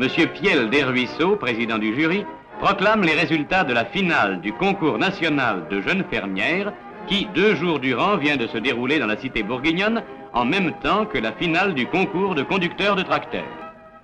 M. 0.00 0.08
Piel 0.28 0.70
Desruisseaux, 0.70 1.36
président 1.36 1.76
du 1.76 1.94
jury, 1.94 2.24
proclame 2.58 3.02
les 3.02 3.12
résultats 3.12 3.64
de 3.64 3.74
la 3.74 3.84
finale 3.84 4.40
du 4.40 4.50
concours 4.50 4.96
national 4.96 5.68
de 5.68 5.82
jeunes 5.82 6.04
fermières 6.10 6.72
qui, 7.06 7.26
deux 7.34 7.54
jours 7.54 7.80
durant, 7.80 8.16
vient 8.16 8.38
de 8.38 8.46
se 8.46 8.56
dérouler 8.56 8.98
dans 8.98 9.08
la 9.08 9.18
cité 9.18 9.42
bourguignonne 9.42 10.02
en 10.32 10.46
même 10.46 10.72
temps 10.82 11.04
que 11.04 11.18
la 11.18 11.32
finale 11.32 11.74
du 11.74 11.86
concours 11.86 12.34
de 12.34 12.42
conducteurs 12.42 12.96
de 12.96 13.02
tracteurs. 13.02 13.44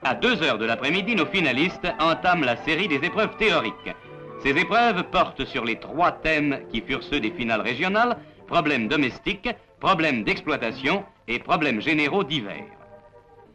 À 0.04 0.14
2 0.14 0.42
heures 0.42 0.58
de 0.58 0.66
l'après-midi, 0.66 1.14
nos 1.14 1.24
finalistes 1.24 1.88
entament 1.98 2.44
la 2.44 2.56
série 2.56 2.88
des 2.88 2.96
épreuves 2.96 3.34
théoriques. 3.38 3.94
Ces 4.42 4.50
épreuves 4.50 5.02
portent 5.04 5.46
sur 5.46 5.64
les 5.64 5.76
trois 5.76 6.12
thèmes 6.12 6.58
qui 6.70 6.82
furent 6.82 7.04
ceux 7.04 7.20
des 7.20 7.30
finales 7.30 7.62
régionales, 7.62 8.18
problèmes 8.46 8.88
domestiques, 8.88 9.48
problèmes 9.80 10.24
d'exploitation 10.24 11.04
et 11.26 11.38
problèmes 11.38 11.80
généraux 11.80 12.22
divers. 12.22 12.75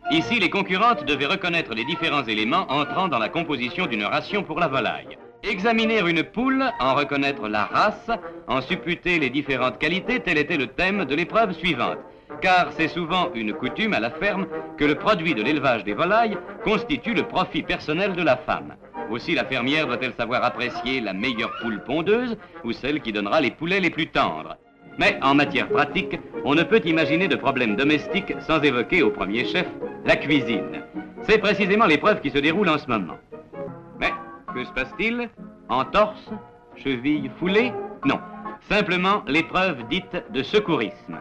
Ici, 0.10 0.40
les 0.40 0.50
concurrentes 0.50 1.06
devaient 1.06 1.28
reconnaître 1.28 1.74
les 1.74 1.86
différents 1.86 2.24
éléments 2.24 2.66
entrant 2.70 3.08
dans 3.08 3.20
la 3.20 3.30
composition 3.30 3.86
d'une 3.86 4.04
ration 4.04 4.44
pour 4.44 4.60
la 4.60 4.68
volaille. 4.68 5.18
Examiner 5.44 6.00
une 6.00 6.24
poule, 6.24 6.66
en 6.80 6.96
reconnaître 6.96 7.48
la 7.48 7.66
race, 7.66 8.10
en 8.48 8.62
supputer 8.62 9.20
les 9.20 9.30
différentes 9.30 9.80
qualités, 9.80 10.20
tel 10.20 10.38
était 10.38 10.58
le 10.58 10.68
thème 10.68 11.06
de 11.06 11.16
l'épreuve 11.16 11.54
suivante. 11.54 11.98
Car 12.42 12.72
c'est 12.72 12.88
souvent 12.88 13.32
une 13.34 13.54
coutume 13.54 13.94
à 13.94 14.00
la 14.00 14.12
ferme 14.12 14.48
que 14.78 14.86
le 14.86 14.96
produit 14.96 15.34
de 15.34 15.44
l'élevage 15.44 15.84
des 15.84 15.94
volailles 15.94 16.38
constitue 16.64 17.14
le 17.14 17.24
profit 17.24 17.64
personnel 17.64 18.14
de 18.14 18.24
la 18.24 18.38
femme. 18.38 18.76
Aussi 19.10 19.34
la 19.36 19.46
fermière 19.46 19.88
doit-elle 19.88 20.14
savoir 20.14 20.44
apprécier 20.44 21.02
la 21.02 21.14
meilleure 21.14 21.52
poule 21.62 21.84
pondeuse 21.84 22.38
ou 22.64 22.72
celle 22.72 23.02
qui 23.02 23.12
donnera 23.12 23.42
les 23.42 23.52
poulets 23.52 23.80
les 23.80 23.90
plus 23.90 24.08
tendres. 24.08 24.58
Mais 25.02 25.18
en 25.24 25.34
matière 25.34 25.68
pratique, 25.68 26.20
on 26.46 26.54
ne 26.54 26.62
peut 26.62 26.82
imaginer 26.86 27.28
de 27.28 27.36
problème 27.36 27.76
domestique 27.76 28.36
sans 28.42 28.62
évoquer 28.62 29.02
au 29.02 29.10
premier 29.10 29.46
chef 29.46 29.66
la 30.06 30.16
cuisine. 30.16 30.84
C'est 31.24 31.40
précisément 31.40 31.88
l'épreuve 31.88 32.22
qui 32.22 32.30
se 32.30 32.38
déroule 32.38 32.70
en 32.70 32.78
ce 32.78 32.86
moment. 32.86 33.18
Mais 34.00 34.12
que 34.54 34.64
se 34.64 34.72
passe-t-il? 34.74 35.28
Entorse? 35.70 36.30
Cheville 36.76 37.32
foulée? 37.40 37.74
Non, 38.06 38.20
simplement 38.70 39.24
l'épreuve 39.26 39.88
dite 39.90 40.24
de 40.30 40.44
secourisme. 40.44 41.18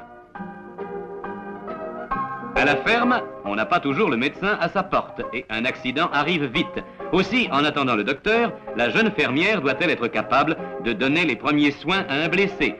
À 2.57 2.67
la 2.67 2.77
ferme, 2.77 3.23
on 3.47 3.55
n'a 3.55 3.65
pas 3.65 3.81
toujours 3.81 4.11
le 4.11 4.19
médecin 4.19 4.59
à 4.61 4.69
sa 4.69 4.83
porte 4.83 5.23
et 5.33 5.47
un 5.49 5.65
accident 5.65 6.11
arrive 6.13 6.45
vite. 6.45 6.85
Aussi, 7.13 7.49
en 7.51 7.65
attendant 7.65 7.97
le 7.97 8.05
docteur, 8.05 8.53
la 8.77 8.91
jeune 8.91 9.11
fermière 9.13 9.63
doit-elle 9.63 9.89
être 9.89 10.09
capable 10.09 10.59
de 10.85 10.93
donner 10.93 11.25
les 11.25 11.37
premiers 11.37 11.71
soins 11.71 12.05
à 12.11 12.17
un 12.17 12.29
blessé, 12.29 12.77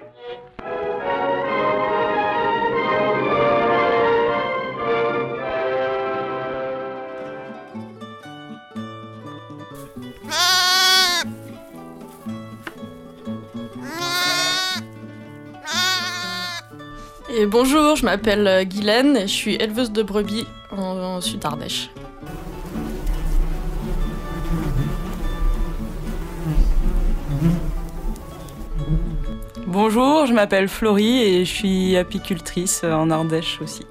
Bonjour, 17.47 17.95
je 17.95 18.05
m'appelle 18.05 18.47
euh, 18.49 18.65
Guylaine 18.65 19.17
et 19.17 19.29
je 19.29 19.33
suis 19.33 19.55
éleveuse 19.55 19.93
de 19.93 20.03
brebis 20.03 20.47
en, 20.73 20.81
en 20.83 21.21
Sud 21.21 21.45
Ardèche. 21.45 21.89
Bonjour, 29.67 30.27
je 30.27 30.35
m'appelle 30.35 30.69
Florie 30.69 31.23
et 31.23 31.45
je 31.45 31.55
suis 31.55 31.97
apicultrice 31.97 32.83
en 32.83 33.11
Ardèche 33.11 33.61
aussi. 33.63 33.87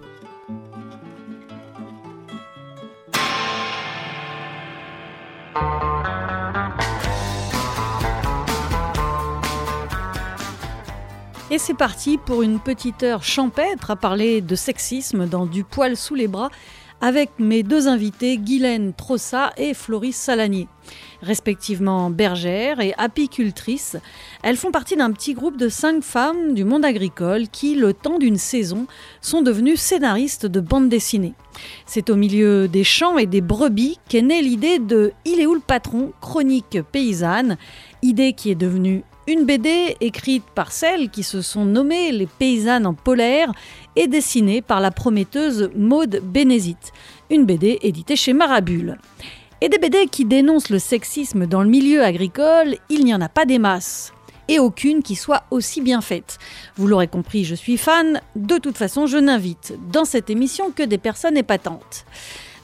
C'est 11.61 11.73
parti 11.73 12.17
pour 12.17 12.41
une 12.41 12.59
petite 12.59 13.03
heure 13.03 13.21
champêtre 13.21 13.91
à 13.91 13.97
parler 13.97 14.39
de 14.39 14.55
sexisme 14.55 15.27
dans 15.27 15.45
Du 15.45 15.65
poil 15.65 15.97
sous 15.97 16.15
les 16.15 16.29
bras 16.29 16.49
avec 17.01 17.31
mes 17.37 17.63
deux 17.63 17.87
invités, 17.87 18.37
Guylaine 18.37 18.93
Trossa 18.93 19.51
et 19.57 19.73
Floris 19.73 20.15
Salanier. 20.15 20.67
Respectivement 21.21 22.09
bergères 22.09 22.79
et 22.79 22.93
apicultrices, 22.97 23.97
elles 24.41 24.55
font 24.55 24.71
partie 24.71 24.95
d'un 24.95 25.11
petit 25.11 25.33
groupe 25.33 25.57
de 25.57 25.69
cinq 25.69 26.01
femmes 26.01 26.53
du 26.53 26.63
monde 26.63 26.85
agricole 26.85 27.49
qui, 27.49 27.75
le 27.75 27.93
temps 27.93 28.19
d'une 28.19 28.37
saison, 28.37 28.87
sont 29.21 29.41
devenues 29.41 29.77
scénaristes 29.77 30.45
de 30.45 30.61
bande 30.61 30.89
dessinée. 30.89 31.33
C'est 31.85 32.09
au 32.09 32.15
milieu 32.15 32.67
des 32.67 32.85
champs 32.85 33.17
et 33.17 33.25
des 33.25 33.41
brebis 33.41 33.99
qu'est 34.07 34.21
née 34.21 34.41
l'idée 34.41 34.79
de 34.79 35.11
Il 35.25 35.39
est 35.41 35.45
où 35.45 35.53
le 35.53 35.59
patron? 35.59 36.13
Chronique 36.21 36.79
paysanne, 36.91 37.57
idée 38.01 38.33
qui 38.33 38.49
est 38.49 38.55
devenue 38.55 39.03
une 39.29 39.45
BD 39.45 39.95
écrite 40.01 40.43
par 40.55 40.71
celles 40.71 41.09
qui 41.09 41.21
se 41.21 41.43
sont 41.43 41.63
nommées 41.63 42.11
les 42.11 42.25
paysannes 42.25 42.87
en 42.87 42.95
polaire 42.95 43.51
et 43.95 44.07
dessinée 44.07 44.63
par 44.63 44.81
la 44.81 44.89
prometteuse 44.89 45.69
Maude 45.75 46.21
Bénézite. 46.23 46.91
Une 47.29 47.45
BD 47.45 47.77
éditée 47.83 48.15
chez 48.15 48.33
Marabule. 48.33 48.97
Et 49.61 49.69
des 49.69 49.77
BD 49.77 50.07
qui 50.07 50.25
dénoncent 50.25 50.71
le 50.71 50.79
sexisme 50.79 51.45
dans 51.45 51.61
le 51.61 51.69
milieu 51.69 52.03
agricole, 52.03 52.75
il 52.89 53.05
n'y 53.05 53.13
en 53.13 53.21
a 53.21 53.29
pas 53.29 53.45
des 53.45 53.59
masses. 53.59 54.13
Et 54.47 54.57
aucune 54.57 55.03
qui 55.03 55.15
soit 55.15 55.43
aussi 55.51 55.81
bien 55.81 56.01
faite. 56.01 56.39
Vous 56.75 56.87
l'aurez 56.87 57.07
compris, 57.07 57.45
je 57.45 57.53
suis 57.53 57.77
fan. 57.77 58.21
De 58.35 58.57
toute 58.57 58.77
façon, 58.77 59.05
je 59.05 59.17
n'invite 59.17 59.73
dans 59.91 60.05
cette 60.05 60.31
émission 60.31 60.71
que 60.71 60.81
des 60.81 60.97
personnes 60.97 61.37
épatantes. 61.37 62.05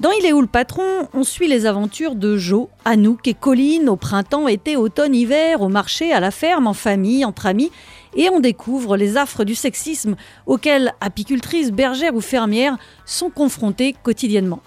Dans 0.02 0.12
Il 0.12 0.26
est 0.26 0.34
où 0.34 0.42
le 0.42 0.48
patron 0.48 1.08
On 1.14 1.24
suit 1.24 1.48
les 1.48 1.66
aventures 1.66 2.16
de 2.16 2.36
Jo, 2.36 2.70
Anouk 2.84 3.30
et 3.30 3.34
Colline 3.34 3.88
au 3.88 3.96
printemps, 3.96 4.50
été, 4.50 4.76
automne, 4.76 5.16
hiver, 5.16 5.62
au 5.62 5.70
marché, 5.70 6.12
à 6.12 6.20
la 6.20 6.32
ferme, 6.32 6.68
en 6.68 6.74
famille, 6.74 7.24
entre 7.24 7.46
amis, 7.46 7.72
et 8.14 8.30
on 8.30 8.42
découvre 8.42 8.98
les 8.98 9.16
affres 9.16 9.46
du 9.46 9.56
sexisme 9.56 10.18
auxquels 10.48 10.94
apicultrices, 11.00 11.72
bergères 11.72 12.16
ou 12.16 12.22
fermières 12.22 12.78
sont 13.06 13.30
confrontées 13.30 13.96
quotidiennement. 14.04 14.60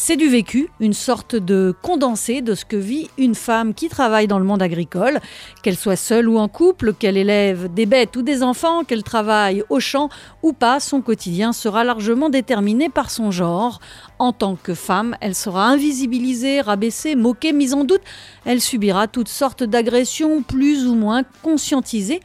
C'est 0.00 0.16
du 0.16 0.28
vécu, 0.28 0.70
une 0.78 0.92
sorte 0.92 1.34
de 1.34 1.74
condensé 1.82 2.40
de 2.40 2.54
ce 2.54 2.64
que 2.64 2.76
vit 2.76 3.10
une 3.18 3.34
femme 3.34 3.74
qui 3.74 3.88
travaille 3.88 4.28
dans 4.28 4.38
le 4.38 4.44
monde 4.44 4.62
agricole, 4.62 5.18
qu'elle 5.60 5.76
soit 5.76 5.96
seule 5.96 6.28
ou 6.28 6.38
en 6.38 6.46
couple, 6.46 6.94
qu'elle 6.94 7.16
élève 7.16 7.74
des 7.74 7.84
bêtes 7.84 8.14
ou 8.14 8.22
des 8.22 8.44
enfants, 8.44 8.84
qu'elle 8.84 9.02
travaille 9.02 9.64
au 9.70 9.80
champ 9.80 10.08
ou 10.44 10.52
pas, 10.52 10.78
son 10.78 11.00
quotidien 11.00 11.52
sera 11.52 11.82
largement 11.82 12.30
déterminé 12.30 12.88
par 12.88 13.10
son 13.10 13.32
genre. 13.32 13.80
En 14.20 14.32
tant 14.32 14.54
que 14.54 14.72
femme, 14.72 15.16
elle 15.20 15.34
sera 15.34 15.66
invisibilisée, 15.66 16.60
rabaissée, 16.60 17.16
moquée, 17.16 17.52
mise 17.52 17.74
en 17.74 17.82
doute. 17.82 18.02
Elle 18.44 18.60
subira 18.60 19.08
toutes 19.08 19.28
sortes 19.28 19.64
d'agressions 19.64 20.42
plus 20.42 20.86
ou 20.86 20.94
moins 20.94 21.24
conscientisées 21.42 22.20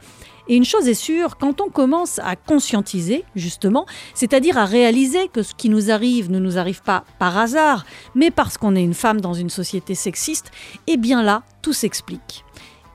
et 0.48 0.56
une 0.56 0.64
chose 0.64 0.88
est 0.88 0.94
sûre, 0.94 1.38
quand 1.38 1.60
on 1.60 1.68
commence 1.68 2.18
à 2.18 2.36
conscientiser, 2.36 3.24
justement, 3.34 3.86
c'est-à-dire 4.12 4.58
à 4.58 4.66
réaliser 4.66 5.28
que 5.28 5.42
ce 5.42 5.54
qui 5.54 5.68
nous 5.68 5.90
arrive 5.90 6.30
ne 6.30 6.38
nous 6.38 6.58
arrive 6.58 6.82
pas 6.82 7.04
par 7.18 7.38
hasard, 7.38 7.86
mais 8.14 8.30
parce 8.30 8.58
qu'on 8.58 8.76
est 8.76 8.84
une 8.84 8.94
femme 8.94 9.20
dans 9.20 9.34
une 9.34 9.50
société 9.50 9.94
sexiste, 9.94 10.50
eh 10.86 10.96
bien 10.96 11.22
là, 11.22 11.42
tout 11.62 11.72
s'explique. 11.72 12.44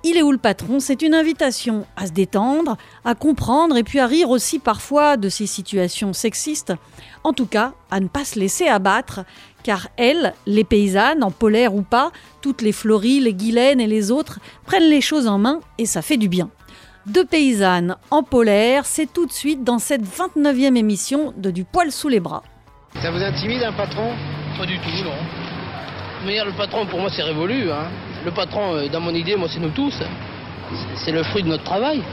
Il 0.03 0.15
est 0.15 0.21
où 0.21 0.31
le 0.31 0.37
patron? 0.37 0.79
C'est 0.79 1.01
une 1.01 1.13
invitation 1.13 1.85
à 1.97 2.07
se 2.07 2.13
détendre, 2.13 2.77
à 3.03 3.15
comprendre 3.15 3.75
et 3.75 3.83
puis 3.83 3.99
à 3.99 4.07
rire 4.07 4.29
aussi 4.29 4.57
parfois 4.57 5.17
de 5.17 5.27
ces 5.27 5.45
situations 5.45 6.13
sexistes. 6.13 6.73
En 7.25 7.33
tout 7.33 7.47
cas, 7.47 7.73
à 7.91 7.99
ne 7.99 8.07
pas 8.07 8.23
se 8.23 8.39
laisser 8.39 8.67
abattre, 8.67 9.25
car 9.61 9.89
elles, 9.97 10.33
les 10.45 10.63
paysannes, 10.63 11.21
en 11.21 11.31
polaire 11.31 11.75
ou 11.75 11.81
pas, 11.81 12.11
toutes 12.41 12.61
les 12.61 12.71
Flories, 12.71 13.19
les 13.19 13.33
Guilaines 13.33 13.81
et 13.81 13.87
les 13.87 14.09
autres, 14.09 14.39
prennent 14.65 14.89
les 14.89 15.01
choses 15.01 15.27
en 15.27 15.37
main 15.37 15.59
et 15.77 15.85
ça 15.85 16.01
fait 16.01 16.15
du 16.15 16.29
bien. 16.29 16.49
Deux 17.05 17.25
paysannes 17.25 17.95
en 18.11 18.23
polaire, 18.23 18.85
c'est 18.85 19.11
tout 19.11 19.25
de 19.25 19.31
suite 19.31 19.63
dans 19.63 19.79
cette 19.79 20.03
29e 20.03 20.75
émission 20.75 21.33
de 21.37 21.49
Du 21.49 21.63
poil 21.63 21.91
sous 21.91 22.09
les 22.09 22.19
bras. 22.19 22.43
Ça 23.01 23.09
vous 23.09 23.23
intimide 23.23 23.63
un 23.63 23.71
patron? 23.71 24.11
Pas 24.57 24.65
du 24.65 24.77
tout, 24.79 25.03
non. 25.03 25.13
Mais 26.25 26.43
le 26.43 26.51
patron, 26.51 26.85
pour 26.85 26.99
moi, 26.99 27.09
c'est 27.15 27.23
révolu. 27.23 27.71
Hein. 27.71 27.87
Le 28.25 28.31
patron, 28.31 28.75
euh, 28.75 28.89
dans 28.89 28.99
mon 28.99 29.13
idée, 29.13 29.37
moi, 29.37 29.47
c'est 29.51 29.59
nous 29.59 29.69
tous. 29.69 29.93
C'est 31.05 31.11
le 31.11 31.23
fruit 31.23 31.43
de 31.43 31.47
notre 31.47 31.63
travail. 31.63 32.03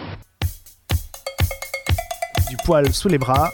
Du 2.48 2.56
poil 2.64 2.92
sous 2.92 3.08
les 3.08 3.18
bras. 3.18 3.50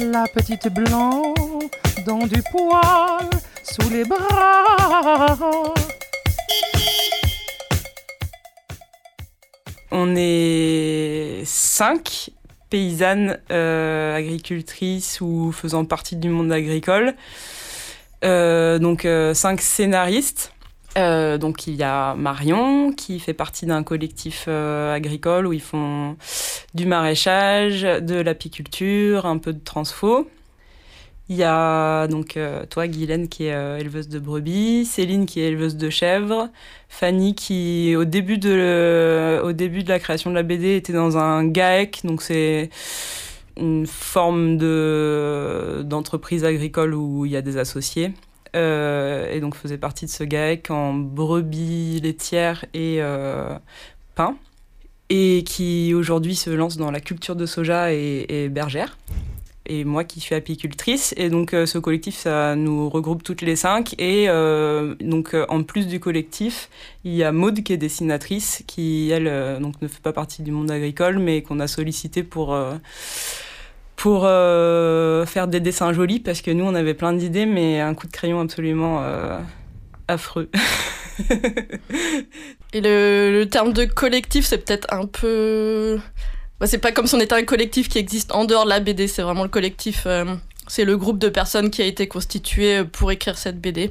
La 0.00 0.24
petite 0.26 0.68
blanc 0.72 1.34
dans 2.06 2.26
du 2.26 2.42
poil 2.50 3.28
sous 3.62 3.90
les 3.90 4.04
bras. 4.04 5.36
On 9.96 10.16
est 10.16 11.42
cinq 11.44 12.30
paysannes 12.68 13.38
euh, 13.52 14.16
agricultrices 14.16 15.20
ou 15.20 15.52
faisant 15.52 15.84
partie 15.84 16.16
du 16.16 16.30
monde 16.30 16.50
agricole. 16.50 17.14
Euh, 18.24 18.80
donc 18.80 19.04
euh, 19.04 19.34
cinq 19.34 19.60
scénaristes. 19.60 20.52
Donc 20.96 21.68
il 21.68 21.76
y 21.76 21.84
a 21.84 22.14
Marion 22.14 22.90
qui 22.90 23.20
fait 23.20 23.34
partie 23.34 23.66
d'un 23.66 23.84
collectif 23.84 24.48
agricole 24.48 25.46
où 25.46 25.52
ils 25.52 25.62
font 25.62 26.16
du 26.74 26.86
maraîchage, 26.86 27.82
de 27.82 28.16
l'apiculture, 28.16 29.26
un 29.26 29.38
peu 29.38 29.52
de 29.52 29.60
transfo. 29.60 30.28
Il 31.30 31.36
y 31.36 31.42
a 31.42 32.06
donc 32.06 32.36
euh, 32.36 32.66
toi, 32.68 32.86
Guylaine, 32.86 33.28
qui 33.28 33.44
est 33.44 33.54
euh, 33.54 33.78
éleveuse 33.78 34.08
de 34.08 34.18
brebis, 34.18 34.84
Céline, 34.84 35.24
qui 35.24 35.40
est 35.40 35.48
éleveuse 35.48 35.76
de 35.76 35.88
chèvres, 35.88 36.50
Fanny, 36.90 37.34
qui 37.34 37.94
au 37.96 38.04
début 38.04 38.36
de, 38.36 39.40
au 39.42 39.52
début 39.52 39.84
de 39.84 39.88
la 39.88 39.98
création 39.98 40.28
de 40.28 40.34
la 40.34 40.42
BD 40.42 40.76
était 40.76 40.92
dans 40.92 41.16
un 41.16 41.46
GAEC, 41.46 42.02
donc 42.04 42.20
c'est 42.20 42.68
une 43.56 43.86
forme 43.86 44.58
de, 44.58 45.82
d'entreprise 45.86 46.44
agricole 46.44 46.94
où 46.94 47.24
il 47.24 47.32
y 47.32 47.36
a 47.36 47.42
des 47.42 47.56
associés. 47.56 48.12
Euh, 48.54 49.32
et 49.32 49.40
donc 49.40 49.56
faisait 49.56 49.78
partie 49.78 50.04
de 50.04 50.10
ce 50.10 50.24
GAEC 50.24 50.70
en 50.70 50.92
brebis 50.92 52.00
laitière 52.02 52.66
et 52.74 53.00
pain 54.14 54.36
et 55.08 55.42
qui 55.44 55.92
aujourd'hui 55.94 56.36
se 56.36 56.50
lance 56.50 56.76
dans 56.76 56.90
la 56.90 57.00
culture 57.00 57.34
de 57.34 57.46
soja 57.46 57.92
et 57.92 58.48
bergère 58.50 58.96
et 59.66 59.84
moi 59.84 60.04
qui 60.04 60.20
suis 60.20 60.34
apicultrice. 60.34 61.14
Et 61.16 61.30
donc 61.30 61.54
euh, 61.54 61.66
ce 61.66 61.78
collectif, 61.78 62.16
ça 62.16 62.54
nous 62.56 62.88
regroupe 62.88 63.22
toutes 63.22 63.42
les 63.42 63.56
cinq. 63.56 63.94
Et 63.98 64.28
euh, 64.28 64.94
donc 65.00 65.34
euh, 65.34 65.46
en 65.48 65.62
plus 65.62 65.86
du 65.86 66.00
collectif, 66.00 66.68
il 67.04 67.14
y 67.14 67.24
a 67.24 67.32
Maude 67.32 67.62
qui 67.62 67.72
est 67.72 67.78
dessinatrice, 67.78 68.62
qui 68.66 69.10
elle 69.10 69.58
donc 69.60 69.80
ne 69.82 69.88
fait 69.88 70.02
pas 70.02 70.12
partie 70.12 70.42
du 70.42 70.50
monde 70.50 70.70
agricole, 70.70 71.18
mais 71.18 71.42
qu'on 71.42 71.60
a 71.60 71.66
sollicité 71.66 72.22
pour 72.22 72.56
pour 73.96 74.22
faire 74.22 75.48
des 75.48 75.60
dessins 75.60 75.92
jolis 75.92 76.20
parce 76.20 76.42
que 76.42 76.50
nous 76.50 76.64
on 76.64 76.74
avait 76.74 76.94
plein 76.94 77.12
d'idées, 77.12 77.46
mais 77.46 77.80
un 77.80 77.94
coup 77.94 78.06
de 78.06 78.12
crayon 78.12 78.40
absolument 78.40 79.02
affreux. 80.08 80.50
et 82.72 82.80
le, 82.80 83.30
le 83.32 83.44
terme 83.48 83.72
de 83.72 83.84
collectif, 83.84 84.46
c'est 84.46 84.58
peut-être 84.58 84.92
un 84.92 85.06
peu 85.06 85.98
bah, 86.60 86.66
c'est 86.66 86.78
pas 86.78 86.92
comme 86.92 87.06
si 87.06 87.14
on 87.14 87.20
était 87.20 87.34
un 87.34 87.44
collectif 87.44 87.88
qui 87.88 87.98
existe 87.98 88.32
en 88.32 88.44
dehors 88.44 88.64
de 88.64 88.68
la 88.68 88.80
BD, 88.80 89.08
c'est 89.08 89.22
vraiment 89.22 89.42
le 89.42 89.48
collectif, 89.48 90.04
euh, 90.06 90.24
c'est 90.68 90.84
le 90.84 90.96
groupe 90.96 91.18
de 91.18 91.28
personnes 91.28 91.70
qui 91.70 91.82
a 91.82 91.84
été 91.84 92.06
constitué 92.06 92.84
pour 92.84 93.10
écrire 93.10 93.36
cette 93.36 93.60
BD. 93.60 93.90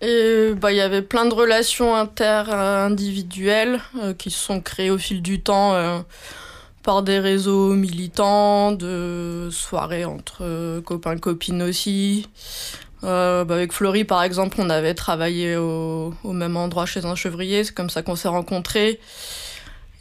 Et 0.00 0.52
bah, 0.54 0.72
il 0.72 0.76
y 0.76 0.80
avait 0.80 1.02
plein 1.02 1.26
de 1.26 1.34
relations 1.34 1.94
inter-individuelles 1.94 3.80
euh, 4.02 4.14
qui 4.14 4.30
se 4.30 4.38
sont 4.38 4.62
créées 4.62 4.90
au 4.90 4.96
fil 4.96 5.20
du 5.20 5.42
temps 5.42 5.74
euh, 5.74 5.98
par 6.82 7.02
des 7.02 7.18
réseaux 7.18 7.74
militants, 7.74 8.72
de 8.72 9.50
soirées 9.52 10.06
entre 10.06 10.80
copains-copines 10.80 11.62
aussi. 11.62 12.26
Bah, 13.02 13.40
avec 13.42 13.74
Florie, 13.74 14.04
par 14.04 14.22
exemple, 14.22 14.56
on 14.60 14.70
avait 14.70 14.94
travaillé 14.94 15.56
au 15.56 16.14
même 16.24 16.56
endroit 16.56 16.86
chez 16.86 17.04
un 17.04 17.14
chevrier, 17.14 17.64
c'est 17.64 17.74
comme 17.74 17.90
ça 17.90 18.00
qu'on 18.02 18.16
s'est 18.16 18.28
rencontrés. 18.28 18.98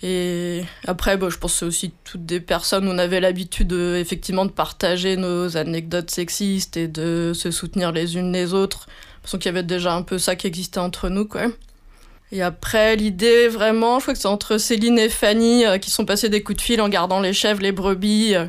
Et 0.01 0.63
après, 0.87 1.17
bon, 1.17 1.29
je 1.29 1.37
pense 1.37 1.53
que 1.53 1.59
c'est 1.59 1.65
aussi 1.65 1.91
toutes 2.05 2.25
des 2.25 2.39
personnes 2.39 2.87
où 2.87 2.91
on 2.91 2.97
avait 2.97 3.19
l'habitude 3.19 3.73
effectivement 3.73 4.45
de 4.45 4.51
partager 4.51 5.17
nos 5.17 5.57
anecdotes 5.57 6.09
sexistes 6.09 6.77
et 6.77 6.87
de 6.87 7.33
se 7.35 7.51
soutenir 7.51 7.91
les 7.91 8.15
unes 8.15 8.31
les 8.31 8.53
autres. 8.53 8.87
Parce 9.21 9.33
qu'il 9.33 9.45
y 9.45 9.49
avait 9.49 9.63
déjà 9.63 9.93
un 9.93 10.01
peu 10.01 10.17
ça 10.17 10.35
qui 10.35 10.47
existait 10.47 10.79
entre 10.79 11.09
nous, 11.09 11.25
quoi. 11.25 11.47
Et 12.31 12.41
après, 12.41 12.95
l'idée 12.95 13.47
vraiment, 13.47 13.97
je 13.97 14.03
crois 14.03 14.13
que 14.13 14.19
c'est 14.19 14.27
entre 14.27 14.57
Céline 14.57 14.99
et 14.99 15.09
Fanny 15.09 15.65
euh, 15.65 15.79
qui 15.79 15.89
sont 15.89 16.05
passés 16.05 16.29
des 16.29 16.43
coups 16.43 16.57
de 16.57 16.61
fil 16.61 16.81
en 16.81 16.89
gardant 16.89 17.19
les 17.19 17.33
chèvres, 17.33 17.61
les 17.61 17.71
brebis. 17.71 18.35
Euh. 18.35 18.45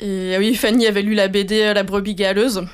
et 0.00 0.36
oui, 0.38 0.54
Fanny 0.54 0.86
avait 0.86 1.02
lu 1.02 1.14
la 1.14 1.28
BD 1.28 1.62
euh, 1.62 1.74
La 1.74 1.82
brebis 1.82 2.14
galeuse. 2.14 2.64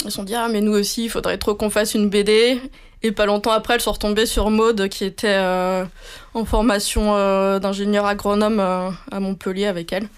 Ils 0.00 0.04
se 0.04 0.10
sont 0.10 0.24
dit, 0.24 0.34
ah, 0.34 0.48
mais 0.48 0.60
nous 0.60 0.72
aussi, 0.72 1.04
il 1.04 1.10
faudrait 1.10 1.38
trop 1.38 1.54
qu'on 1.54 1.70
fasse 1.70 1.94
une 1.94 2.08
BD. 2.08 2.60
Et 3.02 3.12
pas 3.12 3.26
longtemps 3.26 3.50
après, 3.52 3.74
elles 3.74 3.82
sont 3.82 3.92
retombées 3.92 4.24
sur 4.24 4.48
Maude, 4.48 4.88
qui 4.88 5.04
était 5.04 5.28
euh, 5.28 5.84
en 6.32 6.46
formation 6.46 7.14
euh, 7.14 7.58
d'ingénieur 7.58 8.06
agronome 8.06 8.60
euh, 8.60 8.88
à 9.12 9.20
Montpellier 9.20 9.66
avec 9.66 9.92
elle. 9.92 10.08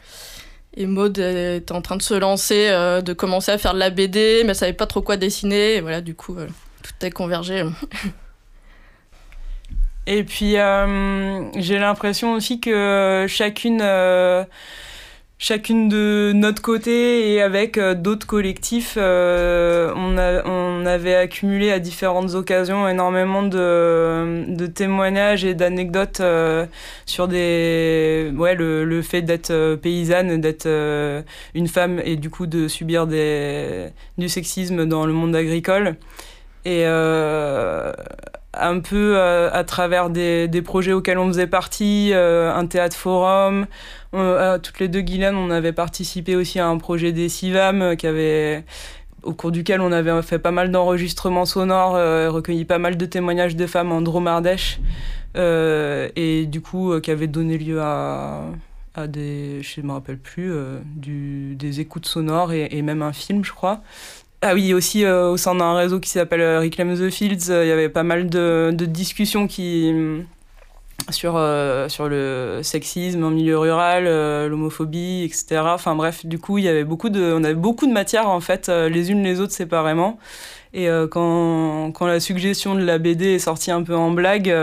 Et 0.77 0.87
Maude 0.87 1.19
était 1.19 1.73
en 1.73 1.83
train 1.83 1.97
de 1.97 2.03
se 2.03 2.15
lancer, 2.15 2.69
de 2.69 3.13
commencer 3.15 3.51
à 3.51 3.59
faire 3.59 3.73
de 3.73 3.79
la 3.79 3.89
BD, 3.91 4.43
mais 4.45 4.51
elle 4.51 4.55
savait 4.55 4.73
pas 4.75 4.87
trop 4.87 5.01
quoi 5.01 5.17
dessiner. 5.17 5.77
Et 5.77 5.81
voilà, 5.81 6.03
du 6.03 6.15
coup, 6.15 6.37
tout 6.37 7.07
est 7.07 7.11
convergé. 7.11 7.65
Et 10.07 10.23
puis, 10.23 10.57
j'ai 11.57 11.79
l'impression 11.79 12.35
aussi 12.35 12.61
que 12.61 13.25
chacune 13.27 13.81
chacune 15.39 15.89
de 15.89 16.33
notre 16.35 16.63
côté 16.63 17.33
et 17.33 17.43
avec 17.43 17.77
euh, 17.79 17.95
d'autres 17.95 18.27
collectifs, 18.27 18.95
euh, 18.97 19.93
on, 19.95 20.17
a, 20.17 20.45
on 20.47 20.87
avait 20.87 21.15
accumulé 21.15 21.71
à 21.71 21.79
différentes 21.79 22.35
occasions 22.35 22.89
énormément 22.89 23.43
de, 23.43 24.45
de 24.49 24.67
témoignages 24.67 25.45
et 25.45 25.55
d'anecdotes 25.55 26.21
euh, 26.21 26.67
sur 27.05 27.29
des, 27.29 28.33
ouais, 28.35 28.55
le, 28.55 28.85
le 28.85 29.03
fait 29.03 29.23
d'être 29.23 29.77
paysanne, 29.77 30.41
d'être 30.41 30.67
une 31.55 31.69
femme 31.69 32.01
et 32.05 32.17
du 32.17 32.31
coup 32.31 32.47
de 32.47 32.69
subir 32.69 33.07
des, 33.07 33.89
du 34.19 34.29
sexisme 34.29 34.87
dans 34.87 35.07
le 35.07 35.13
monde 35.13 35.37
agricole. 35.37 35.97
Et 36.65 36.85
un 38.61 38.81
peu 38.81 39.19
à 39.21 39.65
travers 39.65 40.11
des, 40.11 40.63
projets 40.65 40.93
auxquels 40.93 41.19
on 41.19 41.29
faisait 41.29 41.47
partie, 41.47 42.13
un 42.15 42.67
théâtre 42.67 42.97
forum, 42.97 43.67
euh, 44.17 44.59
toutes 44.59 44.81
les 44.81 44.89
deux, 44.89 45.01
Guylaine, 45.01 45.37
on 45.37 45.51
avait 45.51 45.73
participé 45.73 46.37
aussi 46.37 46.59
à 46.59 46.67
un 46.67 46.79
projet 46.79 47.13
des 47.13 47.29
CIVAM 47.29 47.83
euh, 47.83 47.95
qui 47.97 48.07
avait 48.07 48.65
au 49.23 49.33
cours 49.33 49.51
duquel 49.51 49.81
on 49.81 49.93
avait 49.93 50.23
fait 50.23 50.39
pas 50.39 50.53
mal 50.53 50.71
d'enregistrements 50.71 51.45
sonores, 51.45 51.97
euh, 51.97 52.31
recueilli 52.31 52.65
pas 52.65 52.79
mal 52.79 52.97
de 52.97 53.07
témoignages 53.07 53.57
de 53.57 53.67
femmes 53.67 53.93
en 53.93 54.01
Dromardèche, 54.01 54.79
et 55.35 56.47
du 56.47 56.61
coup 56.63 56.99
qui 57.01 57.11
avait 57.11 57.27
donné 57.27 57.59
lieu 57.59 57.81
à, 57.83 58.45
des, 59.09 59.61
je 59.63 59.81
me 59.83 59.93
rappelle 59.93 60.19
plus, 60.19 60.55
des 60.97 61.81
écoutes 61.81 62.07
sonores 62.07 62.53
et, 62.53 62.81
même 62.83 63.03
un 63.03 63.13
film, 63.13 63.45
je 63.45 63.53
crois. 63.53 63.83
Ah 64.43 64.55
oui, 64.55 64.75
aussi 64.75 65.07
au 65.07 65.37
sein 65.37 65.55
d'un 65.55 65.75
réseau 65.75 65.99
qui 65.99 66.11
s'appelle 66.11 66.59
Reclaim 66.59 66.95
the 66.95 67.11
Fields, 67.11 67.49
il 67.49 67.69
y 67.69 67.73
avait 67.73 67.89
pas 67.89 68.03
mal 68.03 68.29
de, 68.29 68.71
de 68.73 68.85
discussions 68.85 69.47
qui 69.49 69.93
sur, 71.11 71.37
euh, 71.37 71.89
sur 71.89 72.09
le 72.09 72.61
sexisme 72.63 73.23
en 73.25 73.31
milieu 73.31 73.59
rural, 73.59 74.05
euh, 74.07 74.49
l'homophobie, 74.49 75.23
etc. 75.25 75.63
Enfin 75.67 75.95
bref, 75.95 76.27
du 76.27 76.39
coup, 76.39 76.59
il 76.59 76.65
y 76.65 76.69
avait 76.69 76.85
beaucoup 76.85 77.09
de, 77.11 77.33
on 77.33 77.45
avait 77.45 77.55
beaucoup 77.55 77.87
de 77.87 77.93
matières 77.93 78.29
en 78.29 78.41
fait, 78.41 78.69
euh, 78.69 78.89
les 78.89 79.11
unes 79.11 79.23
les 79.23 79.41
autres 79.41 79.53
séparément. 79.53 80.19
Et 80.75 80.89
quand, 81.11 81.91
quand 81.93 82.07
la 82.07 82.21
suggestion 82.21 82.75
de 82.75 82.83
la 82.83 82.99
BD 82.99 83.37
est 83.37 83.39
sortie 83.39 83.71
un 83.71 83.83
peu 83.83 83.97
en 83.97 84.11
blague, 84.11 84.55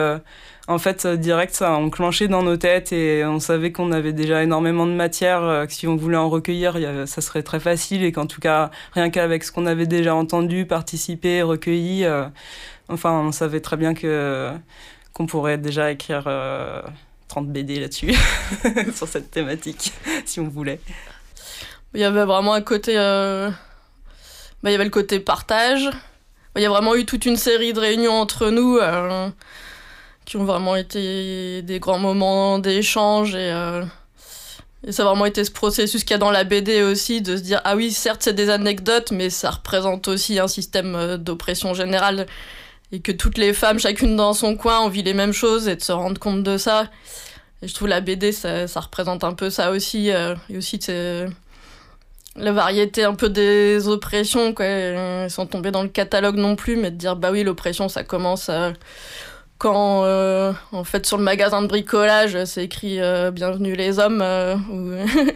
en 0.68 0.78
fait, 0.78 1.06
direct, 1.06 1.54
ça 1.54 1.74
a 1.74 1.78
enclenché 1.78 2.28
dans 2.28 2.44
nos 2.44 2.56
têtes 2.58 2.94
et 2.94 3.26
on 3.26 3.40
savait 3.40 3.72
qu'on 3.72 3.92
avait 3.92 4.14
déjà 4.14 4.44
énormément 4.44 4.86
de 4.86 4.94
matière, 4.94 5.66
que 5.68 5.74
si 5.74 5.88
on 5.88 5.96
voulait 5.98 6.18
en 6.18 6.30
recueillir, 6.30 6.78
ça 7.06 7.22
serait 7.22 7.44
très 7.44 7.60
facile 7.60 8.04
et 8.04 8.12
qu'en 8.12 8.28
tout 8.28 8.40
cas, 8.40 8.72
rien 8.94 9.10
qu'avec 9.10 9.44
ce 9.44 9.52
qu'on 9.52 9.66
avait 9.66 9.88
déjà 9.88 10.16
entendu, 10.16 10.66
participé, 10.66 11.42
recueilli, 11.42 12.06
enfin, 12.88 13.12
on 13.12 13.34
savait 13.34 13.60
très 13.60 13.76
bien 13.76 13.94
que 13.94 14.54
qu'on 15.14 15.28
pourrait 15.28 15.58
déjà 15.58 15.92
écrire 15.92 16.24
30 16.24 16.28
euh, 16.28 16.84
BD 17.52 17.80
là-dessus, 17.80 18.14
sur 18.96 19.08
cette 19.08 19.32
thématique, 19.32 19.94
si 20.26 20.40
on 20.40 20.48
voulait. 20.48 20.80
Il 21.94 22.02
y 22.02 22.04
avait 22.04 22.26
vraiment 22.26 22.54
un 22.54 22.62
côté. 22.62 22.96
Euh, 22.98 23.50
bah, 24.64 24.70
il 24.70 24.72
y 24.72 24.76
avait 24.76 24.84
le 24.84 24.90
côté 24.90 25.20
partage. 25.20 25.90
Il 26.56 26.62
y 26.62 26.66
a 26.66 26.70
vraiment 26.70 26.96
eu 26.96 27.06
toute 27.06 27.26
une 27.26 27.38
série 27.38 27.74
de 27.74 27.80
réunions 27.80 28.14
entre 28.14 28.50
nous 28.50 28.78
euh, 28.78 29.30
qui 30.26 30.38
ont 30.38 30.46
vraiment 30.46 30.76
été 30.76 31.62
des 31.62 31.80
grands 31.80 32.00
moments 32.00 32.60
d'échange 32.60 33.36
et. 33.36 33.52
Et 34.86 34.92
ça 34.92 35.04
a 35.04 35.06
vraiment 35.06 35.26
été 35.26 35.46
ce 35.46 35.52
processus 35.52 36.04
qu'il 36.04 36.12
y 36.12 36.16
a 36.16 36.18
dans 36.18 36.30
la 36.30 36.44
BD 36.44 36.82
aussi, 36.82 37.22
de 37.22 37.38
se 37.38 37.42
dire, 37.42 37.62
ah 37.64 37.78
oui, 37.78 37.94
certes, 37.94 38.22
c'est 38.22 38.34
des 38.34 38.50
anecdotes, 38.50 39.12
mais 39.12 39.30
ça 39.30 39.50
représente 39.50 40.10
aussi 40.10 40.40
un 40.40 40.50
système 40.50 41.16
d'oppression 41.16 41.74
générale 41.74 42.26
et 42.94 43.00
que 43.00 43.12
toutes 43.12 43.40
les 43.40 43.54
femmes, 43.54 43.80
chacune 43.80 44.16
dans 44.16 44.34
son 44.34 44.56
coin, 44.56 44.82
ont 44.82 44.88
vu 44.88 45.02
les 45.02 45.16
mêmes 45.16 45.34
choses 45.34 45.68
et 45.68 45.76
de 45.76 45.82
se 45.82 45.92
rendre 45.92 46.20
compte 46.20 46.44
de 46.44 46.58
ça. 46.58 46.90
Et 47.64 47.68
je 47.68 47.74
trouve 47.74 47.88
la 47.88 48.02
BD, 48.02 48.32
ça, 48.32 48.68
ça 48.68 48.82
représente 48.82 49.24
un 49.24 49.34
peu 49.34 49.50
ça 49.50 49.72
aussi. 49.72 50.12
Euh, 50.12 50.36
et 50.50 50.58
aussi 50.58 50.80
la 52.36 52.52
variété 52.52 53.04
un 53.04 53.16
peu 53.16 53.30
des 53.30 53.88
oppressions. 53.88 54.54
Quoi. 54.54 55.28
Sont 55.30 55.48
tombés 55.48 55.72
dans 55.72 55.82
le 55.82 55.90
catalogue 55.90 56.36
non 56.36 56.56
plus, 56.56 56.76
mais 56.76 56.92
de 56.92 56.96
dire, 56.96 57.16
bah 57.16 57.32
oui, 57.32 57.44
l'oppression, 57.44 57.90
ça 57.90 58.04
commence 58.04 58.50
à 58.50 58.74
quand 59.58 60.04
euh, 60.04 60.52
en 60.72 60.84
fait 60.84 61.06
sur 61.06 61.18
le 61.18 61.24
magasin 61.24 61.62
de 61.62 61.68
bricolage 61.68 62.44
c'est 62.46 62.66
écrit 62.66 63.00
euh, 63.00 63.32
bienvenue 63.32 63.76
les 63.76 64.00
hommes 64.00 64.22
euh, 64.22 64.56
ou 64.70 64.92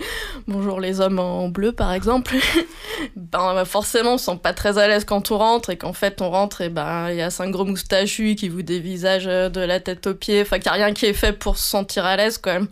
bonjour 0.47 0.79
les 0.79 0.99
hommes 0.99 1.19
en 1.19 1.49
bleu 1.49 1.71
par 1.71 1.93
exemple 1.93 2.35
ben 3.15 3.53
bah, 3.53 3.65
forcément 3.65 4.15
on 4.15 4.17
se 4.17 4.25
sent 4.25 4.39
pas 4.41 4.53
très 4.53 4.77
à 4.77 4.87
l'aise 4.87 5.05
quand 5.05 5.31
on 5.31 5.37
rentre 5.37 5.69
et 5.69 5.77
qu'en 5.77 5.93
fait 5.93 6.21
on 6.21 6.29
rentre 6.29 6.61
et 6.61 6.69
ben 6.69 7.09
il 7.09 7.17
y 7.17 7.21
a 7.21 7.29
cinq 7.29 7.51
gros 7.51 7.65
moustachus 7.65 8.35
qui 8.35 8.49
vous 8.49 8.63
dévisagent 8.63 9.25
de 9.25 9.61
la 9.61 9.79
tête 9.79 10.07
aux 10.07 10.15
pieds. 10.15 10.41
Enfin 10.41 10.59
qu'il 10.59 10.71
n'y 10.71 10.77
a 10.77 10.85
rien 10.85 10.93
qui 10.93 11.05
est 11.05 11.13
fait 11.13 11.33
pour 11.33 11.57
se 11.57 11.69
sentir 11.69 12.05
à 12.05 12.17
l'aise 12.17 12.37
quand 12.37 12.53
même. 12.53 12.67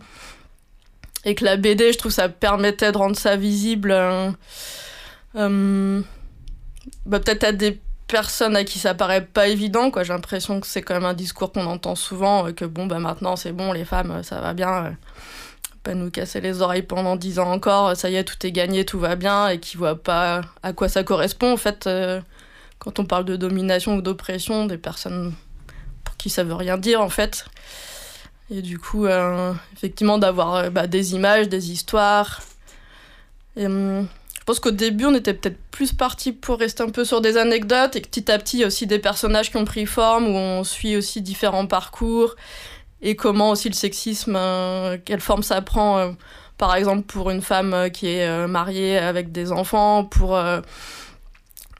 Et 1.24 1.34
que 1.34 1.44
la 1.44 1.56
BD 1.56 1.92
je 1.92 1.98
trouve 1.98 2.12
ça 2.12 2.28
permettait 2.28 2.92
de 2.92 2.98
rendre 2.98 3.16
ça 3.16 3.36
visible 3.36 3.96
bah, 7.06 7.20
peut-être 7.20 7.44
à 7.44 7.52
des 7.52 7.80
personne 8.08 8.56
à 8.56 8.64
qui 8.64 8.78
ça 8.78 8.94
paraît 8.94 9.24
pas 9.24 9.48
évident 9.48 9.90
quoi 9.90 10.04
j'ai 10.04 10.12
l'impression 10.12 10.60
que 10.60 10.66
c'est 10.66 10.82
quand 10.82 10.94
même 10.94 11.04
un 11.04 11.14
discours 11.14 11.52
qu'on 11.52 11.66
entend 11.66 11.94
souvent 11.94 12.46
euh, 12.46 12.52
que 12.52 12.64
bon 12.64 12.86
bah 12.86 12.98
maintenant 13.00 13.36
c'est 13.36 13.52
bon 13.52 13.72
les 13.72 13.84
femmes 13.84 14.22
ça 14.22 14.40
va 14.40 14.54
bien 14.54 14.96
pas 15.86 15.94
nous 15.94 16.10
casser 16.10 16.40
les 16.40 16.62
oreilles 16.62 16.82
pendant 16.82 17.14
dix 17.14 17.38
ans 17.38 17.48
encore, 17.48 17.96
ça 17.96 18.10
y 18.10 18.16
est, 18.16 18.24
tout 18.24 18.44
est 18.44 18.50
gagné, 18.50 18.84
tout 18.84 18.98
va 18.98 19.14
bien, 19.14 19.48
et 19.48 19.60
qui 19.60 19.76
voient 19.76 20.02
pas 20.02 20.40
à 20.64 20.72
quoi 20.72 20.88
ça 20.88 21.04
correspond. 21.04 21.52
En 21.52 21.56
fait, 21.56 21.86
euh, 21.86 22.20
quand 22.80 22.98
on 22.98 23.04
parle 23.04 23.24
de 23.24 23.36
domination 23.36 23.94
ou 23.94 24.02
d'oppression, 24.02 24.66
des 24.66 24.78
personnes 24.78 25.32
pour 26.02 26.16
qui 26.16 26.28
ça 26.28 26.42
veut 26.42 26.54
rien 26.54 26.76
dire, 26.76 27.00
en 27.00 27.08
fait. 27.08 27.46
Et 28.50 28.62
du 28.62 28.80
coup, 28.80 29.06
euh, 29.06 29.52
effectivement, 29.74 30.18
d'avoir 30.18 30.54
euh, 30.56 30.70
bah, 30.70 30.88
des 30.88 31.14
images, 31.14 31.48
des 31.48 31.70
histoires. 31.70 32.42
Hum, 33.56 34.08
pense 34.46 34.60
qu'au 34.60 34.70
début, 34.70 35.04
on 35.06 35.14
était 35.14 35.34
peut-être 35.34 35.58
plus 35.70 35.92
parti 35.92 36.32
pour 36.32 36.58
rester 36.58 36.82
un 36.82 36.88
peu 36.88 37.04
sur 37.04 37.20
des 37.20 37.36
anecdotes, 37.36 37.96
et 37.96 38.00
que 38.00 38.08
petit 38.08 38.30
à 38.30 38.38
petit, 38.38 38.58
il 38.58 38.60
y 38.60 38.64
a 38.64 38.68
aussi 38.68 38.86
des 38.86 38.98
personnages 38.98 39.50
qui 39.50 39.56
ont 39.56 39.64
pris 39.64 39.86
forme, 39.86 40.28
où 40.28 40.36
on 40.36 40.64
suit 40.64 40.96
aussi 40.96 41.20
différents 41.20 41.66
parcours 41.66 42.36
et 43.02 43.16
comment 43.16 43.50
aussi 43.50 43.68
le 43.68 43.74
sexisme, 43.74 44.36
euh, 44.36 44.98
quelle 45.04 45.20
forme 45.20 45.42
ça 45.42 45.60
prend, 45.62 45.98
euh, 45.98 46.10
par 46.58 46.74
exemple 46.74 47.02
pour 47.02 47.30
une 47.30 47.42
femme 47.42 47.74
euh, 47.74 47.88
qui 47.88 48.08
est 48.08 48.46
mariée 48.46 48.98
avec 48.98 49.32
des 49.32 49.52
enfants, 49.52 50.04
pour 50.04 50.38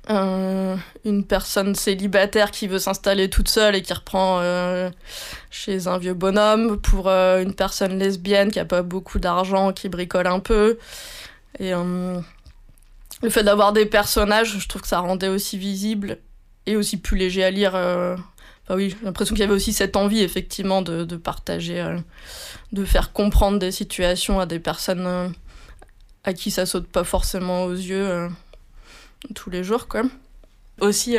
une 0.08 1.24
personne 1.26 1.74
célibataire 1.74 2.50
qui 2.52 2.68
veut 2.68 2.78
s'installer 2.78 3.28
toute 3.28 3.48
seule 3.48 3.74
et 3.74 3.82
qui 3.82 3.92
reprend 3.92 4.40
chez 5.50 5.88
un 5.88 5.98
vieux 5.98 6.14
bonhomme, 6.14 6.80
pour 6.80 7.08
une 7.08 7.54
personne 7.54 7.98
lesbienne 7.98 8.50
qui 8.52 8.60
a 8.60 8.64
pas 8.64 8.82
beaucoup 8.82 9.18
d'argent, 9.18 9.72
qui 9.72 9.88
bricole 9.88 10.28
un 10.28 10.40
peu. 10.40 10.78
Et 11.58 11.72
le 13.22 13.30
fait 13.30 13.42
d'avoir 13.42 13.72
des 13.72 13.86
personnages, 13.86 14.58
je 14.58 14.68
trouve 14.68 14.82
que 14.82 14.88
ça 14.88 15.00
rendait 15.00 15.28
aussi 15.28 15.58
visible 15.58 16.18
et 16.66 16.76
aussi 16.76 16.96
plus 16.98 17.16
léger 17.16 17.44
à 17.44 17.50
lire 17.50 17.74
oui, 18.74 18.90
j'ai 18.90 19.04
l'impression 19.04 19.34
qu'il 19.34 19.42
y 19.42 19.44
avait 19.44 19.54
aussi 19.54 19.72
cette 19.72 19.96
envie, 19.96 20.22
effectivement, 20.22 20.82
de, 20.82 21.04
de 21.04 21.16
partager, 21.16 21.80
euh, 21.80 21.98
de 22.72 22.84
faire 22.84 23.12
comprendre 23.12 23.58
des 23.58 23.70
situations 23.70 24.40
à 24.40 24.46
des 24.46 24.58
personnes 24.58 25.06
euh, 25.06 25.28
à 26.24 26.32
qui 26.32 26.50
ça 26.50 26.66
saute 26.66 26.88
pas 26.88 27.04
forcément 27.04 27.64
aux 27.64 27.74
yeux 27.74 28.08
euh, 28.08 28.28
tous 29.34 29.50
les 29.50 29.62
jours, 29.62 29.86
quoi. 29.86 30.02
Aussi, 30.80 31.16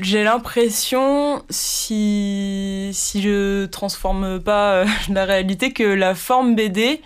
j'ai 0.00 0.24
l'impression, 0.24 1.44
si, 1.50 2.90
si 2.92 3.22
je 3.22 3.66
transforme 3.66 4.40
pas 4.40 4.84
la 5.08 5.24
réalité, 5.24 5.72
que 5.72 5.84
la 5.84 6.16
forme 6.16 6.56
BD, 6.56 7.00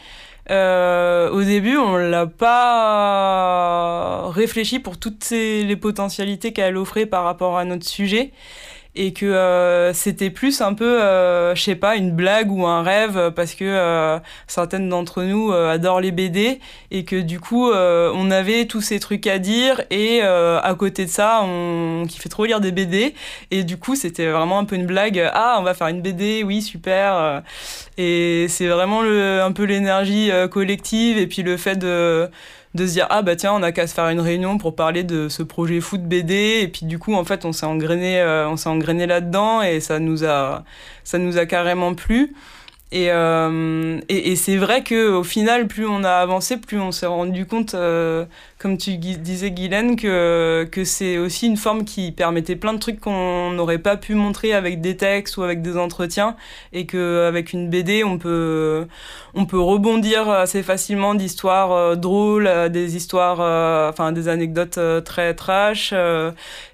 au 0.51 1.43
début, 1.43 1.77
on 1.77 1.97
l'a 1.97 2.27
pas 2.27 4.31
réfléchi 4.31 4.81
pour 4.81 4.99
toutes 4.99 5.31
les 5.31 5.77
potentialités 5.77 6.53
qu'elle 6.53 6.77
offrait 6.77 7.07
par 7.07 7.25
rapport 7.25 7.59
à 7.59 7.65
notre 7.65 7.87
sujet 7.87 8.33
et 8.99 9.13
que 9.13 9.27
euh, 9.27 9.93
c'était 9.93 10.29
plus 10.29 10.61
un 10.61 10.75
peu, 10.75 11.01
euh, 11.01 11.55
je 11.55 11.63
sais 11.63 11.77
pas, 11.77 11.95
une 11.95 12.11
blague 12.11 12.51
ou 12.51 12.67
un 12.67 12.83
rêve 12.83 13.33
parce 13.35 13.55
que 13.55 13.65
euh, 13.65 14.19
certaines 14.49 14.89
d'entre 14.89 15.23
nous 15.23 15.53
adorent 15.53 16.01
les 16.01 16.11
BD 16.11 16.59
et 16.91 17.05
que 17.05 17.15
du 17.15 17.39
coup 17.39 17.71
on 17.71 18.31
avait 18.31 18.67
tous 18.67 18.81
ces 18.81 18.99
trucs 18.99 19.29
à 19.29 19.39
dire 19.39 19.83
et 19.91 20.21
à 20.21 20.75
côté 20.77 21.05
de 21.05 21.11
ça 21.11 21.43
on 21.45 22.07
kiffait 22.09 22.29
trop 22.29 22.45
lire 22.45 22.61
des 22.61 22.73
BD 22.73 23.15
et 23.53 23.63
du 23.63 23.77
coup 23.77 23.95
c'était 23.95 24.27
vraiment 24.27 24.59
un 24.59 24.65
peu 24.65 24.75
une 24.75 24.87
blague. 24.87 25.31
Ah 25.33 25.57
on 25.61 25.63
va 25.63 25.75
faire 25.75 25.87
une 25.87 26.03
BD, 26.03 26.43
oui 26.43 26.61
super. 26.61 27.43
Et 27.99 28.47
c'est 28.49 28.67
vraiment 28.67 29.03
un 29.03 29.53
peu 29.53 29.63
l'énergie 29.63 30.31
collective 30.51 31.19
et 31.19 31.29
puis 31.29 31.43
le 31.43 31.57
fait 31.57 31.77
de 31.77 32.29
de 32.75 32.87
se 32.87 32.93
dire 32.93 33.07
ah 33.11 33.23
bah 33.23 33.37
tiens 33.37 33.53
on 33.55 33.63
a 33.63 33.73
qu'à 33.73 33.87
se 33.87 33.95
faire 33.95 34.09
une 34.09 34.21
réunion 34.21 34.59
pour 34.59 34.75
parler 34.75 35.05
de 35.05 35.29
ce 35.29 35.43
projet 35.43 35.81
foot 35.81 36.03
BD 36.03 36.61
et 36.63 36.69
puis 36.69 36.87
du 36.87 36.99
coup 36.99 37.15
en 37.15 37.25
fait 37.25 37.45
on 37.45 37.53
s'est 37.53 37.67
engrainé 37.67 38.21
euh, 38.21 38.49
on 38.49 38.57
s'est 38.57 38.69
engrainé 38.69 39.07
là-dedans 39.07 39.63
et 39.63 39.81
ça 39.81 39.99
nous 39.99 40.25
a 40.25 40.65
ça 41.05 41.19
nous 41.19 41.39
a 41.39 41.47
carrément 41.47 41.95
plu 41.95 42.35
et, 42.91 43.11
euh, 43.11 44.01
et, 44.09 44.33
et 44.33 44.37
c'est 44.37 44.57
vrai 44.57 44.83
que 44.83 45.11
au 45.13 45.25
final 45.25 45.67
plus 45.67 45.87
on 45.87 46.05
a 46.05 46.13
avancé 46.13 46.57
plus 46.57 46.81
on 46.81 46.91
s'est 46.93 47.07
rendu 47.07 47.45
compte 47.45 47.75
euh, 47.75 48.25
comme 48.59 48.77
tu 48.77 48.97
disais 48.97 49.53
Guylaine, 49.53 49.95
que, 49.95 50.69
que 50.71 50.83
c'est 50.83 51.17
aussi 51.17 51.47
une 51.47 51.57
forme 51.57 51.85
qui 51.85 52.11
permettait 52.11 52.57
plein 52.57 52.73
de 52.73 52.79
trucs 52.79 52.99
qu'on 52.99 53.53
n'aurait 53.53 53.79
pas 53.79 53.97
pu 53.97 54.15
montrer 54.15 54.53
avec 54.53 54.81
des 54.81 54.97
textes 54.97 55.37
ou 55.37 55.45
avec 55.45 55.63
des 55.63 55.77
entretiens, 55.77 56.35
et 56.73 56.85
qu'avec 56.85 57.53
une 57.53 57.71
BD, 57.71 58.03
on 58.03 58.19
peut, 58.19 58.87
on 59.35 59.47
peut 59.47 59.61
rebondir 59.61 60.29
assez 60.29 60.65
facilement 60.65 61.15
d'histoires 61.15 61.71
euh, 61.71 61.95
drôles, 61.95 62.51
des 62.71 62.97
histoires, 62.97 63.39
euh, 63.41 63.91
enfin 63.91 64.11
des 64.11 64.27
anecdotes 64.27 64.79
euh, 64.79 65.01
très 65.01 65.35
trash, 65.35 65.95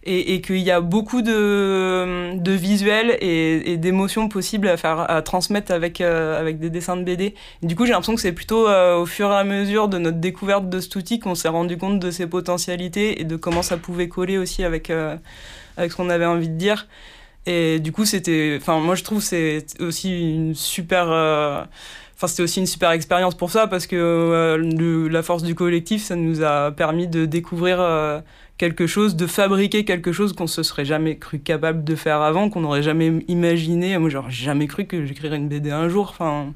et, 0.05 0.35
et 0.35 0.41
qu'il 0.41 0.61
y 0.61 0.71
a 0.71 0.81
beaucoup 0.81 1.21
de, 1.21 2.39
de 2.39 2.53
visuels 2.53 3.19
et, 3.21 3.73
et 3.73 3.77
d'émotions 3.77 4.29
possibles 4.29 4.69
à, 4.69 4.79
faire, 4.79 5.11
à 5.11 5.21
transmettre 5.21 5.71
avec, 5.71 6.03
avec 6.05 6.59
des 6.59 6.71
dessins 6.71 6.97
de 6.97 7.05
BD. 7.05 7.35
du 7.63 7.77
coup, 7.77 7.87
j'ai 7.87 7.93
l'impression 7.93 8.15
que 8.15 8.21
c'est 8.21 8.33
plutôt 8.33 8.69
au 8.69 9.07
fur 9.07 9.31
et 9.31 9.37
à 9.37 9.45
mesure 9.45 9.89
de 9.89 9.99
notre 9.99 10.19
découverte 10.19 10.69
de 10.69 10.81
cet 10.81 10.97
outil 10.97 11.19
qu'on 11.19 11.35
s'est 11.35 11.49
rendu 11.49 11.77
compte 11.77 11.99
de 12.01 12.11
ses 12.11 12.27
potentialités 12.27 13.21
et 13.21 13.25
de 13.25 13.37
comment 13.37 13.63
ça 13.63 13.77
pouvait 13.77 14.09
coller 14.09 14.39
aussi 14.39 14.65
avec, 14.65 14.91
euh, 14.91 15.17
avec 15.77 15.93
ce 15.93 15.97
qu'on 15.97 16.11
avait 16.11 16.27
envie 16.27 16.49
de 16.49 16.57
dire. 16.57 16.87
Et 17.47 17.79
du 17.79 17.93
coup, 17.93 18.05
c'était. 18.05 18.57
Enfin, 18.61 18.79
moi, 18.81 18.95
je 18.95 19.05
trouve 19.05 19.23
c'est 19.23 19.67
aussi 19.81 20.35
une 20.35 20.55
super. 20.55 21.11
Euh, 21.11 21.63
enfin, 22.17 22.27
c'était 22.27 22.43
aussi 22.43 22.61
une 22.61 22.67
super 22.67 22.91
expérience 22.93 23.35
pour 23.35 23.51
ça 23.51 23.67
parce 23.67 23.87
que 23.87 23.97
euh, 23.97 25.09
la 25.11 25.23
force 25.23 25.43
du 25.43 25.55
collectif, 25.55 26.03
ça 26.03 26.17
nous 26.17 26.43
a 26.43 26.71
permis 26.73 27.07
de 27.07 27.27
découvrir 27.27 27.79
quelque 28.59 28.87
chose, 28.87 29.17
de 29.17 29.27
fabriquer 29.27 29.85
quelque 29.85 30.13
chose 30.13 30.33
qu'on 30.33 30.47
se 30.47 30.63
serait 30.63 30.85
jamais 30.85 31.19
cru 31.19 31.39
capable 31.39 31.85
de 31.85 31.95
faire 31.95 32.21
avant, 32.21 32.51
qu'on 32.51 32.61
n'aurait 32.61 32.83
jamais 32.83 33.13
imaginé. 33.29 33.99
Moi, 33.99 34.11
j'aurais 34.11 34.31
jamais 34.31 34.67
cru 34.67 34.87
que 34.87 35.05
j'écrirais 35.05 35.37
une 35.37 35.49
BD 35.49 35.71
un 35.71 35.89
jour. 35.89 36.11
Enfin. 36.11 36.53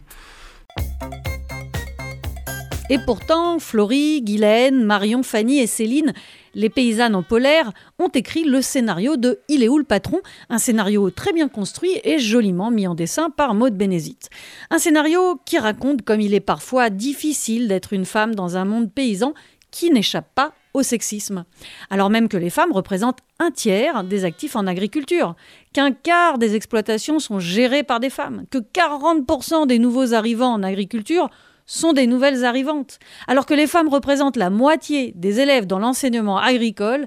Et 2.90 2.98
pourtant, 2.98 3.58
Florie, 3.58 4.22
Guylaine, 4.22 4.82
Marion, 4.82 5.22
Fanny 5.22 5.58
et 5.58 5.66
Céline, 5.66 6.14
les 6.54 6.70
paysannes 6.70 7.14
en 7.14 7.22
polaire, 7.22 7.72
ont 7.98 8.08
écrit 8.08 8.44
le 8.44 8.62
scénario 8.62 9.18
de 9.18 9.40
Il 9.48 9.62
est 9.62 9.68
où 9.68 9.76
le 9.76 9.84
patron? 9.84 10.20
Un 10.48 10.56
scénario 10.56 11.10
très 11.10 11.34
bien 11.34 11.48
construit 11.48 12.00
et 12.02 12.18
joliment 12.18 12.70
mis 12.70 12.86
en 12.86 12.94
dessin 12.94 13.28
par 13.28 13.52
Maude 13.52 13.76
Bénézite. 13.76 14.30
Un 14.70 14.78
scénario 14.78 15.38
qui 15.44 15.58
raconte 15.58 16.00
comme 16.02 16.22
il 16.22 16.32
est 16.32 16.40
parfois 16.40 16.88
difficile 16.88 17.68
d'être 17.68 17.92
une 17.92 18.06
femme 18.06 18.34
dans 18.34 18.56
un 18.56 18.64
monde 18.64 18.90
paysan 18.90 19.34
qui 19.70 19.90
n'échappe 19.90 20.34
pas 20.34 20.54
au 20.78 20.82
sexisme. 20.82 21.44
Alors 21.90 22.11
même 22.11 22.28
que 22.28 22.37
les 22.37 22.50
femmes 22.50 22.73
représentent 22.73 23.20
un 23.38 23.50
tiers 23.50 24.04
des 24.04 24.25
actifs 24.25 24.56
en 24.56 24.66
agriculture, 24.66 25.35
qu'un 25.73 25.92
quart 25.92 26.38
des 26.38 26.54
exploitations 26.54 27.18
sont 27.18 27.40
gérées 27.40 27.82
par 27.82 28.00
des 28.00 28.11
femmes, 28.11 28.44
que 28.50 28.58
40% 28.58 29.66
des 29.66 29.78
nouveaux 29.78 30.14
arrivants 30.14 30.54
en 30.54 30.62
agriculture 30.62 31.28
sont 31.66 31.92
des 31.92 32.06
nouvelles 32.06 32.44
arrivantes. 32.44 32.99
Alors 33.26 33.44
que 33.44 33.54
les 33.54 33.66
femmes 33.66 33.88
représentent 33.88 34.37
la 34.37 34.50
moitié 34.50 35.12
des 35.14 35.40
élèves 35.40 35.66
dans 35.66 35.78
l'enseignement 35.78 36.38
agricole, 36.38 37.06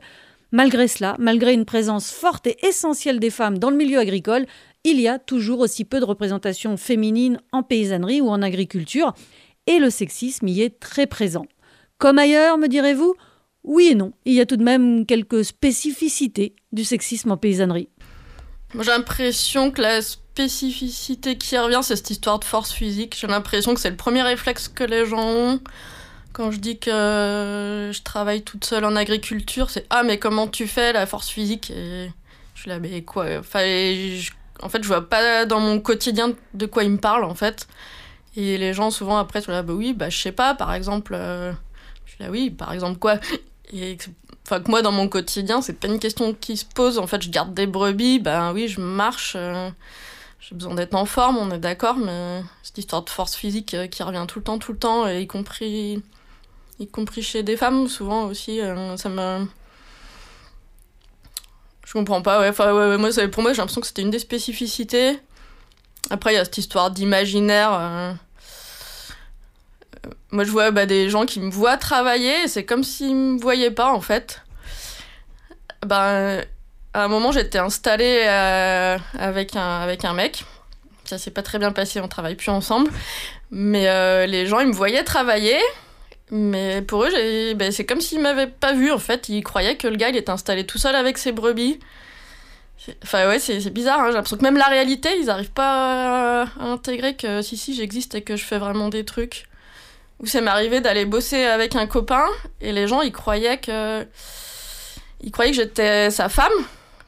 malgré 0.52 0.88
cela, 0.88 1.16
malgré 1.18 1.54
une 1.54 1.66
présence 1.66 2.12
forte 2.12 2.48
et 2.48 2.58
essentielle 2.66 3.20
des 3.20 3.32
femmes 3.32 3.58
dans 3.58 3.72
le 3.72 3.78
milieu 3.78 3.98
agricole, 3.98 4.46
il 4.84 5.00
y 5.00 5.08
a 5.08 5.20
toujours 5.20 5.60
aussi 5.60 5.86
peu 5.86 6.00
de 6.00 6.06
représentation 6.06 6.78
féminine 6.78 7.40
en 7.52 7.64
paysannerie 7.64 8.22
ou 8.22 8.30
en 8.30 8.42
agriculture, 8.42 9.14
et 9.68 9.80
le 9.80 9.90
sexisme 9.90 10.48
y 10.48 10.62
est 10.62 10.80
très 10.80 11.08
présent. 11.08 11.46
Comme 11.98 12.18
ailleurs, 12.18 12.58
me 12.58 12.68
direz-vous? 12.68 13.16
Oui 13.64 13.90
et 13.92 13.96
non, 13.96 14.14
il 14.26 14.34
y 14.34 14.42
a 14.42 14.46
tout 14.46 14.58
de 14.58 14.64
même 14.64 15.06
quelques 15.06 15.46
spécificités 15.46 16.56
du 16.72 16.84
sexisme 16.84 17.32
en 17.32 17.38
paysannerie. 17.38 17.90
J'ai 18.74 18.90
l'impression 18.90 19.70
que 19.70 19.82
la 19.82 20.02
spécificité 20.02 21.38
qui 21.38 21.58
revient, 21.58 21.82
c'est 21.84 21.96
cette 21.96 22.10
histoire 22.10 22.40
de 22.40 22.46
force 22.46 22.72
physique. 22.72 23.18
J'ai 23.20 23.28
l'impression 23.28 23.74
que 23.74 23.80
c'est 23.80 23.90
le 23.90 23.98
premier 23.98 24.22
réflexe 24.24 24.68
que 24.68 24.84
les 24.84 25.06
gens 25.06 25.28
ont. 25.28 25.60
Quand 26.34 26.52
je 26.52 26.60
dis 26.60 26.80
que 26.80 27.92
je 27.94 28.02
travaille 28.04 28.42
toute 28.42 28.64
seule 28.64 28.86
en 28.86 28.96
agriculture, 28.96 29.70
c'est 29.70 29.86
Ah, 29.90 30.04
mais 30.04 30.18
comment 30.18 30.48
tu 30.48 30.68
fais 30.68 30.94
la 30.94 31.06
force 31.06 31.28
physique? 31.30 31.72
Je 31.76 32.10
suis 32.56 32.70
là, 32.70 32.80
mais 32.80 33.02
quoi? 33.04 33.26
En 33.40 33.44
fait, 33.44 34.82
je 34.82 34.88
vois 34.88 35.10
pas 35.10 35.46
dans 35.46 35.60
mon 35.60 35.80
quotidien 35.82 36.34
de 36.54 36.66
quoi 36.66 36.84
ils 36.86 36.92
me 36.92 36.98
parlent, 36.98 37.26
en 37.26 37.36
fait. 37.36 37.68
Et 38.38 38.58
les 38.58 38.74
gens, 38.74 38.92
souvent, 38.92 39.18
après, 39.18 39.42
sont 39.42 39.52
là, 39.52 39.62
bah 39.62 39.74
oui, 39.74 39.94
bah 39.94 40.10
je 40.10 40.18
sais 40.18 40.32
pas, 40.32 40.56
par 40.56 40.74
exemple. 40.74 41.14
Euh, 41.14 41.52
je 42.06 42.14
suis 42.14 42.24
là, 42.24 42.30
oui, 42.32 42.50
par 42.50 42.72
exemple 42.72 42.98
quoi? 42.98 43.18
Enfin, 43.74 44.62
que 44.62 44.70
moi, 44.70 44.82
dans 44.82 44.92
mon 44.92 45.08
quotidien, 45.08 45.62
c'est 45.62 45.74
pas 45.80 45.88
une 45.88 46.00
question 46.00 46.34
qui 46.34 46.58
se 46.58 46.66
pose. 46.66 46.98
En 46.98 47.08
fait, 47.08 47.22
je 47.22 47.30
garde 47.30 47.54
des 47.54 47.68
brebis, 47.68 48.20
ben 48.20 48.52
oui, 48.54 48.68
je 48.68 48.82
marche. 48.82 49.34
Euh, 49.36 49.70
j'ai 50.40 50.56
besoin 50.56 50.76
d'être 50.76 50.96
en 50.96 51.06
forme, 51.06 51.38
on 51.38 51.52
est 51.52 51.60
d'accord, 51.60 51.98
mais 51.98 52.44
cette 52.64 52.78
histoire 52.78 53.04
de 53.04 53.10
force 53.10 53.36
physique 53.36 53.74
euh, 53.74 53.88
qui 53.88 54.04
revient 54.04 54.26
tout 54.28 54.40
le 54.40 54.44
temps, 54.44 54.58
tout 54.60 54.74
le 54.74 54.78
temps, 54.78 55.08
y 55.08 55.28
compris, 55.28 56.02
y 56.80 56.88
compris 56.88 57.22
chez 57.22 57.44
des 57.44 57.56
femmes, 57.56 57.88
souvent 57.88 58.26
aussi, 58.26 58.60
euh, 58.60 58.98
ça 58.98 59.10
me. 59.10 59.46
Je 61.86 61.94
comprends 61.94 62.22
pas, 62.22 62.40
ouais. 62.40 62.50
Enfin, 62.50 62.74
ouais, 62.74 62.98
moi, 62.98 63.10
pour 63.32 63.44
moi, 63.44 63.54
j'ai 63.54 63.58
l'impression 63.60 63.82
que 63.82 63.88
c'était 63.88 64.02
une 64.02 64.12
des 64.12 64.20
spécificités. 64.20 65.20
Après, 66.10 66.34
il 66.34 66.36
y 66.36 66.40
a 66.40 66.46
cette 66.46 66.58
histoire 66.58 66.90
d'imaginaire. 66.92 68.18
Moi, 70.32 70.44
je 70.44 70.52
vois 70.52 70.72
bah, 70.72 70.86
des 70.86 71.10
gens 71.10 71.26
qui 71.26 71.40
me 71.40 71.52
voient 71.52 71.78
travailler, 71.78 72.48
c'est 72.48 72.66
comme 72.66 72.84
s'ils 72.84 73.16
me 73.16 73.40
voyaient 73.40 73.72
pas, 73.72 73.92
en 73.92 74.02
fait. 74.02 74.42
Ben 75.86 76.44
à 76.94 77.06
un 77.06 77.08
moment, 77.08 77.32
j'étais 77.32 77.58
installée 77.60 78.24
euh, 78.26 78.98
avec, 79.18 79.56
un, 79.56 79.82
avec 79.82 80.04
un 80.04 80.14
mec 80.14 80.44
ça 81.12 81.18
s'est 81.18 81.32
pas 81.32 81.44
très 81.44 81.60
bien 81.60 81.72
passé, 81.72 82.00
on 82.00 82.08
travaille 82.08 82.36
plus 82.36 82.50
ensemble. 82.50 82.90
Mais 83.52 83.90
euh, 83.90 84.26
les 84.26 84.46
gens, 84.48 84.60
ils 84.60 84.68
me 84.68 84.74
voyaient 84.74 85.04
travailler. 85.04 85.58
Mais 86.32 86.82
pour 86.82 87.04
eux, 87.04 87.54
ben, 87.56 87.72
c'est 87.72 87.86
comme 87.86 88.00
s'ils 88.00 88.22
m'avaient 88.22 88.48
pas 88.48 88.74
vu 88.74 88.92
en 88.92 88.98
fait. 88.98 89.28
Ils 89.28 89.44
croyaient 89.44 89.76
que 89.76 89.88
le 89.88 89.98
gars, 89.98 90.10
il 90.10 90.16
était 90.16 90.30
installé 90.30 90.66
tout 90.66 90.78
seul 90.78 90.96
avec 90.96 91.18
ses 91.18 91.34
brebis. 91.34 91.80
Enfin 93.04 93.28
ouais, 93.28 93.40
c'est 93.40 93.70
bizarre. 93.70 94.00
hein. 94.00 94.06
J'ai 94.08 94.14
l'impression 94.14 94.38
que 94.38 94.44
même 94.44 94.58
la 94.58 94.66
réalité, 94.66 95.10
ils 95.20 95.30
arrivent 95.30 95.52
pas 95.52 96.44
à 96.44 96.64
intégrer 96.64 97.16
que 97.16 97.42
si 97.42 97.58
si 97.58 97.76
j'existe 97.76 98.16
et 98.16 98.22
que 98.22 98.38
je 98.38 98.46
fais 98.46 98.58
vraiment 98.58 98.88
des 98.88 99.04
trucs. 99.04 99.48
Ou 100.22 100.28
ça 100.28 100.40
m'est 100.40 100.52
arrivé 100.52 100.82
d'aller 100.82 101.06
bosser 101.06 101.44
avec 101.46 101.76
un 101.76 101.88
copain 101.88 102.26
et 102.62 102.72
les 102.72 102.88
gens, 102.88 103.02
ils 103.02 103.12
croyaient 103.12 103.58
que 103.58 104.06
ils 105.22 105.32
croyaient 105.32 105.52
que 105.52 105.58
j'étais 105.58 106.10
sa 106.12 106.30
femme. 106.30 106.52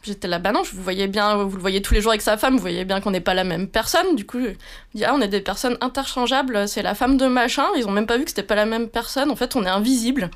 J'étais 0.03 0.27
là, 0.27 0.37
bah 0.37 0.51
non, 0.51 0.63
je 0.65 0.75
vous 0.75 0.83
voyais 0.83 1.07
bien, 1.07 1.37
vous 1.37 1.55
le 1.55 1.61
voyez 1.61 1.81
tous 1.81 1.93
les 1.93 2.01
jours 2.01 2.11
avec 2.11 2.21
sa 2.21 2.35
femme, 2.35 2.55
vous 2.55 2.61
voyez 2.61 2.83
bien 2.83 2.99
qu'on 2.99 3.11
n'est 3.11 3.21
pas 3.21 3.33
la 3.33 3.45
même 3.45 3.69
personne. 3.69 4.17
Du 4.17 4.25
coup, 4.25 4.39
je 4.41 4.49
me 4.49 4.55
dis, 4.95 5.05
ah, 5.05 5.13
on 5.15 5.21
est 5.21 5.29
des 5.29 5.39
personnes 5.39 5.77
interchangeables, 5.79 6.67
c'est 6.67 6.81
la 6.81 6.93
femme 6.93 7.15
de 7.15 7.25
machin. 7.27 7.65
Ils 7.77 7.87
ont 7.87 7.91
même 7.91 8.05
pas 8.05 8.17
vu 8.17 8.25
que 8.25 8.29
c'était 8.29 8.43
pas 8.43 8.55
la 8.55 8.65
même 8.65 8.89
personne. 8.89 9.31
En 9.31 9.37
fait, 9.37 9.55
on 9.55 9.63
est 9.63 9.69
invisible. 9.69 10.29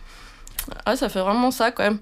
Ah, 0.86 0.96
ça 0.96 1.10
fait 1.10 1.20
vraiment 1.20 1.52
ça, 1.52 1.72
quand 1.72 1.84
même. 1.84 2.00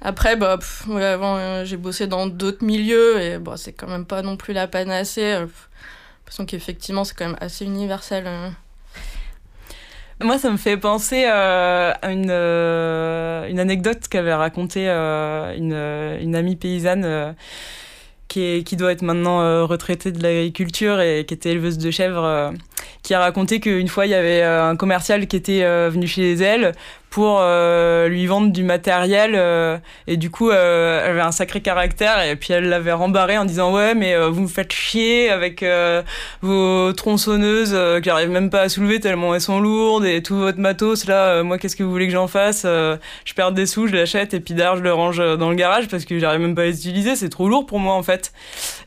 Après, 0.00 0.36
bah, 0.36 0.56
pff, 0.58 0.86
ouais, 0.88 1.04
avant, 1.04 1.36
euh, 1.36 1.64
j'ai 1.66 1.76
bossé 1.76 2.06
dans 2.06 2.26
d'autres 2.26 2.64
milieux 2.64 3.20
et 3.20 3.38
bah, 3.38 3.54
c'est 3.56 3.72
quand 3.72 3.88
même 3.88 4.06
pas 4.06 4.22
non 4.22 4.36
plus 4.38 4.54
la 4.54 4.66
panacée. 4.66 5.34
euh, 5.34 5.46
l'impression 6.20 6.46
qu'effectivement, 6.46 7.04
c'est 7.04 7.14
quand 7.14 7.26
même 7.26 7.38
assez 7.40 7.66
universel. 7.66 8.24
euh. 8.26 8.48
Moi, 10.22 10.38
ça 10.38 10.50
me 10.50 10.56
fait 10.56 10.78
penser 10.78 11.24
euh, 11.26 11.92
à 12.00 12.10
une, 12.10 12.30
euh, 12.30 13.46
une 13.48 13.60
anecdote 13.60 14.08
qu'avait 14.08 14.32
racontée 14.32 14.88
euh, 14.88 15.54
une, 15.54 15.74
une 16.24 16.34
amie 16.34 16.56
paysanne 16.56 17.34
qui, 18.26 18.42
est, 18.42 18.66
qui 18.66 18.76
doit 18.76 18.92
être 18.92 19.02
maintenant 19.02 19.66
retraitée 19.66 20.12
de 20.12 20.22
l'agriculture 20.22 21.00
et 21.02 21.26
qui 21.26 21.34
était 21.34 21.50
éleveuse 21.50 21.76
de 21.76 21.90
chèvres, 21.90 22.54
qui 23.02 23.12
a 23.12 23.20
raconté 23.20 23.60
qu'une 23.60 23.88
fois, 23.88 24.06
il 24.06 24.10
y 24.10 24.14
avait 24.14 24.42
un 24.42 24.74
commercial 24.76 25.26
qui 25.26 25.36
était 25.36 25.62
venu 25.90 26.06
chez 26.06 26.32
elle 26.32 26.72
pour 27.16 27.38
euh, 27.40 28.08
lui 28.08 28.26
vendre 28.26 28.52
du 28.52 28.62
matériel 28.62 29.32
euh, 29.36 29.78
et 30.06 30.18
du 30.18 30.28
coup 30.30 30.50
euh, 30.50 31.00
elle 31.02 31.12
avait 31.12 31.22
un 31.22 31.32
sacré 31.32 31.62
caractère 31.62 32.20
et 32.22 32.36
puis 32.36 32.52
elle 32.52 32.68
l'avait 32.68 32.92
rembarré 32.92 33.38
en 33.38 33.46
disant 33.46 33.72
ouais 33.72 33.94
mais 33.94 34.14
euh, 34.14 34.28
vous 34.28 34.42
me 34.42 34.48
faites 34.48 34.70
chier 34.74 35.30
avec 35.30 35.62
euh, 35.62 36.02
vos 36.42 36.92
tronçonneuses 36.92 37.72
euh, 37.74 38.00
que 38.00 38.04
j'arrive 38.04 38.28
même 38.28 38.50
pas 38.50 38.60
à 38.60 38.68
soulever 38.68 39.00
tellement 39.00 39.34
elles 39.34 39.40
sont 39.40 39.60
lourdes 39.60 40.04
et 40.04 40.22
tout 40.22 40.36
votre 40.36 40.58
matos 40.58 41.06
là 41.06 41.42
moi 41.42 41.56
qu'est-ce 41.56 41.74
que 41.74 41.82
vous 41.82 41.90
voulez 41.90 42.04
que 42.06 42.12
j'en 42.12 42.28
fasse 42.28 42.64
je 42.66 43.32
perds 43.34 43.52
des 43.52 43.64
sous 43.64 43.86
je 43.86 43.94
l'achète 43.96 44.34
et 44.34 44.40
puis 44.40 44.52
d'ailleurs 44.52 44.76
je 44.76 44.82
le 44.82 44.92
range 44.92 45.16
dans 45.38 45.48
le 45.48 45.56
garage 45.56 45.88
parce 45.88 46.04
que 46.04 46.18
j'arrive 46.18 46.40
même 46.42 46.54
pas 46.54 46.62
à 46.62 46.64
les 46.66 46.78
utiliser 46.80 47.16
c'est 47.16 47.30
trop 47.30 47.48
lourd 47.48 47.64
pour 47.64 47.78
moi 47.78 47.94
en 47.94 48.02
fait. 48.02 48.30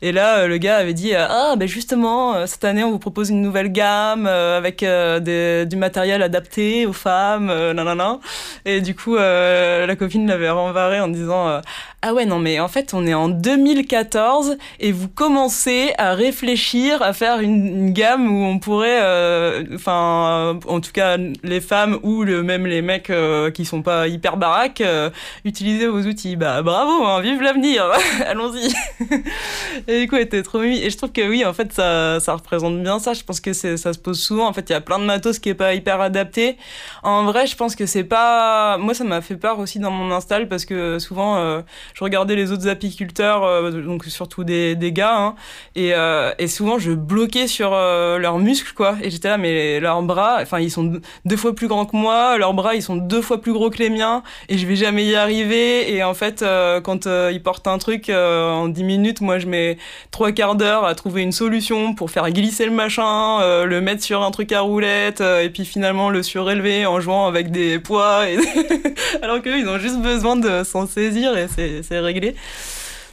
Et 0.03 0.12
là 0.12 0.45
le 0.45 0.57
gars 0.59 0.75
avait 0.77 0.93
dit 0.93 1.15
ah 1.15 1.55
ben 1.57 1.67
justement 1.67 2.45
cette 2.45 2.63
année 2.63 2.83
on 2.83 2.91
vous 2.91 3.00
propose 3.00 3.31
une 3.31 3.41
nouvelle 3.41 3.71
gamme 3.71 4.27
avec 4.27 4.81
des- 4.86 5.65
du 5.65 5.77
matériel 5.77 6.21
adapté 6.21 6.86
aux 6.86 6.93
femmes 6.93 7.48
nanana 7.74 8.18
et 8.65 8.81
du 8.81 8.95
coup, 8.95 9.15
euh, 9.15 9.85
la 9.85 9.95
copine 9.95 10.27
l'avait 10.27 10.49
renvaré 10.49 10.99
en 10.99 11.07
disant 11.07 11.47
euh, 11.47 11.59
Ah 12.01 12.13
ouais, 12.13 12.25
non, 12.25 12.39
mais 12.39 12.61
en 12.61 12.69
fait, 12.69 12.93
on 12.93 13.05
est 13.05 13.13
en 13.13 13.27
2014 13.27 14.55
et 14.79 14.93
vous 14.93 15.09
commencez 15.09 15.91
à 15.97 16.13
réfléchir 16.13 17.01
à 17.01 17.11
faire 17.11 17.41
une, 17.41 17.91
gamme 17.91 18.31
où 18.31 18.45
on 18.45 18.57
pourrait, 18.57 19.01
euh, 19.01 19.65
enfin, 19.75 20.53
euh, 20.55 20.59
en 20.69 20.79
tout 20.79 20.93
cas, 20.93 21.17
les 21.43 21.59
femmes 21.59 21.99
ou 22.03 22.23
même 22.23 22.65
les 22.65 22.81
mecs 22.81 23.09
euh, 23.09 23.51
qui 23.51 23.65
sont 23.65 23.81
pas 23.81 24.07
hyper 24.07 24.37
baraques, 24.37 24.79
euh, 24.79 25.09
utiliser 25.43 25.87
vos 25.87 25.99
outils. 26.03 26.37
Bah 26.37 26.61
bravo, 26.61 27.03
hein, 27.03 27.19
vive 27.19 27.41
l'avenir, 27.41 27.91
allons-y. 28.25 28.73
et 29.89 29.99
du 29.99 30.07
coup, 30.07 30.15
était 30.15 30.41
trop 30.41 30.59
mimi. 30.59 30.77
Et 30.77 30.89
je 30.91 30.95
trouve 30.95 31.11
que 31.11 31.27
oui, 31.27 31.43
en 31.43 31.51
fait, 31.51 31.73
ça, 31.73 32.21
ça 32.21 32.33
représente 32.33 32.81
bien 32.81 32.99
ça. 32.99 33.13
Je 33.13 33.25
pense 33.25 33.41
que 33.41 33.51
ça 33.51 33.75
se 33.75 33.99
pose 33.99 34.21
souvent. 34.21 34.47
En 34.47 34.53
fait, 34.53 34.69
il 34.69 34.71
y 34.71 34.75
a 34.75 34.81
plein 34.81 34.99
de 34.99 35.05
matos 35.05 35.37
qui 35.39 35.49
est 35.49 35.53
pas 35.53 35.73
hyper 35.73 35.99
adapté. 35.99 36.55
En 37.03 37.25
vrai, 37.25 37.45
je 37.45 37.57
pense 37.57 37.75
que 37.75 37.85
c'est 37.85 38.05
pas. 38.05 38.77
Moi, 38.77 38.93
ça 38.93 39.03
m'a 39.03 39.19
fait 39.19 39.35
peur 39.35 39.59
aussi 39.59 39.79
dans 39.79 39.91
mon 39.91 40.13
install 40.13 40.47
parce 40.47 40.63
que 40.63 40.97
souvent, 40.99 41.35
euh, 41.35 41.62
je 41.93 42.04
regardais 42.04 42.36
les 42.36 42.52
autres 42.52 42.67
apiculteurs, 42.67 43.43
euh, 43.43 43.71
donc 43.71 44.06
surtout 44.06 44.43
des, 44.43 44.75
des 44.75 44.91
gars, 44.91 45.17
hein, 45.17 45.36
et, 45.75 45.93
euh, 45.93 46.32
et 46.39 46.47
souvent 46.47 46.80
je 46.80 46.91
bloquais 46.91 47.47
sur 47.47 47.71
euh, 47.73 48.17
leurs 48.17 48.39
muscles, 48.39 48.73
quoi. 48.73 48.95
Et 49.02 49.10
j'étais 49.10 49.30
là, 49.30 49.38
mais 49.38 49.80
leurs 49.80 50.02
bras, 50.02 50.38
enfin, 50.41 50.60
ils 50.60 50.71
sont 50.71 50.99
deux- 51.25 51.38
fois 51.38 51.56
plus 51.56 51.67
grands 51.67 51.86
que 51.86 51.95
moi, 51.95 52.38
leurs 52.38 52.54
bras, 52.54 52.75
ils 52.75 52.82
sont 52.84 52.95
deux 52.97 53.21
fois 53.21 53.39
plus 53.41 53.54
gros 53.54 53.69
que 53.69 53.78
les 53.78 53.89
miens, 53.89 54.23
et 54.49 54.58
je 54.58 54.65
vais 54.67 54.75
jamais 54.75 55.06
y 55.06 55.15
arriver. 55.15 55.93
Et 55.93 56.04
en 56.04 56.13
fait, 56.13 56.41
euh, 56.41 56.82
quand 56.82 57.08
euh, 57.08 57.30
ils 57.34 57.41
portent 57.41 57.67
un 57.67 57.78
truc 57.78 58.10
en 58.10 58.67
10 58.67 58.84
minutes, 58.84 59.21
moi, 59.21 59.39
je 59.39 59.47
mets 59.47 59.78
trois 60.12 60.32
quarts 60.32 60.56
d'heure 60.56 60.84
à 60.86 60.95
trouver 60.95 61.21
une 61.21 61.32
solution 61.32 61.93
pour 61.93 62.12
faire 62.12 62.30
glisser 62.32 62.65
le 62.65 62.71
machin, 62.71 63.39
le 63.65 63.82
mettre 63.82 64.04
sur 64.04 64.21
un 64.23 64.32
truc 64.32 64.52
à 64.52 64.62
roulette, 64.62 65.21
et 65.21 65.49
puis 65.49 65.65
finalement 65.65 66.10
le 66.10 66.23
surélever 66.23 66.86
en 66.86 66.99
jouant 66.99 67.28
avec 67.28 67.52
des 67.52 67.80
poids. 67.80 68.23
Alors 69.21 69.41
qu'eux, 69.41 69.58
ils 69.58 69.67
ont 69.67 69.78
juste 69.78 69.99
besoin 70.02 70.36
de 70.36 70.63
s'en 70.63 70.88
saisir 70.88 71.38
et 71.38 71.47
c'est 71.54 71.78
c'est 71.83 71.99
réglé. 71.99 72.35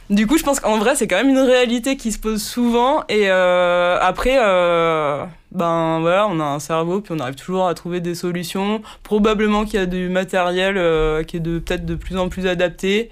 Du 0.09 0.25
coup, 0.25 0.37
je 0.37 0.43
pense 0.43 0.61
qu'en 0.61 0.77
vrai, 0.77 0.95
c'est 0.95 1.05
quand 1.05 1.17
même 1.17 1.29
une 1.29 1.39
réalité 1.39 1.97
qui 1.97 2.13
se 2.13 2.19
pose 2.19 2.41
souvent. 2.41 3.03
Et 3.09 3.29
euh, 3.29 3.97
après, 3.99 4.37
euh, 4.39 5.25
ben 5.51 5.99
voilà, 5.99 6.27
on 6.29 6.39
a 6.39 6.45
un 6.45 6.59
cerveau, 6.59 7.01
puis 7.01 7.13
on 7.13 7.19
arrive 7.19 7.35
toujours 7.35 7.67
à 7.67 7.73
trouver 7.73 7.99
des 7.99 8.15
solutions. 8.15 8.81
Probablement 9.03 9.65
qu'il 9.65 9.79
y 9.81 9.83
a 9.83 9.85
du 9.85 10.07
matériel 10.07 10.77
euh, 10.77 11.23
qui 11.23 11.37
est 11.37 11.41
peut-être 11.41 11.85
de 11.85 11.95
plus 11.95 12.15
en 12.15 12.29
plus 12.29 12.47
adapté. 12.47 13.09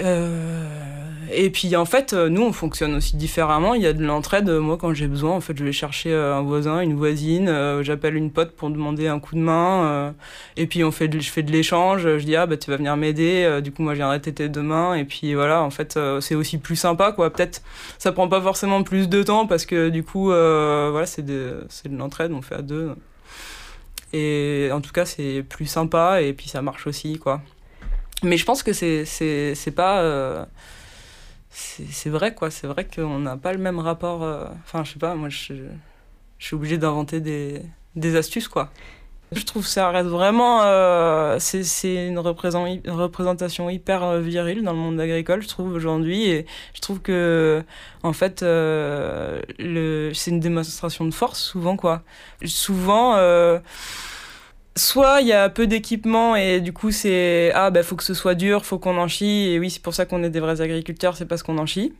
Euh, 0.00 0.68
et 1.32 1.50
puis 1.50 1.74
en 1.76 1.86
fait, 1.86 2.12
euh, 2.12 2.28
nous 2.28 2.42
on 2.42 2.52
fonctionne 2.52 2.94
aussi 2.94 3.16
différemment. 3.16 3.74
Il 3.74 3.82
y 3.82 3.86
a 3.86 3.92
de 3.94 4.04
l'entraide. 4.04 4.48
Moi, 4.50 4.76
quand 4.76 4.92
j'ai 4.94 5.08
besoin, 5.08 5.32
en 5.32 5.40
fait, 5.40 5.56
je 5.56 5.64
vais 5.64 5.72
chercher 5.72 6.12
euh, 6.12 6.36
un 6.36 6.42
voisin, 6.42 6.80
une 6.80 6.94
voisine. 6.94 7.48
euh, 7.48 7.82
J'appelle 7.82 8.14
une 8.16 8.30
pote 8.30 8.52
pour 8.54 8.70
demander 8.70 9.08
un 9.08 9.18
coup 9.18 9.34
de 9.34 9.40
main. 9.40 9.84
euh, 9.86 10.10
et 10.56 10.66
puis 10.66 10.84
on 10.84 10.92
fait, 10.92 11.10
je 11.20 11.30
fais 11.30 11.42
de 11.42 11.50
l'échange. 11.50 12.02
Je 12.02 12.24
dis 12.24 12.36
ah 12.36 12.46
bah 12.46 12.56
tu 12.58 12.70
vas 12.70 12.76
venir 12.76 12.96
m'aider. 12.96 13.44
euh, 13.44 13.60
du 13.60 13.72
coup 13.72 13.82
moi 13.82 13.94
je 13.94 13.98
viendrai 13.98 14.20
t'aider 14.20 14.48
demain. 14.48 14.94
Et 14.94 15.04
puis 15.04 15.34
voilà, 15.34 15.62
en 15.62 15.70
fait, 15.70 15.96
euh, 15.96 16.20
c'est 16.20 16.34
aussi 16.34 16.58
plus 16.58 16.76
sympa 16.76 17.12
quoi. 17.12 17.32
Peut-être 17.32 17.62
ça 17.98 18.12
prend 18.12 18.28
pas 18.28 18.40
forcément 18.42 18.82
plus 18.82 19.08
de 19.08 19.22
temps 19.22 19.46
parce 19.46 19.64
que 19.66 19.88
du 19.88 20.04
coup 20.04 20.30
euh, 20.32 20.88
voilà 20.90 21.06
c'est 21.06 21.22
de 21.24 21.66
de 21.86 21.96
l'entraide. 21.96 22.32
On 22.32 22.42
fait 22.42 22.56
à 22.56 22.62
deux. 22.62 22.94
Et 24.12 24.68
en 24.72 24.80
tout 24.80 24.92
cas 24.92 25.06
c'est 25.06 25.42
plus 25.48 25.66
sympa 25.66 26.20
et 26.22 26.32
puis 26.34 26.48
ça 26.48 26.60
marche 26.62 26.86
aussi 26.86 27.18
quoi. 27.18 27.40
Mais 28.22 28.36
je 28.36 28.44
pense 28.44 28.62
que 28.62 28.72
c'est 28.72 29.74
pas 29.74 30.00
euh, 30.02 30.44
c'est 31.50 32.10
vrai 32.10 32.34
quoi. 32.34 32.50
C'est 32.50 32.66
vrai 32.66 32.86
qu'on 32.86 33.18
n'a 33.18 33.36
pas 33.36 33.52
le 33.52 33.58
même 33.58 33.78
rapport 33.78 34.22
euh, 34.22 34.46
enfin 34.64 34.84
je 34.84 34.92
sais 34.92 34.98
pas 34.98 35.14
moi 35.14 35.28
je, 35.28 35.54
suis 36.38 36.56
obligée 36.56 36.78
d'inventer 36.78 37.20
des 37.20 37.62
des 37.96 38.16
astuces 38.16 38.48
quoi. 38.48 38.70
Je 39.32 39.42
trouve 39.44 39.62
que 39.62 39.68
ça 39.68 39.88
reste 39.90 40.08
vraiment 40.08 40.62
euh, 40.62 41.38
c'est 41.38 42.06
une, 42.06 42.18
représent- 42.18 42.66
une 42.66 42.90
représentation 42.90 43.70
hyper 43.70 44.02
euh, 44.02 44.20
virile 44.20 44.62
dans 44.62 44.72
le 44.72 44.78
monde 44.78 45.00
agricole 45.00 45.42
je 45.42 45.48
trouve 45.48 45.72
aujourd'hui. 45.72 46.24
Et 46.28 46.46
je 46.74 46.80
trouve 46.80 47.00
que 47.00 47.62
en 48.02 48.12
fait 48.12 48.42
le 48.42 50.12
c'est 50.14 50.30
une 50.30 50.40
démonstration 50.40 51.04
de 51.06 51.14
force 51.14 51.40
souvent 51.40 51.76
quoi. 51.76 52.02
Souvent 52.44 53.16
soit 54.76 55.20
il 55.20 55.28
y 55.28 55.32
a 55.32 55.48
peu 55.48 55.66
d'équipement 55.66 56.36
et 56.36 56.60
du 56.60 56.72
coup 56.72 56.90
c'est 56.90 57.52
ah 57.54 57.70
bah 57.70 57.82
faut 57.82 57.96
que 57.96 58.04
ce 58.04 58.14
soit 58.14 58.34
dur, 58.34 58.64
faut 58.64 58.78
qu'on 58.78 58.98
en 58.98 59.08
chie 59.08 59.50
et 59.50 59.58
oui 59.58 59.70
c'est 59.70 59.82
pour 59.82 59.94
ça 59.94 60.06
qu'on 60.06 60.22
est 60.22 60.30
des 60.30 60.40
vrais 60.40 60.60
agriculteurs, 60.60 61.16
c'est 61.16 61.26
parce 61.26 61.42
qu'on 61.42 61.58
en 61.58 61.66
chie. 61.66 61.92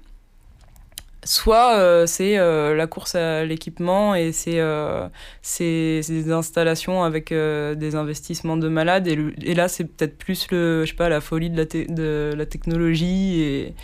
Soit 1.25 1.77
euh, 1.79 2.07
c'est 2.07 2.37
euh, 2.37 2.75
la 2.75 2.89
course 2.89 3.15
à 3.15 3.45
l'équipement 3.45 4.17
et 4.17 4.33
c'est 4.33 4.59
euh, 4.59 5.07
des 5.61 6.33
installations 6.33 7.05
avec 7.05 7.31
euh, 7.31 7.77
des 7.77 7.95
investissements 7.95 8.57
de 8.57 8.67
malades 8.67 9.07
et, 9.07 9.17
et 9.43 9.55
là 9.55 9.69
c'est 9.69 9.85
peut-être 9.85 10.19
plus 10.19 10.49
le 10.51 10.85
je 10.85 10.91
sais 10.91 10.97
pas 10.97 11.09
la 11.09 11.21
folie 11.21 11.49
de 11.49 11.57
la, 11.57 11.65
de 11.65 12.35
la 12.37 12.47
technologie 12.47 13.41
et 13.41 13.75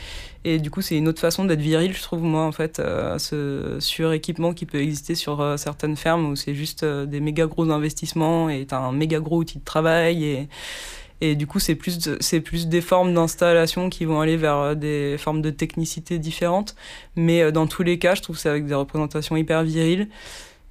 et 0.45 0.59
du 0.59 0.71
coup 0.71 0.83
c'est 0.83 0.97
une 0.97 1.07
autre 1.07 1.21
façon 1.21 1.45
d'être 1.45 1.61
viril 1.61 1.93
je 1.95 2.03
trouve 2.03 2.23
moi 2.23 2.43
en 2.43 2.53
fait 2.53 2.81
euh, 2.81 3.19
ce 3.19 3.77
suréquipement 3.81 4.53
qui 4.53 4.67
peut 4.67 4.81
exister 4.81 5.15
sur 5.15 5.41
euh, 5.41 5.57
certaines 5.57 5.97
fermes 5.97 6.31
où 6.31 6.35
c'est 6.37 6.55
juste 6.55 6.85
des 6.85 7.21
méga 7.21 7.47
gros 7.47 7.71
investissements 7.71 8.49
et 8.49 8.67
t'as 8.67 8.79
un 8.79 8.93
méga 8.93 9.21
gros 9.21 9.39
outil 9.39 9.59
de 9.59 9.65
travail 9.65 10.25
et 10.25 10.49
et 11.21 11.35
du 11.35 11.47
coup, 11.47 11.59
c'est 11.59 11.75
plus, 11.75 11.99
c'est 12.21 12.41
plus 12.41 12.69
des 12.69 12.81
formes 12.81 13.13
d'installation 13.13 13.91
qui 13.91 14.05
vont 14.05 14.21
aller 14.21 14.37
vers 14.37 14.57
euh, 14.57 14.75
des 14.75 15.17
formes 15.19 15.43
de 15.43 15.51
technicité 15.51 16.19
différentes. 16.19 16.77
Mais 17.17 17.43
euh, 17.43 17.51
dans 17.51 17.67
tous 17.67 17.83
les 17.83 17.99
cas, 17.99 18.15
je 18.15 18.23
trouve 18.23 18.37
que 18.37 18.43
c'est 18.43 18.49
avec 18.49 18.67
des 18.67 18.75
représentations 18.75 19.37
hyper 19.37 19.65
viriles. 19.65 20.09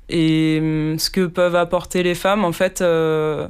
Et 0.09 0.59
hum, 0.61 0.99
ce 0.99 1.09
que 1.09 1.25
peuvent 1.25 1.55
apporter 1.55 2.01
les 2.03 2.15
femmes, 2.15 2.45
en 2.45 2.53
fait, 2.53 2.81
euh, 2.81 3.47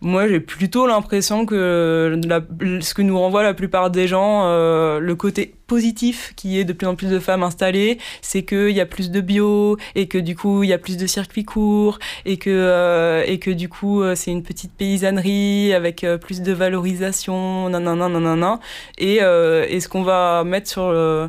moi 0.00 0.28
j'ai 0.28 0.38
plutôt 0.40 0.86
l'impression 0.86 1.44
que 1.44 2.20
la- 2.26 2.40
ce 2.80 2.94
que 2.94 3.02
nous 3.02 3.18
renvoie 3.18 3.42
la 3.42 3.54
plupart 3.54 3.90
des 3.90 4.06
gens, 4.06 4.42
euh, 4.46 5.00
le 5.00 5.14
côté 5.16 5.54
positif 5.66 6.32
qui 6.36 6.58
est 6.58 6.64
de 6.64 6.72
plus 6.72 6.86
en 6.86 6.94
plus 6.94 7.08
de 7.10 7.18
femmes 7.18 7.42
installées, 7.42 7.98
c'est 8.22 8.42
qu'il 8.44 8.70
y 8.70 8.80
a 8.80 8.86
plus 8.86 9.10
de 9.10 9.20
bio 9.20 9.76
et 9.96 10.06
que 10.06 10.16
du 10.18 10.36
coup 10.36 10.62
il 10.62 10.68
y 10.68 10.72
a 10.72 10.78
plus 10.78 10.96
de 10.96 11.06
circuits 11.06 11.44
courts 11.44 11.98
et 12.24 12.36
que, 12.36 12.48
euh, 12.48 13.24
et 13.26 13.38
que 13.38 13.50
du 13.50 13.68
coup 13.68 14.02
euh, 14.02 14.14
c'est 14.14 14.30
une 14.30 14.42
petite 14.44 14.72
paysannerie 14.72 15.72
avec 15.74 16.04
euh, 16.04 16.16
plus 16.16 16.42
de 16.42 16.52
valorisation, 16.52 17.68
nanana, 17.68 18.08
nanana. 18.08 18.60
Et, 18.98 19.18
euh, 19.22 19.66
et 19.68 19.80
ce 19.80 19.88
qu'on 19.88 20.02
va 20.04 20.44
mettre 20.44 20.68
sur 20.70 20.90
le 20.92 21.28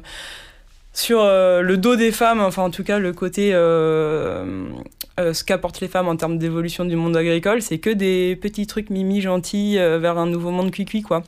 sur 1.00 1.24
le 1.24 1.76
dos 1.78 1.96
des 1.96 2.12
femmes, 2.12 2.42
enfin 2.42 2.64
en 2.64 2.70
tout 2.70 2.84
cas 2.84 3.00
le 3.00 3.14
côté 3.14 3.52
ce 3.52 5.44
qu'apportent 5.44 5.82
les 5.82 5.88
femmes 5.88 6.08
en 6.08 6.16
termes 6.16 6.38
d'évolution 6.38 6.86
du 6.86 6.96
monde 6.96 7.18
agricole, 7.18 7.62
c'est 7.62 7.80
que 7.80 7.90
des 7.90 8.36
petits 8.36 8.68
trucs 8.68 8.90
mimi 8.90 9.22
gentils 9.22 9.78
vers 9.78 10.18
un 10.18 10.28
nouveau 10.28 10.52
monde 10.52 10.72
cuicui 10.72 11.02
quoi. 11.02 11.24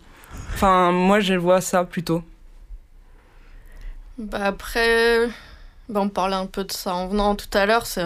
Enfin 0.54 0.92
moi 0.92 1.20
je 1.20 1.34
vois 1.34 1.62
ça 1.62 1.84
plutôt. 1.84 2.24
Bah 4.18 4.40
après, 4.44 5.28
bah 5.90 6.02
on 6.02 6.10
parlait 6.10 6.36
un 6.36 6.46
peu 6.46 6.64
de 6.64 6.72
ça 6.72 6.94
en 6.94 7.08
venant 7.08 7.36
tout 7.36 7.50
à 7.54 7.66
l'heure, 7.66 7.86
c'est 7.86 8.04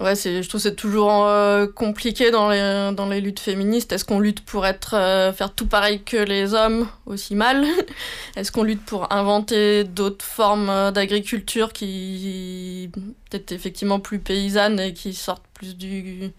Ouais, 0.00 0.14
je 0.16 0.48
trouve 0.48 0.62
c'est 0.62 0.76
toujours 0.76 1.26
euh, 1.26 1.66
compliqué 1.66 2.30
dans 2.30 2.48
les, 2.48 2.90
dans 2.94 3.06
les 3.06 3.20
luttes 3.20 3.38
féministes. 3.38 3.92
Est-ce 3.92 4.06
qu'on 4.06 4.18
lutte 4.18 4.42
pour 4.42 4.66
être, 4.66 4.94
euh, 4.94 5.30
faire 5.30 5.52
tout 5.54 5.66
pareil 5.66 6.02
que 6.02 6.16
les 6.16 6.54
hommes, 6.54 6.88
aussi 7.04 7.34
mal? 7.34 7.66
Est-ce 8.36 8.50
qu'on 8.50 8.62
lutte 8.62 8.82
pour 8.82 9.12
inventer 9.12 9.84
d'autres 9.84 10.24
formes 10.24 10.70
euh, 10.70 10.90
d'agriculture 10.90 11.74
qui, 11.74 12.90
peut-être 13.28 13.52
effectivement 13.52 14.00
plus 14.00 14.20
paysannes 14.20 14.80
et 14.80 14.94
qui 14.94 15.12
sortent 15.12 15.44
plus 15.52 15.76
du, 15.76 16.30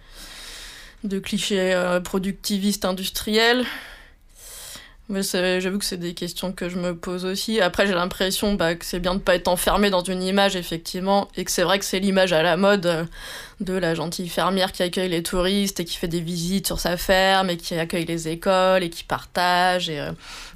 de 1.03 1.19
clichés 1.19 1.99
productivistes 2.03 2.85
industriels? 2.85 3.63
J'avoue 5.13 5.79
que 5.79 5.85
c'est 5.85 5.97
des 5.97 6.13
questions 6.13 6.53
que 6.53 6.69
je 6.69 6.77
me 6.77 6.95
pose 6.95 7.25
aussi. 7.25 7.59
Après, 7.59 7.85
j'ai 7.85 7.93
l'impression 7.93 8.53
bah, 8.53 8.75
que 8.75 8.85
c'est 8.85 8.99
bien 8.99 9.11
de 9.11 9.19
ne 9.19 9.23
pas 9.23 9.35
être 9.35 9.49
enfermé 9.49 9.89
dans 9.89 10.03
une 10.03 10.23
image, 10.23 10.55
effectivement, 10.55 11.27
et 11.35 11.43
que 11.43 11.51
c'est 11.51 11.63
vrai 11.63 11.79
que 11.79 11.85
c'est 11.85 11.99
l'image 11.99 12.31
à 12.31 12.41
la 12.41 12.55
mode 12.55 12.85
euh, 12.85 13.03
de 13.59 13.73
la 13.73 13.93
gentille 13.93 14.29
fermière 14.29 14.71
qui 14.71 14.83
accueille 14.83 15.09
les 15.09 15.21
touristes 15.21 15.81
et 15.81 15.85
qui 15.85 15.97
fait 15.97 16.07
des 16.07 16.21
visites 16.21 16.65
sur 16.65 16.79
sa 16.79 16.95
ferme 16.95 17.49
et 17.49 17.57
qui 17.57 17.75
accueille 17.75 18.05
les 18.05 18.29
écoles 18.29 18.83
et 18.83 18.89
qui 18.89 19.03
partage 19.03 19.89
et 19.89 19.99
euh, 19.99 20.11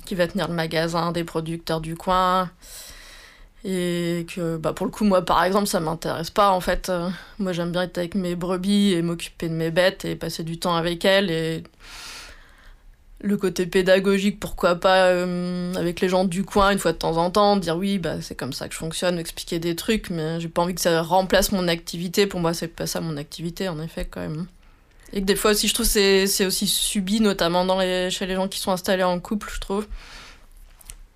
qui 0.06 0.16
va 0.16 0.28
tenir 0.28 0.48
le 0.48 0.54
magasin 0.54 1.12
des 1.12 1.26
producteurs 1.26 1.82
du 1.82 1.96
coin. 1.96 2.50
Et 3.66 4.26
que, 4.34 4.58
bah, 4.58 4.74
pour 4.74 4.86
le 4.86 4.92
coup, 4.92 5.04
moi, 5.04 5.24
par 5.26 5.44
exemple, 5.44 5.68
ça 5.68 5.80
m'intéresse 5.82 6.30
pas, 6.30 6.52
en 6.52 6.62
fait. 6.62 6.90
Euh, 6.90 7.10
moi, 7.40 7.52
j'aime 7.52 7.72
bien 7.72 7.82
être 7.82 7.98
avec 7.98 8.16
mes 8.16 8.36
brebis 8.36 8.94
et 8.94 9.02
m'occuper 9.02 9.50
de 9.50 9.56
mes 9.56 9.72
bêtes 9.72 10.06
et 10.06 10.16
passer 10.16 10.44
du 10.44 10.60
temps 10.60 10.76
avec 10.76 11.04
elles 11.04 11.64
le 13.22 13.38
côté 13.38 13.66
pédagogique, 13.66 14.40
pourquoi 14.40 14.76
pas 14.76 15.08
euh, 15.08 15.74
avec 15.76 16.02
les 16.02 16.10
gens 16.10 16.26
du 16.26 16.44
coin 16.44 16.72
une 16.72 16.80
fois 16.80 16.92
de 16.92 16.98
temps 16.98 17.18
en 17.18 17.32
temps, 17.32 17.56
dire 17.56 17.78
oui, 17.78 17.98
bah, 17.98 18.22
c'est 18.22 18.36
comme 18.36 18.54
ça 18.54 18.68
que 18.68 18.74
je 18.74 18.80
fonctionne, 18.80 19.18
expliquer 19.18 19.60
des 19.60 19.76
trucs, 19.76 20.10
mais 20.10 20.40
j'ai 20.40 20.50
pas 20.50 20.62
envie 20.62 20.76
que 20.76 20.82
ça 20.82 21.02
remplace 21.02 21.52
mon 21.52 21.68
activité. 21.68 22.28
Pour 22.28 22.40
moi, 22.40 22.54
c'est 22.54 22.68
pas 22.68 22.88
ça 22.88 23.02
mon 23.02 23.18
activité, 23.18 23.70
en 23.70 23.80
effet, 23.82 24.06
quand 24.06 24.22
même. 24.22 24.48
Et 25.14 25.22
que 25.22 25.26
des 25.26 25.36
fois 25.36 25.52
aussi, 25.52 25.68
je 25.68 25.74
trouve 25.74 25.86
c'est 25.86 26.28
c'est 26.28 26.46
aussi 26.46 26.68
subi, 26.68 27.22
notamment 27.22 27.66
dans 27.66 27.80
les, 27.80 28.10
chez 28.12 28.26
les 28.26 28.36
gens 28.36 28.48
qui 28.48 28.60
sont 28.60 28.72
installés 28.72 29.04
en 29.04 29.20
couple, 29.20 29.50
je 29.54 29.60
trouve. 29.60 29.88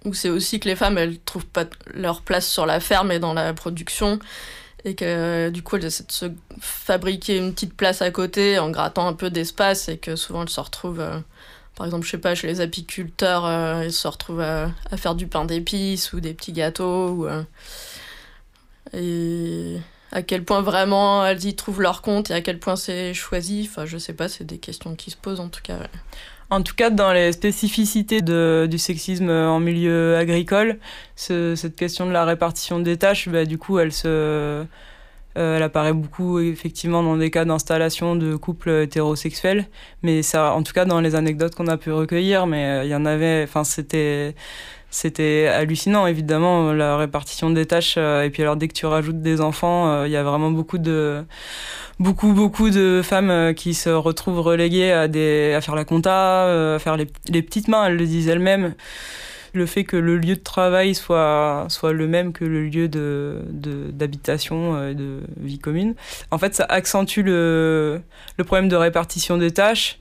Où 0.06 0.14
c'est 0.14 0.30
aussi 0.30 0.60
que 0.62 0.70
les 0.70 0.78
femmes, 0.78 0.98
elles 0.98 1.20
trouvent 1.20 1.46
pas 1.46 1.66
leur 1.94 2.22
place 2.22 2.48
sur 2.48 2.66
la 2.66 2.80
ferme 2.80 3.12
et 3.12 3.20
dans 3.20 3.34
la 3.34 3.54
production. 3.54 4.20
Et 4.86 4.96
que 4.96 5.50
du 5.50 5.62
coup, 5.62 5.76
elles 5.76 5.86
essaient 5.86 6.06
de 6.06 6.12
se 6.12 6.26
fabriquer 6.62 7.38
une 7.38 7.54
petite 7.54 7.74
place 7.74 8.02
à 8.02 8.10
côté 8.12 8.58
en 8.60 8.70
grattant 8.70 9.08
un 9.08 9.14
peu 9.14 9.30
d'espace 9.30 9.90
et 9.90 9.98
que 9.98 10.16
souvent 10.16 10.44
elles 10.44 10.50
se 10.50 10.62
retrouvent. 10.62 11.02
Euh, 11.02 11.20
par 11.80 11.86
exemple, 11.86 12.06
je 12.06 12.12
sais 12.12 12.18
pas, 12.18 12.36
chez 12.36 12.48
les 12.48 12.60
apiculteurs, 12.60 13.46
euh, 13.46 13.86
ils 13.86 13.94
se 13.94 14.06
retrouvent 14.06 14.42
à, 14.42 14.70
faire 14.98 15.16
du 15.16 15.28
pain 15.28 15.46
d'épices 15.46 16.12
ou 16.12 16.20
des 16.20 16.34
petits 16.34 16.52
gâteaux. 16.52 17.26
Euh, 17.26 17.42
et 18.92 19.78
à 20.12 20.22
quel 20.22 20.44
point 20.44 20.62
vraiment 20.62 21.26
elles 21.26 21.46
y 21.46 21.56
trouvent 21.56 21.82
leur 21.82 22.02
compte 22.02 22.32
et 22.32 22.34
à 22.34 22.42
quel 22.42 22.60
point 22.60 22.76
c'est 22.76 23.14
choisi. 23.14 23.66
Enfin, 23.72 23.86
je 23.86 23.98
sais 23.98 24.12
pas, 24.12 24.28
c'est 24.28 24.44
des 24.44 24.58
questions 24.58 24.94
qui 24.94 25.10
se 25.10 25.16
posent 25.16 25.40
en 25.40 25.48
tout 25.48 25.62
cas. 25.64 25.78
En 26.50 26.64
tout 26.64 26.76
cas, 26.76 26.90
dans 26.90 27.14
les 27.14 27.32
spécificités 27.32 28.22
du 28.22 28.78
sexisme 28.78 29.30
en 29.30 29.62
milieu 29.62 30.18
agricole, 30.18 30.80
cette 31.16 31.78
question 31.78 32.08
de 32.08 32.12
la 32.12 32.26
répartition 32.26 32.80
des 32.80 32.98
tâches, 32.98 33.30
bah, 33.30 33.46
du 33.46 33.58
coup, 33.58 33.80
elle 33.80 33.94
se 33.94 34.66
euh, 35.40 35.56
elle 35.56 35.64
apparaît 35.64 35.94
beaucoup 35.94 36.40
effectivement 36.40 37.02
dans 37.02 37.16
des 37.16 37.32
cas 37.32 37.46
d'installation 37.46 38.16
de 38.16 38.36
couples 38.36 38.70
hétérosexuels, 38.70 39.68
mais 40.04 40.22
ça, 40.22 40.54
en 40.54 40.64
tout 40.64 40.74
cas 40.74 40.86
dans 40.86 41.00
les 41.00 41.16
anecdotes 41.16 41.56
qu'on 41.56 41.68
a 41.68 41.78
pu 41.78 41.92
recueillir, 41.92 42.46
mais 42.46 42.66
euh, 42.66 42.84
il 42.84 42.90
y 42.90 42.96
en 42.96 43.06
avait, 43.06 43.44
enfin 43.44 43.64
c'était 43.64 44.36
c'était 44.92 45.48
hallucinant 45.48 46.08
évidemment 46.08 46.74
la 46.74 46.98
répartition 46.98 47.52
des 47.52 47.68
tâches 47.68 47.96
euh, 47.98 48.24
et 48.24 48.32
puis 48.32 48.42
alors 48.42 48.56
dès 48.56 48.68
que 48.68 48.74
tu 48.74 48.88
rajoutes 48.88 49.22
des 49.22 49.40
enfants 49.40 50.04
il 50.04 50.12
y 50.12 50.16
a 50.16 50.24
vraiment 50.24 50.50
beaucoup 50.50 50.80
de 50.80 51.24
beaucoup 52.00 52.34
beaucoup 52.34 52.72
de 52.72 53.02
femmes 53.04 53.54
qui 53.54 53.76
se 53.76 53.92
retrouvent 53.92 54.40
reléguées 54.40 54.92
à 54.92 55.62
faire 55.62 55.76
la 55.76 55.86
compta 55.86 56.74
à 56.74 56.80
faire 56.80 56.98
les 56.98 57.42
petites 57.44 57.68
mains 57.68 57.86
elles 57.86 57.98
le 57.98 58.08
disent 58.08 58.30
elles-mêmes 58.30 58.74
le 59.54 59.66
fait 59.66 59.84
que 59.84 59.98
le 59.98 60.18
lieu 60.18 60.36
de 60.36 60.44
travail 60.44 60.96
soit, 60.96 61.66
soit 61.70 61.94
le 61.94 62.08
même 62.08 62.34
que 62.34 62.46
le 62.46 62.66
lieu 62.66 62.88
d'habitation 62.88 64.74
de, 64.74 64.78
euh, 64.78 64.94
de 64.94 65.20
vie 65.38 65.60
commune, 65.60 65.96
en 66.32 66.38
fait, 66.38 66.56
ça 66.56 66.66
accentue 66.70 67.22
le, 67.22 68.02
le 68.38 68.44
problème 68.44 68.70
de 68.70 68.76
répartition 68.76 69.38
des 69.38 69.52
tâches. 69.52 69.98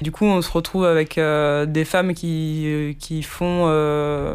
Du 0.00 0.10
coup, 0.12 0.24
on 0.24 0.42
se 0.42 0.50
retrouve 0.50 0.84
avec 0.84 1.18
euh, 1.18 1.66
des 1.66 1.84
femmes 1.84 2.14
qui, 2.14 2.64
euh, 2.66 2.92
qui 2.98 3.22
font 3.22 3.44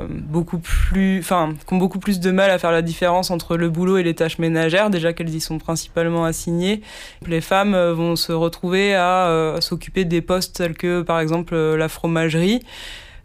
beaucoup 0.10 0.60
plus, 0.60 1.20
enfin, 1.20 1.54
qui 1.68 1.74
ont 1.74 1.78
beaucoup 1.78 2.00
plus 2.00 2.20
de 2.20 2.32
mal 2.32 2.52
à 2.52 2.58
faire 2.58 2.72
la 2.72 2.82
différence 2.82 3.32
entre 3.32 3.58
le 3.58 3.70
boulot 3.70 3.98
et 3.98 4.04
les 4.04 4.16
tâches 4.16 4.40
ménagères, 4.40 4.90
déjà 4.90 5.14
qu'elles 5.14 5.34
y 5.34 5.42
sont 5.42 5.58
principalement 5.58 6.26
assignées. 6.26 6.82
Les 7.26 7.42
femmes 7.42 7.76
vont 7.92 8.16
se 8.16 8.32
retrouver 8.32 8.96
à 8.96 9.56
s'occuper 9.62 10.06
des 10.06 10.22
postes 10.22 10.56
tels 10.58 10.76
que, 10.76 11.02
par 11.02 11.20
exemple, 11.20 11.56
la 11.56 11.90
fromagerie. 11.90 12.62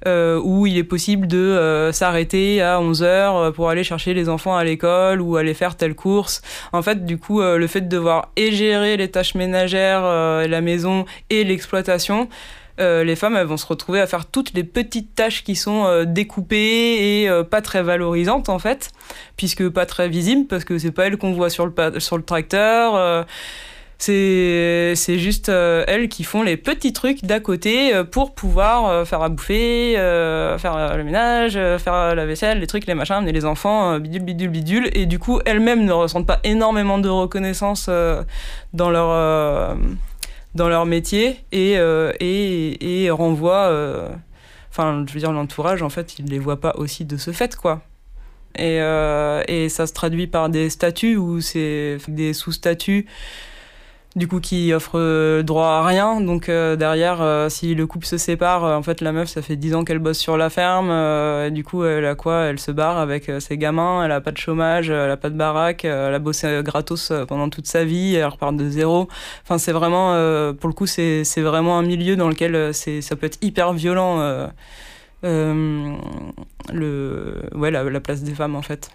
Euh, 0.07 0.39
où 0.43 0.67
il 0.67 0.77
est 0.77 0.85
possible 0.85 1.27
de 1.27 1.39
euh, 1.39 1.91
s'arrêter 1.91 2.61
à 2.61 2.79
11 2.79 3.03
heures 3.03 3.37
euh, 3.37 3.51
pour 3.51 3.71
aller 3.71 3.85
chercher 3.85 4.13
les 4.13 4.29
enfants 4.29 4.55
à 4.55 4.63
l'école 4.63 5.23
ou 5.23 5.37
aller 5.37 5.55
faire 5.55 5.77
telle 5.77 5.95
course. 5.95 6.43
En 6.75 6.83
fait, 6.83 7.07
du 7.07 7.17
coup, 7.17 7.41
le 7.41 7.67
fait 7.67 7.81
de 7.81 7.89
devoir 7.89 8.31
et 8.37 8.53
gérer 8.53 8.97
les 8.97 9.11
tâches 9.11 9.35
ménagères, 9.35 10.03
la 10.03 10.61
maison 10.61 11.05
et 11.31 11.45
l'exploitation, 11.45 12.29
les 12.79 13.17
femmes 13.17 13.37
elles 13.37 13.47
vont 13.47 13.57
se 13.57 13.67
retrouver 13.67 14.01
à 14.01 14.07
faire 14.07 14.27
toutes 14.27 14.53
les 14.55 14.65
petites 14.65 15.15
tâches 15.15 15.45
qui 15.45 15.55
sont 15.57 16.05
découpées 16.05 17.23
et 17.23 17.43
pas 17.51 17.63
très 17.63 17.83
valorisantes 17.83 18.49
en 18.49 18.59
fait, 18.59 18.91
puisque 19.37 19.69
pas 19.69 19.87
très 19.87 20.09
visibles 20.09 20.47
parce 20.47 20.65
que 20.65 20.79
c'est 20.79 20.91
pas 20.91 21.07
elles 21.07 21.17
qu'on 21.17 21.33
voit 21.33 21.51
sur 21.51 21.67
le 21.67 22.23
tracteur 22.23 23.27
c'est 23.99 25.19
juste 25.19 25.49
euh, 25.49 25.85
elles 25.87 26.09
qui 26.09 26.25
font 26.25 26.43
les 26.43 26.57
petits 26.57 26.93
trucs 26.93 27.25
d'à 27.25 27.41
côté 27.41 27.95
euh, 27.95 28.05
pour 28.05 28.35
pouvoir 28.35 28.87
euh, 28.87 29.05
faire 29.05 29.23
à 29.23 29.29
bouffer, 29.29 29.95
faire 29.95 30.97
le 30.97 31.05
ménage, 31.05 31.55
faire 31.79 32.15
la 32.15 32.27
vaisselle, 32.27 32.59
les 32.61 32.67
trucs, 32.67 32.87
les 32.87 32.95
machins, 32.95 33.17
amener 33.17 33.33
les 33.33 33.45
enfants, 33.45 33.99
bidule, 33.99 34.23
bidule, 34.23 34.51
bidule. 34.51 34.91
Et 34.93 35.07
du 35.07 35.19
coup, 35.19 35.41
elles-mêmes 35.47 35.85
ne 35.85 35.93
ressentent 35.93 36.27
pas 36.27 36.41
énormément 36.45 36.99
de 36.99 37.09
reconnaissance 37.09 37.89
dans 38.73 38.91
leur 38.91 39.77
dans 40.55 40.69
leur 40.69 40.87
métier 40.87 41.41
et 41.53 41.75
et, 41.75 43.05
et 43.05 43.11
renvoient. 43.11 43.71
Enfin, 44.71 45.05
je 45.07 45.13
veux 45.13 45.21
dire, 45.21 45.33
l'entourage, 45.33 45.83
en 45.83 45.89
fait, 45.89 46.19
il 46.19 46.27
les 46.27 46.39
voit 46.39 46.61
pas 46.61 46.75
aussi 46.77 47.05
de 47.05 47.17
ce 47.17 47.31
fait, 47.31 47.57
quoi. 47.57 47.83
Et, 48.57 48.79
et 49.49 49.69
ça 49.69 49.87
se 49.87 49.93
traduit 49.93 50.27
par 50.27 50.49
des 50.49 50.71
statuts 50.71 51.17
ou 51.17 51.41
c'est 51.41 51.99
des 52.09 52.33
sous-statuts 52.33 53.07
du 54.17 54.29
coup 54.29 54.39
qui 54.41 54.73
offre 54.73 54.99
euh, 54.99 55.43
droit 55.43 55.67
à 55.67 55.87
rien. 55.87 56.21
Donc 56.21 56.49
euh, 56.49 56.77
derrière, 56.77 57.21
euh, 57.21 57.49
si 57.49 57.75
le 57.75 57.87
couple 57.87 58.07
se 58.07 58.17
sépare, 58.17 58.63
en 58.65 58.83
fait 58.83 59.01
la 59.01 59.13
meuf, 59.13 59.29
ça 59.29 59.43
fait 59.43 59.57
10 59.57 59.75
ans 59.75 59.85
qu'elle 59.85 59.99
bosse 59.99 60.19
sur 60.19 60.37
la 60.37 60.51
ferme. 60.51 60.91
du 61.51 61.65
coup, 61.65 61.85
elle 61.85 62.07
a 62.07 62.15
quoi? 62.15 62.43
Elle 62.45 62.59
se 62.59 62.71
barre 62.71 62.99
avec 62.99 63.31
ses 63.41 63.59
gamins, 63.59 64.05
elle 64.05 64.13
a 64.13 64.21
pas 64.21 64.31
de 64.31 64.39
chômage, 64.39 64.91
elle 64.91 65.11
a 65.11 65.17
pas 65.17 65.31
de 65.31 65.37
baraque, 65.37 65.85
elle 65.85 66.15
a 66.15 66.19
bossé 66.19 66.61
gratos 66.63 67.13
pendant 67.29 67.49
toute 67.49 67.67
sa 67.67 67.85
vie, 67.85 68.15
elle 68.15 68.27
repart 68.27 68.55
de 68.57 68.69
zéro. 68.69 69.09
Enfin, 69.43 69.59
c'est 69.59 69.73
vraiment, 69.73 70.13
pour 70.55 70.69
le 70.69 70.75
coup, 70.75 70.87
c'est 70.87 71.25
vraiment 71.41 71.79
un 71.79 71.83
milieu 71.83 72.17
dans 72.17 72.29
lequel 72.29 72.73
c'est 72.75 73.01
ça 73.01 73.17
peut 73.17 73.27
être 73.27 73.39
hyper 73.43 73.73
violent. 73.73 74.49
le, 75.23 75.97
ouais, 77.55 77.71
la, 77.71 77.85
la 77.85 78.01
place 78.01 78.23
des 78.23 78.35
femmes 78.35 78.57
en 78.57 78.63
fait. 78.63 78.91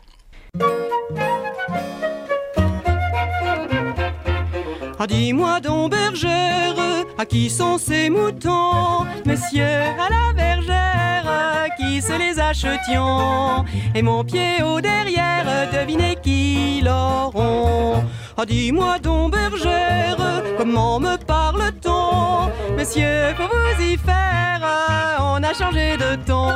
Ah 5.02 5.08
dis-moi 5.08 5.62
donc 5.62 5.92
bergère, 5.92 6.76
à 7.18 7.26
qui 7.26 7.50
sont 7.50 7.78
ces 7.78 8.10
moutons? 8.10 9.06
Messieurs 9.26 9.64
à 9.98 10.10
la 10.10 10.34
bergère, 10.36 11.70
qui 11.78 12.02
se 12.02 12.12
les 12.20 12.38
achetions? 12.38 13.64
Et 13.96 14.02
mon 14.02 14.26
pied 14.26 14.62
au 14.62 14.82
derrière, 14.82 15.46
devinez 15.72 16.18
qui 16.22 16.82
l'auront? 16.84 18.04
Ah 18.36 18.46
dis-moi 18.46 19.00
donc 19.00 19.32
bergère, 19.32 20.18
comment 20.58 21.00
me 21.00 21.16
parle-t-on? 21.16 22.52
Messieurs, 22.76 23.34
faut 23.38 23.48
vous 23.48 23.82
y 23.82 23.96
faire, 23.96 24.60
on 25.22 25.42
a 25.42 25.54
changé 25.54 25.96
de 25.96 26.16
ton 26.26 26.50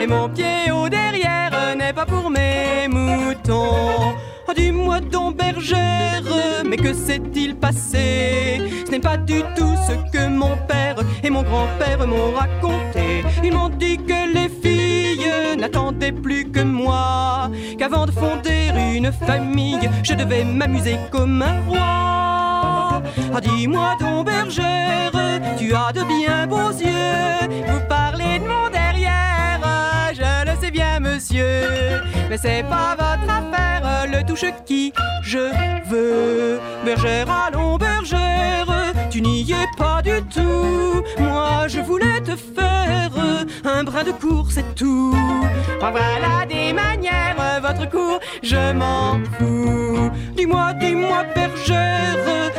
Et 0.00 0.08
mon 0.08 0.28
pied 0.28 0.72
au 0.72 0.88
derrière 0.88 1.52
n'est 1.76 1.92
pas 1.92 2.04
pour 2.04 2.30
mes 2.30 2.88
moutons 2.88 4.16
dis-moi 4.54 5.00
donc 5.00 5.36
bergère, 5.36 6.22
mais 6.64 6.76
que 6.76 6.92
s'est-il 6.92 7.56
passé? 7.56 8.60
Ce 8.86 8.90
n'est 8.90 9.00
pas 9.00 9.16
du 9.16 9.42
tout 9.56 9.74
ce 9.86 9.94
que 10.12 10.26
mon 10.28 10.56
père 10.68 10.96
et 11.22 11.30
mon 11.30 11.42
grand-père 11.42 12.06
m'ont 12.06 12.32
raconté. 12.32 13.24
Ils 13.44 13.52
m'ont 13.52 13.68
dit 13.68 13.98
que 13.98 14.34
les 14.34 14.48
filles 14.48 15.30
n'attendais 15.58 16.12
plus 16.12 16.50
que 16.50 16.60
moi, 16.60 17.50
qu'avant 17.78 18.06
de 18.06 18.12
fonder 18.12 18.70
une 18.94 19.12
famille, 19.12 19.88
je 20.02 20.14
devais 20.14 20.44
m'amuser 20.44 20.96
comme 21.10 21.42
un 21.42 21.60
roi. 21.68 23.02
Ah, 23.34 23.40
dis-moi 23.40 23.96
donc, 24.00 24.26
bergère, 24.26 25.12
tu 25.58 25.74
as 25.74 25.92
de 25.92 26.02
bien 26.04 26.46
beaux 26.46 26.70
yeux, 26.70 27.48
vous 27.68 27.80
parlez 27.88 28.38
de 28.38 28.44
mon 28.44 28.69
mais 32.28 32.38
c'est 32.38 32.62
pas 32.62 32.96
votre 32.96 33.30
affaire, 33.30 34.06
le 34.10 34.24
touche 34.24 34.46
qui 34.64 34.92
je 35.22 35.50
veux. 35.88 36.58
Bergère, 36.84 37.26
allons, 37.30 37.76
bergère, 37.76 38.66
tu 39.10 39.20
n'y 39.20 39.52
es 39.52 39.66
pas 39.76 40.00
du 40.02 40.22
tout. 40.34 41.02
Moi, 41.18 41.68
je 41.68 41.80
voulais 41.80 42.20
te 42.22 42.36
faire 42.36 43.10
un 43.64 43.84
brin 43.84 44.04
de 44.04 44.12
cours, 44.12 44.50
c'est 44.50 44.74
tout. 44.74 45.14
En 45.82 45.90
voilà 45.90 46.46
des 46.48 46.72
manières, 46.72 47.60
votre 47.60 47.88
cours, 47.90 48.20
je 48.42 48.72
m'en 48.72 49.20
fous. 49.38 50.10
Dis-moi, 50.36 50.72
dis-moi, 50.80 51.24
bergère, 51.34 52.16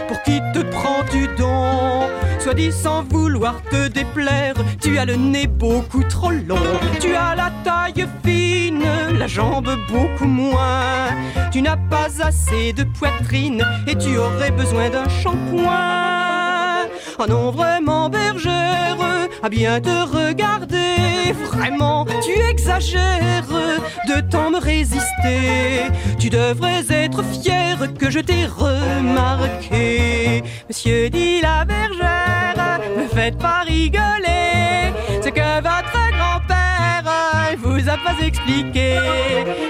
pour 0.07 0.21
qui 0.21 0.39
te 0.53 0.59
prends-tu 0.71 1.27
donc? 1.37 2.09
Soit 2.41 2.55
dit 2.55 2.71
sans 2.71 3.03
vouloir 3.03 3.61
te 3.69 3.87
déplaire, 3.87 4.55
tu 4.81 4.97
as 4.97 5.05
le 5.05 5.15
nez 5.15 5.45
beaucoup 5.45 6.03
trop 6.03 6.31
long. 6.31 6.57
Tu 6.99 7.13
as 7.13 7.35
la 7.35 7.51
taille 7.63 8.07
fine, 8.25 8.83
la 9.19 9.27
jambe 9.27 9.69
beaucoup 9.91 10.25
moins. 10.25 11.09
Tu 11.51 11.61
n'as 11.61 11.77
pas 11.77 12.09
assez 12.23 12.73
de 12.73 12.83
poitrine 12.83 13.63
et 13.85 13.95
tu 13.95 14.17
aurais 14.17 14.49
besoin 14.49 14.89
d'un 14.89 15.07
shampoing. 15.21 16.87
Oh 17.19 17.25
non, 17.29 17.51
vraiment, 17.51 18.09
bergère, 18.09 18.97
à 19.43 19.49
bien 19.49 19.79
te 19.79 19.89
regarder. 19.89 21.33
Vraiment, 21.45 22.07
tu 22.23 22.31
exagères 22.49 23.51
de 24.07 24.19
tant 24.21 24.49
me 24.49 24.57
résister. 24.57 25.83
Tu 26.17 26.31
devrais 26.31 26.83
être 26.89 27.23
fier 27.23 27.77
que 27.99 28.09
je 28.09 28.19
t'ai 28.19 28.47
remarqué. 28.47 30.40
Monsieur 30.71 31.09
dit 31.09 31.41
la 31.41 31.65
bergère, 31.65 32.79
me 32.97 33.05
faites 33.05 33.37
pas 33.37 33.63
rigoler. 33.67 34.93
Ce 35.21 35.27
que 35.27 35.55
votre 35.55 36.01
grand-père 36.17 37.57
vous 37.57 37.89
a 37.89 37.97
pas 37.97 38.15
expliqué, 38.25 38.95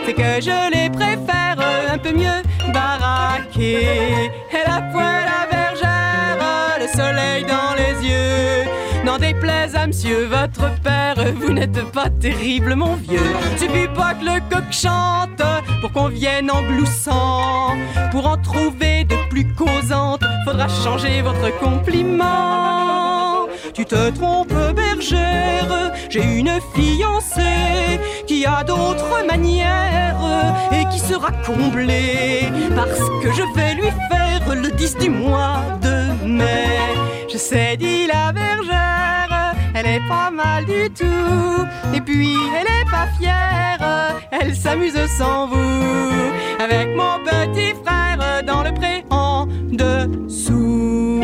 c'est 0.06 0.14
que 0.14 0.40
je 0.40 0.72
les 0.72 0.92
préfère 0.92 1.58
un 1.92 1.98
peu 1.98 2.12
mieux 2.12 2.44
baraquer. 2.72 4.30
Et 4.52 4.64
la 4.68 4.80
poêle 4.92 5.32
à 5.42 5.48
bergère, 5.50 6.78
le 6.80 6.88
soleil 6.96 7.46
dans 7.46 7.74
les 7.76 8.08
yeux. 8.08 8.61
N'en 9.12 9.18
déplaise 9.18 9.76
à 9.76 9.88
monsieur 9.88 10.26
votre 10.28 10.74
père, 10.84 11.16
vous 11.36 11.52
n'êtes 11.52 11.84
pas 11.92 12.10
terrible 12.10 12.76
mon 12.76 12.96
vieux. 12.96 13.20
Suffit 13.58 13.90
pas 13.94 14.14
que 14.14 14.24
le 14.24 14.40
coq 14.50 14.72
chante 14.72 15.44
pour 15.82 15.92
qu'on 15.92 16.08
vienne 16.08 16.50
en 16.50 16.62
gloussant. 16.62 17.76
Pour 18.10 18.26
en 18.26 18.38
trouver 18.38 19.04
de 19.04 19.18
plus 19.30 19.54
causantes, 19.54 20.24
faudra 20.46 20.70
changer 20.70 21.22
votre 21.22 21.54
compliment. 21.60 23.50
Tu 23.74 23.84
te 23.84 24.12
trompes, 24.12 24.54
bergère, 24.74 25.92
j'ai 26.10 26.24
une 26.24 26.58
fiancée 26.74 28.00
qui 28.28 28.46
a 28.46 28.64
d'autres 28.64 29.26
manières 29.28 30.16
et 30.72 30.86
qui 30.86 31.00
sera 31.00 31.34
comblée 31.46 32.50
parce 32.78 33.02
que 33.22 33.34
je 33.34 33.44
vais 33.56 33.74
lui 33.74 33.92
faire 34.10 34.56
le 34.56 34.72
10 34.72 34.98
du 35.00 35.10
mois 35.10 35.64
de 35.82 36.26
mai. 36.26 37.21
Je 37.32 37.38
sais, 37.38 37.78
dit 37.78 38.08
la 38.08 38.34
bergère, 38.34 39.54
elle 39.74 39.86
est 39.86 40.06
pas 40.06 40.30
mal 40.30 40.66
du 40.66 40.90
tout. 40.90 41.66
Et 41.96 42.02
puis, 42.02 42.36
elle 42.60 42.68
est 42.68 42.92
pas 42.92 43.08
fière, 43.18 44.20
elle 44.32 44.54
s'amuse 44.54 45.00
sans 45.18 45.48
vous. 45.48 46.34
Avec 46.60 46.90
mon 46.90 47.24
petit 47.24 47.74
frère 47.82 48.44
dans 48.44 48.64
le 48.64 48.74
pré 48.74 49.06
en 49.10 49.48
dessous. 49.72 51.22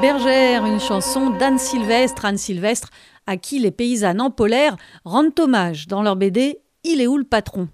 Bergère, 0.00 0.64
une 0.64 0.78
chanson 0.78 1.30
d'Anne 1.30 1.58
Sylvestre. 1.58 2.24
Anne 2.24 2.38
Sylvestre, 2.38 2.90
à 3.26 3.36
qui 3.36 3.58
les 3.58 3.72
paysannes 3.72 4.20
en 4.20 4.30
polaire 4.30 4.76
rendent 5.04 5.38
hommage 5.40 5.88
dans 5.88 6.02
leur 6.02 6.14
BD 6.14 6.60
Il 6.84 7.00
est 7.00 7.08
où 7.08 7.18
le 7.18 7.24
patron? 7.24 7.68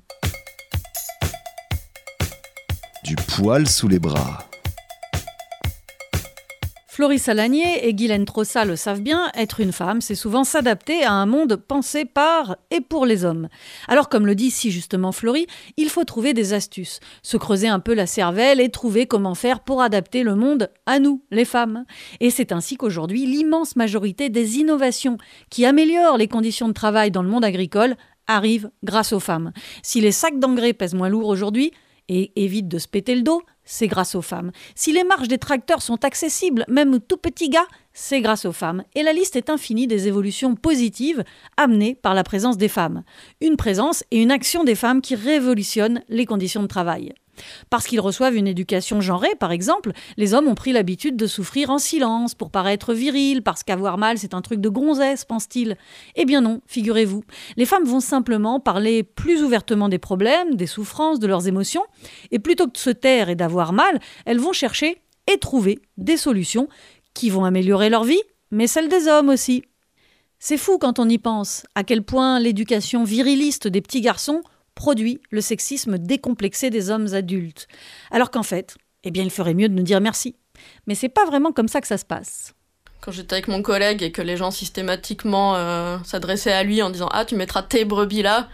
Du 3.05 3.17
poil 3.17 3.69
sous 3.69 3.87
les 3.87 3.99
bras. 3.99 4.49
Floris 6.89 7.21
Salanier 7.21 7.87
et 7.87 7.93
Guylaine 7.93 8.25
Trossa 8.25 8.65
le 8.65 8.77
savent 8.77 9.03
bien, 9.03 9.31
être 9.35 9.61
une 9.61 9.73
femme, 9.73 10.01
c'est 10.01 10.15
souvent 10.15 10.43
s'adapter 10.43 11.05
à 11.05 11.13
un 11.13 11.27
monde 11.27 11.57
pensé 11.57 12.07
par 12.07 12.57
et 12.71 12.81
pour 12.81 13.05
les 13.05 13.27
hommes. 13.27 13.49
Alors, 13.89 14.09
comme 14.09 14.27
le 14.27 14.35
dit 14.35 14.51
si 14.51 14.71
justement 14.71 15.13
Floris, 15.13 15.45
il 15.77 15.91
faut 15.91 16.05
trouver 16.05 16.33
des 16.33 16.55
astuces, 16.55 17.01
se 17.23 17.37
creuser 17.37 17.69
un 17.69 17.79
peu 17.81 17.93
la 17.93 18.07
cervelle 18.07 18.59
et 18.59 18.71
trouver 18.71 19.07
comment 19.07 19.35
faire 19.35 19.61
pour 19.61 19.83
adapter 19.83 20.23
le 20.23 20.35
monde 20.35 20.71
à 20.87 20.99
nous, 20.99 21.23
les 21.31 21.45
femmes. 21.45 21.85
Et 22.21 22.31
c'est 22.31 22.53
ainsi 22.53 22.79
qu'aujourd'hui, 22.79 23.27
l'immense 23.27 23.77
majorité 23.77 24.31
des 24.31 24.57
innovations 24.57 25.19
qui 25.51 25.67
améliorent 25.67 26.17
les 26.17 26.29
conditions 26.29 26.69
de 26.69 26.73
travail 26.73 27.11
dans 27.11 27.23
le 27.23 27.29
monde 27.29 27.45
agricole 27.45 27.97
arrivent 28.27 28.71
grâce 28.83 29.13
aux 29.13 29.21
femmes. 29.21 29.53
Si 29.83 30.01
les 30.01 30.13
sacs 30.13 30.39
d'engrais 30.39 30.73
pèsent 30.73 30.95
moins 30.95 31.11
lourd 31.11 31.29
aujourd'hui, 31.29 31.73
et 32.09 32.33
évitent 32.37 32.69
de 32.69 32.79
se 32.79 32.89
péter 32.89 33.15
le 33.15 33.23
dos, 33.23 33.43
c'est 33.65 33.87
grâce 33.87 34.15
aux 34.15 34.23
femmes. 34.23 34.53
Si 34.75 34.93
les 34.93 35.05
marches 35.05 35.29
des 35.29 35.39
tracteurs 35.39 35.83
sont 35.83 36.05
accessibles, 36.05 36.65
même 36.69 36.95
aux 36.95 36.99
tout 36.99 37.17
petits 37.17 37.49
gars, 37.49 37.67
c'est 37.93 38.21
grâce 38.21 38.45
aux 38.45 38.53
femmes. 38.53 38.85
Et 38.95 39.03
la 39.03 39.13
liste 39.13 39.37
est 39.37 39.51
infinie 39.51 39.87
des 39.87 40.07
évolutions 40.09 40.55
positives 40.55 41.25
amenées 41.57 41.95
par 41.95 42.15
la 42.15 42.25
présence 42.25 42.59
des 42.59 42.69
femmes. 42.69 43.05
Une 43.41 43.57
présence 43.57 44.05
et 44.11 44.21
une 44.21 44.31
action 44.31 44.65
des 44.65 44.75
femmes 44.75 45.01
qui 45.01 45.15
révolutionnent 45.15 46.03
les 46.09 46.27
conditions 46.27 46.63
de 46.63 46.69
travail. 46.69 47.15
Parce 47.71 47.87
qu'ils 47.87 48.01
reçoivent 48.01 48.37
une 48.37 48.47
éducation 48.47 49.01
genrée, 49.01 49.35
par 49.39 49.53
exemple, 49.53 49.93
les 50.17 50.35
hommes 50.35 50.49
ont 50.49 50.55
pris 50.55 50.73
l'habitude 50.73 51.17
de 51.17 51.27
souffrir 51.27 51.71
en 51.71 51.79
silence 51.79 52.35
pour 52.35 52.51
paraître 52.51 52.95
virils, 52.95 53.43
parce 53.43 53.63
qu'avoir 53.63 53.99
mal 53.99 54.19
c'est 54.19 54.35
un 54.35 54.43
truc 54.43 54.61
de 54.61 54.69
gonzesse, 54.69 55.25
pense-t-il. 55.25 55.77
Eh 56.17 56.25
bien 56.25 56.41
non, 56.41 56.61
figurez-vous. 56.67 57.25
Les 57.57 57.67
femmes 57.67 57.85
vont 57.85 58.01
simplement 58.01 58.61
parler 58.61 59.03
plus 59.03 59.43
ouvertement 59.43 59.89
des 59.89 59.99
problèmes, 59.99 60.55
des 60.55 60.67
souffrances, 60.67 61.19
de 61.19 61.27
leurs 61.27 61.49
émotions, 61.49 61.85
et 62.31 62.39
plutôt 62.39 62.67
que 62.67 62.73
de 62.73 62.79
se 62.79 62.91
taire 62.91 63.29
et 63.29 63.35
d'avoir 63.35 63.73
mal, 63.73 64.01
elles 64.27 64.39
vont 64.39 64.53
chercher 64.53 65.01
et 65.33 65.39
trouver 65.39 65.81
des 65.97 66.17
solutions 66.17 66.69
qui 67.15 67.31
vont 67.31 67.45
améliorer 67.45 67.91
leur 67.91 68.05
vie, 68.05 68.21
mais 68.51 68.67
celle 68.67 68.89
des 68.89 69.09
hommes 69.09 69.29
aussi. 69.29 69.63
C'est 70.39 70.59
fou 70.59 70.79
quand 70.79 70.99
on 70.99 71.09
y 71.09 71.19
pense, 71.19 71.65
à 71.75 71.85
quel 71.85 72.03
point 72.03 72.39
l'éducation 72.39 73.05
viriliste 73.05 73.67
des 73.67 73.81
petits 73.81 74.03
garçons 74.03 74.43
produit 74.75 75.21
le 75.31 75.41
sexisme 75.41 75.99
décomplexé 75.99 76.71
des 76.71 76.91
hommes 76.91 77.15
adultes. 77.15 77.69
Alors 78.11 78.31
qu'en 78.31 78.43
fait, 78.43 78.77
eh 79.05 79.11
bien, 79.11 79.23
il 79.23 79.31
ferait 79.31 79.55
mieux 79.55 79.69
de 79.69 79.75
nous 79.75 79.83
dire 79.83 80.01
merci. 80.01 80.37
Mais 80.87 80.95
c'est 80.95 81.09
pas 81.09 81.25
vraiment 81.25 81.53
comme 81.53 81.69
ça 81.69 81.81
que 81.81 81.87
ça 81.87 81.99
se 81.99 82.05
passe. 82.05 82.55
Quand 83.01 83.13
j'étais 83.13 83.35
avec 83.35 83.49
mon 83.49 83.63
collègue 83.63 84.03
et 84.03 84.13
que 84.13 84.23
les 84.23 84.37
gens 84.37 84.51
systématiquement 84.51 85.57
euh, 85.57 85.99
s'adressaient 86.05 86.53
à 86.53 86.63
lui 86.63 86.81
en 86.83 86.91
disant 86.91 87.09
Ah, 87.13 87.25
tu 87.25 87.37
mettras 87.37 87.63
tes 87.63 87.85
brebis 87.85 88.23
là. 88.23 88.49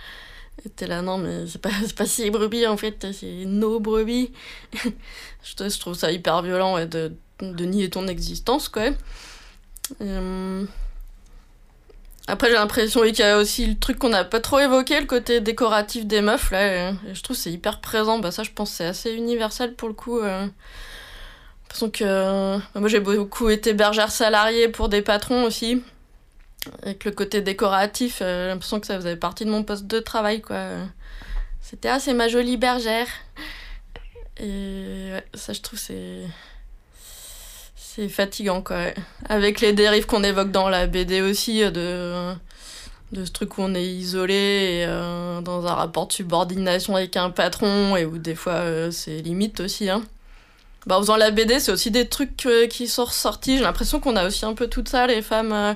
T'es 0.76 0.86
là, 0.86 1.00
non, 1.02 1.18
mais 1.18 1.46
c'est 1.46 1.60
pas, 1.60 1.70
pas 1.96 2.06
si 2.06 2.28
brebis 2.30 2.66
en 2.66 2.76
fait, 2.76 3.06
c'est 3.12 3.44
nos 3.46 3.80
brebis. 3.80 4.32
je, 5.42 5.78
trouve 5.78 5.94
ça 5.94 6.10
hyper 6.12 6.42
violent 6.42 6.84
de, 6.84 7.12
nier 7.40 7.88
ton 7.88 8.06
existence, 8.08 8.68
quoi. 8.68 8.90
Euh... 10.00 10.64
Après, 12.30 12.46
j'ai 12.46 12.54
l'impression 12.54 13.02
qu'il 13.02 13.18
y 13.18 13.22
a 13.22 13.38
aussi 13.38 13.66
le 13.66 13.76
truc 13.76 13.98
qu'on 13.98 14.10
n'a 14.10 14.24
pas 14.24 14.38
trop 14.38 14.60
évoqué, 14.60 15.00
le 15.00 15.06
côté 15.06 15.40
décoratif 15.40 16.06
des 16.06 16.20
meufs, 16.20 16.52
là. 16.52 16.92
Je 17.12 17.20
trouve 17.22 17.36
c'est 17.36 17.50
hyper 17.50 17.80
présent. 17.80 18.20
Bah, 18.20 18.30
ça, 18.30 18.44
je 18.44 18.52
pense 18.52 18.70
c'est 18.70 18.86
assez 18.86 19.12
universel 19.12 19.74
pour 19.74 19.88
le 19.88 19.94
coup. 19.94 20.20
Euh. 20.20 20.46
que. 21.92 22.04
Euh, 22.04 22.58
moi, 22.76 22.88
j'ai 22.88 23.00
beaucoup 23.00 23.50
été 23.50 23.74
bergère 23.74 24.12
salariée 24.12 24.68
pour 24.68 24.88
des 24.88 25.02
patrons 25.02 25.42
aussi. 25.42 25.82
Avec 26.82 27.04
le 27.04 27.10
côté 27.10 27.40
décoratif, 27.40 28.20
euh, 28.22 28.44
j'ai 28.44 28.48
l'impression 28.50 28.78
que 28.78 28.86
ça 28.86 28.96
faisait 28.96 29.16
partie 29.16 29.44
de 29.44 29.50
mon 29.50 29.64
poste 29.64 29.86
de 29.86 29.98
travail. 29.98 30.42
C'était 31.60 31.98
c'est 31.98 32.14
ma 32.14 32.28
jolie 32.28 32.58
bergère. 32.58 33.08
Et 34.38 35.10
ça, 35.34 35.52
je 35.52 35.60
trouve, 35.60 35.80
c'est. 35.80 36.22
C'est 37.92 38.08
fatigant, 38.08 38.62
quoi. 38.62 38.76
Avec 39.28 39.60
les 39.60 39.72
dérives 39.72 40.06
qu'on 40.06 40.22
évoque 40.22 40.52
dans 40.52 40.68
la 40.68 40.86
BD 40.86 41.22
aussi, 41.22 41.58
de, 41.72 42.32
de 43.10 43.24
ce 43.24 43.32
truc 43.32 43.58
où 43.58 43.62
on 43.62 43.74
est 43.74 43.84
isolé 43.84 44.34
et, 44.34 44.84
euh, 44.86 45.40
dans 45.40 45.66
un 45.66 45.74
rapport 45.74 46.06
de 46.06 46.12
subordination 46.12 46.94
avec 46.94 47.16
un 47.16 47.30
patron 47.30 47.96
et 47.96 48.04
où 48.04 48.18
des 48.18 48.36
fois 48.36 48.52
euh, 48.52 48.92
c'est 48.92 49.18
limite 49.18 49.58
aussi. 49.58 49.90
Hein. 49.90 50.02
Bah, 50.86 50.98
en 50.98 51.00
faisant 51.00 51.16
la 51.16 51.32
BD, 51.32 51.58
c'est 51.58 51.72
aussi 51.72 51.90
des 51.90 52.06
trucs 52.08 52.46
euh, 52.46 52.68
qui 52.68 52.86
sont 52.86 53.06
ressortis. 53.06 53.56
J'ai 53.56 53.64
l'impression 53.64 53.98
qu'on 53.98 54.14
a 54.14 54.24
aussi 54.24 54.44
un 54.46 54.54
peu 54.54 54.68
tout 54.68 54.84
ça, 54.86 55.08
les 55.08 55.20
femmes. 55.20 55.74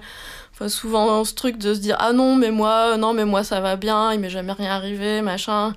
Enfin, 0.53 0.69
souvent 0.69 1.25
ce 1.25 1.35
truc 1.35 1.59
de 1.59 1.75
se 1.75 1.81
dire 1.81 1.97
Ah 1.99 2.13
non, 2.13 2.37
mais 2.37 2.53
moi, 2.53 2.97
non, 2.97 3.13
mais 3.13 3.25
moi 3.25 3.43
ça 3.43 3.61
va 3.61 3.75
bien, 3.75 4.13
il 4.13 4.21
m'est 4.21 4.31
jamais 4.31 4.53
rien 4.53 4.71
arrivé, 4.71 5.21
machin. 5.21 5.75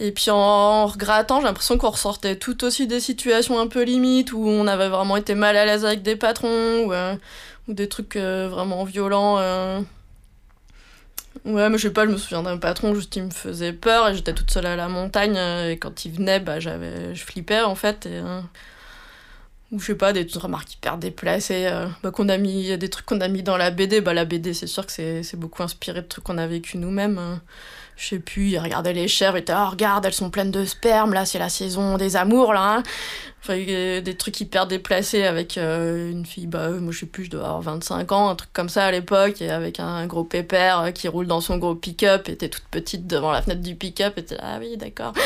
Et 0.00 0.12
puis 0.12 0.30
en 0.30 0.86
regrettant, 0.86 1.40
j'ai 1.40 1.46
l'impression 1.46 1.76
qu'on 1.78 1.90
ressortait 1.90 2.36
tout 2.36 2.64
aussi 2.64 2.86
des 2.86 3.00
situations 3.00 3.58
un 3.58 3.66
peu 3.66 3.82
limites 3.82 4.32
où 4.32 4.46
on 4.46 4.66
avait 4.66 4.88
vraiment 4.88 5.16
été 5.16 5.34
mal 5.34 5.56
à 5.56 5.64
l'aise 5.66 5.84
avec 5.84 6.02
des 6.02 6.16
patrons, 6.16 6.84
où, 6.86 6.92
euh, 6.92 7.16
ou 7.66 7.74
des 7.74 7.88
trucs 7.88 8.16
vraiment 8.16 8.84
violents. 8.84 9.38
Ouais, 11.44 11.68
mais 11.68 11.78
je 11.78 11.82
sais 11.84 11.92
pas, 11.92 12.04
je 12.04 12.10
me 12.10 12.16
souviens 12.16 12.42
d'un 12.42 12.58
patron, 12.58 12.94
juste 12.94 13.14
il 13.16 13.24
me 13.24 13.30
faisait 13.30 13.72
peur 13.72 14.08
et 14.08 14.14
j'étais 14.14 14.34
toute 14.34 14.50
seule 14.50 14.66
à 14.66 14.76
la 14.76 14.88
montagne 14.88 15.36
et 15.36 15.78
quand 15.78 16.04
il 16.04 16.12
venait, 16.12 16.40
bah, 16.40 16.60
je 16.60 17.22
flippais 17.24 17.62
en 17.62 17.74
fait. 17.74 18.08
Ou 19.70 19.78
je 19.78 19.86
sais 19.86 19.94
pas, 19.94 20.14
des 20.14 20.26
remarques 20.36 20.72
hyper 20.74 20.96
déplacées, 20.96 21.66
euh, 21.66 21.86
bah, 22.02 22.10
qu'on 22.10 22.30
a 22.30 22.38
mis, 22.38 22.76
des 22.78 22.88
trucs 22.88 23.04
qu'on 23.04 23.20
a 23.20 23.28
mis 23.28 23.42
dans 23.42 23.58
la 23.58 23.70
BD. 23.70 24.00
Bah, 24.00 24.14
la 24.14 24.24
BD, 24.24 24.54
c'est 24.54 24.66
sûr 24.66 24.86
que 24.86 24.92
c'est 24.92 25.36
beaucoup 25.36 25.62
inspiré 25.62 26.00
de 26.00 26.06
trucs 26.06 26.24
qu'on 26.24 26.38
a 26.38 26.46
vécu 26.46 26.78
nous-mêmes. 26.78 27.18
Hein. 27.18 27.42
Je 27.98 28.10
sais 28.10 28.18
plus, 28.20 28.50
il 28.50 28.58
regardait 28.58 28.92
les 28.92 29.08
chèvres, 29.08 29.36
il 29.36 29.40
était 29.40 29.52
oh, 29.56 29.70
regarde, 29.70 30.06
elles 30.06 30.14
sont 30.14 30.30
pleines 30.30 30.52
de 30.52 30.64
sperme, 30.64 31.12
là, 31.12 31.26
c'est 31.26 31.40
la 31.40 31.48
saison 31.48 31.96
des 31.96 32.14
amours, 32.14 32.52
là. 32.52 32.76
Hein. 32.76 32.82
Des 33.48 34.14
trucs 34.16 34.40
hyper 34.40 34.68
déplacés 34.68 35.24
avec 35.24 35.58
euh, 35.58 36.12
une 36.12 36.24
fille, 36.24 36.46
bah, 36.46 36.68
moi 36.70 36.92
je 36.92 37.00
sais 37.00 37.06
plus, 37.06 37.24
je 37.24 37.30
dois 37.30 37.40
avoir 37.40 37.60
25 37.62 38.12
ans, 38.12 38.28
un 38.28 38.36
truc 38.36 38.50
comme 38.52 38.68
ça 38.68 38.84
à 38.84 38.92
l'époque, 38.92 39.42
et 39.42 39.50
avec 39.50 39.80
un 39.80 40.06
gros 40.06 40.22
pépère 40.22 40.80
euh, 40.80 40.90
qui 40.92 41.08
roule 41.08 41.26
dans 41.26 41.40
son 41.40 41.56
gros 41.56 41.74
pick-up, 41.74 42.28
était 42.28 42.48
toute 42.48 42.66
petite 42.70 43.08
devant 43.08 43.32
la 43.32 43.42
fenêtre 43.42 43.62
du 43.62 43.74
pick-up, 43.74 44.16
et 44.16 44.34
là, 44.34 44.40
ah 44.42 44.58
oui, 44.60 44.76
d'accord. 44.76 45.12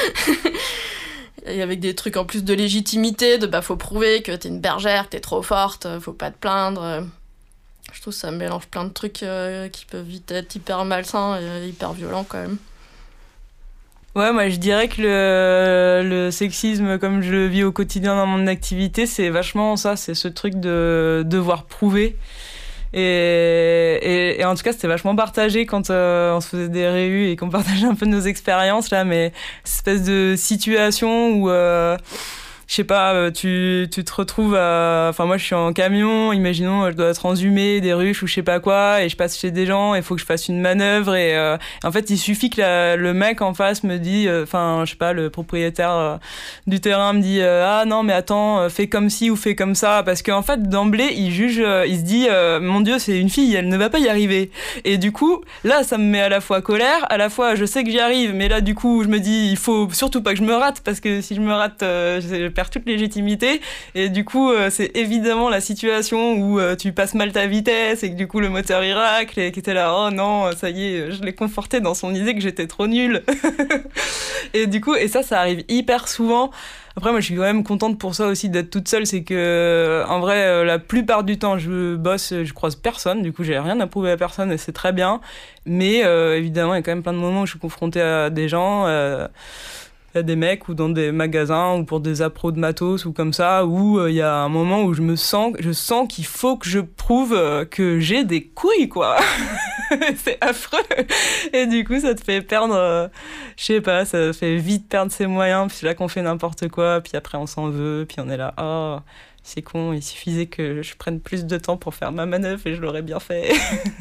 Et 1.45 1.61
avec 1.61 1.81
des 1.81 1.97
trucs 1.97 2.17
en 2.17 2.25
plus 2.25 2.45
de 2.45 2.55
légitimité, 2.55 3.37
de 3.37 3.49
bah 3.49 3.63
faut 3.63 3.75
prouver 3.75 4.23
que 4.23 4.31
t'es 4.31 4.49
une 4.49 4.61
bergère, 4.61 5.07
que 5.07 5.11
t'es 5.11 5.21
trop 5.21 5.43
forte, 5.43 5.89
faut 5.99 6.13
pas 6.13 6.31
te 6.31 6.39
plaindre. 6.39 7.05
Je 7.93 8.01
trouve 8.01 8.13
que 8.13 8.19
ça 8.19 8.31
mélange 8.31 8.67
plein 8.67 8.85
de 8.85 8.93
trucs 8.93 9.23
euh, 9.23 9.69
qui 9.69 9.85
peuvent 9.85 10.07
vite 10.07 10.31
être 10.31 10.55
hyper 10.55 10.85
malsains 10.85 11.39
et 11.41 11.69
hyper 11.69 11.93
violents 11.93 12.25
quand 12.25 12.41
même. 12.41 12.57
Ouais, 14.15 14.33
moi 14.33 14.49
je 14.51 14.57
dirais 14.57 14.89
que 14.89 15.01
le, 15.01 16.07
le, 16.07 16.31
sexisme, 16.31 16.99
comme 16.99 17.23
je 17.23 17.31
le 17.31 17.47
vis 17.47 17.65
au 17.65 17.73
quotidien 17.73 18.15
dans 18.15 18.27
mon 18.27 18.47
activité, 18.47 19.07
c'est 19.07 19.31
vachement 19.31 19.77
ça, 19.77 19.97
c'est 19.97 20.15
ce 20.15 20.29
truc 20.29 20.57
de 20.57 21.23
devoir 21.27 21.65
prouver. 21.65 22.17
Et, 22.95 24.37
et, 24.39 24.45
en 24.45 24.55
tout 24.55 24.63
cas, 24.63 24.73
c'était 24.73 24.89
vachement 24.89 25.17
partagé 25.17 25.65
quand 25.65 25.89
euh, 25.89 26.35
on 26.35 26.41
se 26.43 26.49
faisait 26.49 26.69
des 26.69 26.87
réus 26.87 27.31
et 27.31 27.37
qu'on 27.37 27.49
partageait 27.51 27.87
un 27.87 27.95
peu 27.95 28.07
nos 28.07 28.21
expériences 28.21 28.91
là, 28.91 29.05
mais 29.05 29.33
cette 29.65 29.89
espèce 29.89 30.03
de 30.03 30.35
situation 30.37 31.31
où 31.31 31.49
euh, 31.49 31.97
je 32.73 32.77
sais 32.77 32.85
pas, 32.85 33.13
euh, 33.13 33.31
tu, 33.31 33.87
tu 33.93 34.03
te 34.03 34.15
retrouves. 34.15 34.55
Enfin, 34.55 35.27
moi, 35.27 35.37
je 35.37 35.45
suis 35.45 35.55
en 35.55 35.75
camion, 35.75 36.33
imaginons, 36.33 36.91
je 36.91 36.97
dois 36.97 37.13
transhumé 37.13 37.83
des 37.83 37.93
ruches 37.93 38.23
ou 38.23 38.27
je 38.27 38.33
sais 38.33 38.43
pas 38.43 38.61
quoi, 38.61 39.03
et 39.03 39.11
je 39.11 39.17
passe 39.17 39.39
chez 39.39 39.51
des 39.51 39.67
gens, 39.67 39.95
il 39.95 40.03
faut 40.03 40.15
que 40.15 40.23
je 40.23 40.25
fasse 40.25 40.49
une 40.49 40.59
manœuvre, 40.59 41.15
et 41.15 41.37
euh, 41.37 41.59
en 41.85 41.93
fait, 41.93 42.09
il 42.09 42.17
suffit 42.17 42.49
que 42.49 42.97
le 42.97 43.13
mec 43.13 43.43
en 43.43 43.53
face 43.53 43.85
me 43.85 43.99
dit, 43.99 44.27
euh, 44.27 44.45
enfin, 44.45 44.85
je 44.87 44.93
sais 44.93 44.97
pas, 44.97 45.13
le 45.13 45.29
propriétaire 45.29 46.19
du 46.67 46.81
terrain 46.81 47.13
me 47.13 47.21
dit, 47.21 47.43
ah 47.43 47.85
non, 47.87 48.05
mais 48.05 48.15
attends, 48.15 48.67
fais 48.71 48.87
comme 48.87 49.11
ci 49.11 49.29
ou 49.29 49.37
fais 49.37 49.55
comme 49.55 49.75
ça, 49.75 50.03
parce 50.03 50.23
qu'en 50.23 50.41
fait, 50.41 50.63
d'emblée, 50.63 51.13
il 51.15 51.31
juge, 51.31 51.63
il 51.87 51.99
se 51.99 52.05
dit, 52.05 52.27
mon 52.63 52.81
Dieu, 52.81 52.99
c'est 52.99 53.21
une 53.21 53.29
fille, 53.29 53.55
elle 53.55 53.69
ne 53.69 53.77
va 53.77 53.91
pas 53.91 53.99
y 53.99 54.09
arriver. 54.09 54.51
Et 54.87 54.97
du 54.97 55.13
coup, 55.13 55.43
là, 55.65 55.83
ça 55.83 55.99
me 55.99 56.05
met 56.05 56.23
à 56.23 56.31
la 56.31 56.41
fois 56.41 56.63
colère, 56.63 57.05
à 57.11 57.19
la 57.19 57.29
fois, 57.29 57.55
je 57.55 57.67
sais 57.67 57.85
que 57.85 57.91
j'y 57.91 58.01
arrive, 58.01 58.33
mais 58.35 58.49
là, 58.49 58.63
du 58.63 58.75
coup, 58.75 59.03
je 59.03 59.09
me 59.09 59.19
dis, 59.19 59.51
il 59.51 59.59
faut 59.59 59.91
surtout 59.93 60.23
pas 60.23 60.31
que 60.31 60.39
je 60.39 60.45
me 60.45 60.55
rate, 60.55 60.81
parce 60.83 61.01
que 61.01 61.21
si 61.21 61.35
je 61.35 61.43
me 61.43 61.53
rate, 61.53 61.81
je 61.81 62.62
toute 62.71 62.87
légitimité. 62.87 63.61
Et 63.95 64.09
du 64.09 64.25
coup, 64.25 64.51
euh, 64.51 64.71
c'est 64.71 64.97
évidemment 64.97 65.49
la 65.49 65.61
situation 65.61 66.35
où 66.35 66.59
euh, 66.59 66.77
tu 66.77 66.93
passes 66.93 67.15
mal 67.15 67.33
ta 67.33 67.47
vitesse 67.47 68.03
et 68.03 68.11
que 68.11 68.17
du 68.17 68.27
coup 68.27 68.41
le 68.41 68.49
moteur 68.49 68.83
racle 68.95 69.41
et 69.41 69.53
qui 69.53 69.61
était 69.61 69.75
là, 69.75 69.95
oh 69.97 70.11
non, 70.11 70.51
ça 70.57 70.71
y 70.71 70.85
est, 70.85 71.13
je 71.13 71.23
l'ai 71.23 71.35
conforté 71.35 71.81
dans 71.81 71.95
son 71.95 72.15
idée 72.15 72.35
que 72.35 72.41
j'étais 72.41 72.67
trop 72.67 72.87
nulle. 72.87 73.23
et 74.55 74.67
du 74.67 74.81
coup, 74.81 74.95
et 74.95 75.09
ça, 75.09 75.23
ça 75.23 75.41
arrive 75.41 75.65
hyper 75.69 76.09
souvent. 76.09 76.51
Après, 76.95 77.11
moi, 77.11 77.21
je 77.21 77.27
suis 77.27 77.37
quand 77.37 77.43
même 77.43 77.65
contente 77.65 77.99
pour 77.99 78.15
ça 78.15 78.27
aussi 78.27 78.51
d'être 78.51 78.69
toute 78.69 78.87
seule. 78.87 79.07
C'est 79.07 79.23
que, 79.23 80.05
en 80.09 80.21
vrai, 80.21 80.43
euh, 80.43 80.65
la 80.65 80.79
plupart 80.79 81.25
du 81.25 81.39
temps, 81.39 81.57
je 81.57 81.97
bosse, 81.97 82.35
je 82.45 82.53
croise 82.53 82.77
personne. 82.77 83.23
Du 83.23 83.33
coup, 83.33 83.45
j'ai 83.45 83.59
rien 83.59 83.81
à 83.81 83.87
prouver 83.87 84.11
à 84.11 84.19
personne 84.19 84.53
et 84.53 84.59
c'est 84.59 84.73
très 84.73 84.93
bien. 84.93 85.21
Mais 85.65 86.01
évidemment, 86.37 86.75
il 86.75 86.79
y 86.79 86.81
a 86.81 86.83
quand 86.83 86.91
même 86.91 87.03
plein 87.03 87.13
de 87.13 87.19
moments 87.19 87.43
où 87.43 87.47
je 87.47 87.53
suis 87.53 87.61
confrontée 87.61 88.03
à 88.03 88.31
des 88.31 88.49
gens 88.49 88.87
y 90.15 90.19
a 90.19 90.23
des 90.23 90.37
mecs 90.37 90.69
ou 90.69 90.75
dans 90.75 90.89
des 90.89 91.11
magasins 91.11 91.75
ou 91.77 91.85
pour 91.85 92.01
des 92.01 92.21
appros 92.21 92.53
de 92.53 92.59
matos 92.59 93.07
ou 93.07 93.13
comme 93.13 93.33
ça 93.33 93.65
où 93.65 93.99
euh, 93.99 94.11
il 94.11 94.17
y 94.17 94.21
a 94.21 94.35
un 94.35 94.49
moment 94.49 94.83
où 94.83 94.93
je 94.93 95.01
me 95.01 95.17
sens 95.17 95.55
je 95.59 95.73
sens 95.73 96.07
qu'il 96.09 96.27
faut 96.27 96.57
que 96.57 96.69
je 96.69 96.81
prouve 96.81 97.33
euh, 97.35 97.65
que 97.65 97.99
j'ai 97.99 98.25
des 98.25 98.45
couilles 98.45 98.89
quoi. 98.89 99.17
C'est 100.17 100.39
affreux. 100.41 100.79
Et 101.53 101.67
du 101.67 101.85
coup 101.85 101.99
ça 101.99 102.15
te 102.15 102.23
fait 102.23 102.43
perdre 102.43 102.75
euh, 102.75 103.09
je 103.57 103.65
sais 103.65 103.81
pas 103.81 104.05
ça 104.05 104.33
fait 104.33 104.57
vite 104.57 104.89
perdre 104.89 105.11
ses 105.11 105.27
moyens. 105.27 105.73
Puis 105.73 105.87
là 105.87 105.95
qu'on 105.95 106.09
fait 106.09 106.23
n'importe 106.23 106.69
quoi. 106.69 107.01
Puis 107.01 107.17
après 107.17 107.39
on 107.39 107.47
s'en 107.47 107.69
veut. 107.69 108.05
Puis 108.07 108.19
on 108.21 108.29
est 108.29 108.37
là 108.37 108.55
oh 108.61 108.99
c'est 109.45 109.63
con, 109.63 109.93
il 109.93 110.03
suffisait 110.03 110.47
que 110.47 110.83
je 110.83 110.95
prenne 110.95 111.19
plus 111.19 111.47
de 111.47 111.59
temps 111.59 111.77
pour 111.77 111.95
faire 111.95 112.13
ma 112.13 112.27
manœuvre 112.27 112.65
et 112.65 112.75
je 112.75 112.81
l'aurais 112.81 113.03
bien 113.03 113.19
fait. 113.19 113.53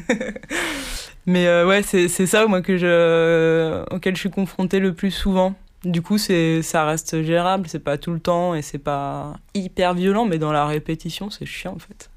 Mais 1.26 1.64
ouais, 1.64 1.82
c'est 1.82 2.08
ça 2.08 2.46
moi 2.46 2.62
que 2.62 2.76
je, 2.76 3.84
auquel 3.92 4.14
je 4.14 4.20
suis 4.20 4.30
confrontée 4.30 4.78
le 4.78 4.92
plus 4.92 5.10
souvent. 5.10 5.56
Du 5.84 6.00
coup, 6.00 6.16
c'est, 6.16 6.62
ça 6.62 6.84
reste 6.84 7.22
gérable, 7.22 7.66
c'est 7.68 7.80
pas 7.80 7.98
tout 7.98 8.12
le 8.12 8.20
temps 8.20 8.54
et 8.54 8.62
c'est 8.62 8.78
pas 8.78 9.34
hyper 9.54 9.94
violent, 9.94 10.24
mais 10.24 10.38
dans 10.38 10.52
la 10.52 10.64
répétition, 10.66 11.28
c'est 11.28 11.46
chiant 11.46 11.74
en 11.74 11.78
fait. 11.78 12.08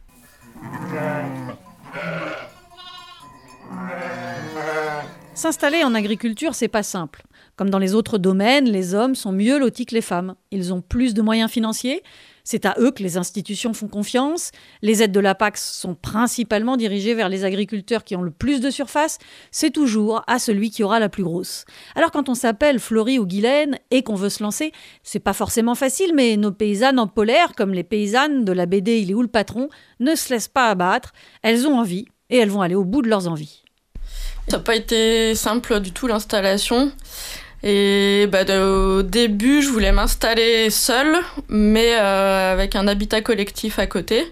S'installer 5.34 5.84
en 5.84 5.96
agriculture, 5.96 6.54
c'est 6.54 6.68
pas 6.68 6.84
simple. 6.84 7.24
Comme 7.56 7.70
dans 7.70 7.80
les 7.80 7.96
autres 7.96 8.18
domaines, 8.18 8.70
les 8.70 8.94
hommes 8.94 9.16
sont 9.16 9.32
mieux 9.32 9.58
lotis 9.58 9.86
que 9.86 9.96
les 9.96 10.02
femmes. 10.02 10.36
Ils 10.52 10.72
ont 10.72 10.82
plus 10.82 11.14
de 11.14 11.22
moyens 11.22 11.50
financiers, 11.50 12.04
c'est 12.46 12.66
à 12.66 12.76
eux 12.80 12.92
que 12.92 13.04
les 13.04 13.18
institutions 13.18 13.74
font 13.74 13.90
confiance. 13.90 14.52
Les 14.82 15.04
aides 15.04 15.12
de 15.12 15.20
la 15.20 15.36
PAC 15.36 15.58
sont 15.58 15.96
principalement 15.96 16.78
dirigées 16.78 17.16
vers 17.16 17.28
les 17.28 17.44
agriculteurs 17.44 18.06
qui 18.06 18.16
ont 18.16 18.22
le 18.22 18.32
plus 18.32 18.62
de 18.62 18.70
surface. 18.70 19.18
C'est 19.52 19.72
toujours 19.72 20.24
à 20.28 20.40
celui 20.40 20.70
qui 20.70 20.84
aura 20.84 21.00
la 21.00 21.10
plus 21.10 21.24
grosse. 21.24 21.66
Alors 21.96 22.12
quand 22.12 22.30
on 22.30 22.36
s'appelle 22.36 22.80
Florie 22.80 23.20
ou 23.20 23.26
Guylaine 23.26 23.78
et 23.92 24.04
qu'on 24.04 24.16
veut 24.16 24.30
se 24.30 24.44
lancer, 24.44 24.72
c'est 25.04 25.20
pas 25.20 25.34
forcément 25.34 25.76
facile, 25.76 26.14
mais 26.16 26.38
nos 26.38 26.52
paysannes 26.52 27.00
en 27.00 27.08
polaire, 27.08 27.54
comme 27.58 27.74
les 27.74 27.84
paysannes 27.84 28.46
de 28.46 28.52
la 28.52 28.68
BD 28.68 29.00
Il 29.00 29.12
est 29.12 29.16
où 29.16 29.24
le 29.24 29.28
patron, 29.28 29.68
ne 30.00 30.16
se 30.16 30.32
laissent 30.32 30.48
pas 30.48 30.70
abattre. 30.70 31.12
Elles 31.42 31.68
ont 31.68 31.80
envie 31.80 32.06
et 32.30 32.38
elles 32.38 32.50
vont 32.50 32.62
aller 32.62 32.76
au 32.76 32.86
bout 32.86 33.02
de 33.02 33.10
leurs 33.10 33.28
envies. 33.28 33.64
Ça 34.48 34.58
n'a 34.58 34.64
pas 34.64 34.76
été 34.76 35.34
simple 35.34 35.80
du 35.80 35.92
tout 35.92 36.06
l'installation. 36.06 36.92
Et 37.68 38.28
bah, 38.28 38.44
au 38.62 39.02
début, 39.02 39.64
je 39.64 39.70
voulais 39.70 39.92
m'installer 39.92 40.70
seule, 40.70 41.18
mais 41.50 41.96
euh, 41.96 42.54
avec 42.54 42.76
un 42.76 42.88
habitat 42.88 43.22
collectif 43.22 43.80
à 43.80 43.88
côté. 43.88 44.32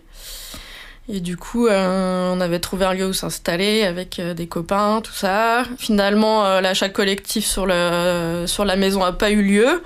Et 1.09 1.19
du 1.19 1.35
coup, 1.35 1.65
euh, 1.65 2.31
on 2.31 2.39
avait 2.39 2.59
trouvé 2.59 2.85
un 2.85 2.93
lieu 2.93 3.07
où 3.07 3.13
s'installer 3.13 3.85
avec 3.85 4.19
euh, 4.19 4.35
des 4.35 4.45
copains, 4.45 5.01
tout 5.03 5.13
ça. 5.13 5.63
Finalement, 5.79 6.61
l'achat 6.61 6.89
collectif 6.89 7.43
sur, 7.43 7.63
sur 8.45 8.65
la 8.65 8.75
maison 8.75 8.99
n'a 8.99 9.11
pas 9.13 9.31
eu 9.31 9.41
lieu. 9.41 9.81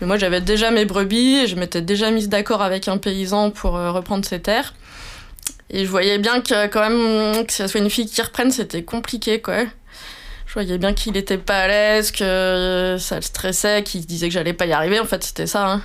Mais 0.00 0.06
moi, 0.06 0.18
j'avais 0.18 0.42
déjà 0.42 0.70
mes 0.70 0.84
brebis 0.84 1.38
et 1.38 1.46
je 1.46 1.56
m'étais 1.56 1.80
déjà 1.80 2.10
mise 2.10 2.28
d'accord 2.28 2.60
avec 2.60 2.86
un 2.86 2.98
paysan 2.98 3.50
pour 3.50 3.72
reprendre 3.72 4.26
ses 4.26 4.40
terres. 4.40 4.74
Et 5.70 5.86
je 5.86 5.90
voyais 5.90 6.18
bien 6.18 6.42
que 6.42 6.66
quand 6.66 6.86
même, 6.86 7.46
que 7.46 7.52
ce 7.52 7.66
soit 7.66 7.80
une 7.80 7.88
fille 7.88 8.06
qui 8.06 8.20
reprenne, 8.20 8.50
c'était 8.50 8.82
compliqué, 8.82 9.40
quoi. 9.40 9.64
Je 10.50 10.54
voyais 10.54 10.78
bien 10.78 10.94
qu'il 10.94 11.16
était 11.16 11.38
pas 11.38 11.60
à 11.60 11.68
l'aise, 11.68 12.10
que 12.10 12.96
ça 12.98 13.14
le 13.14 13.22
stressait, 13.22 13.84
qu'il 13.84 14.04
disait 14.04 14.26
que 14.26 14.34
j'allais 14.34 14.52
pas 14.52 14.66
y 14.66 14.72
arriver. 14.72 14.98
En 14.98 15.04
fait, 15.04 15.22
c'était 15.22 15.46
ça. 15.46 15.74
Hein. 15.74 15.82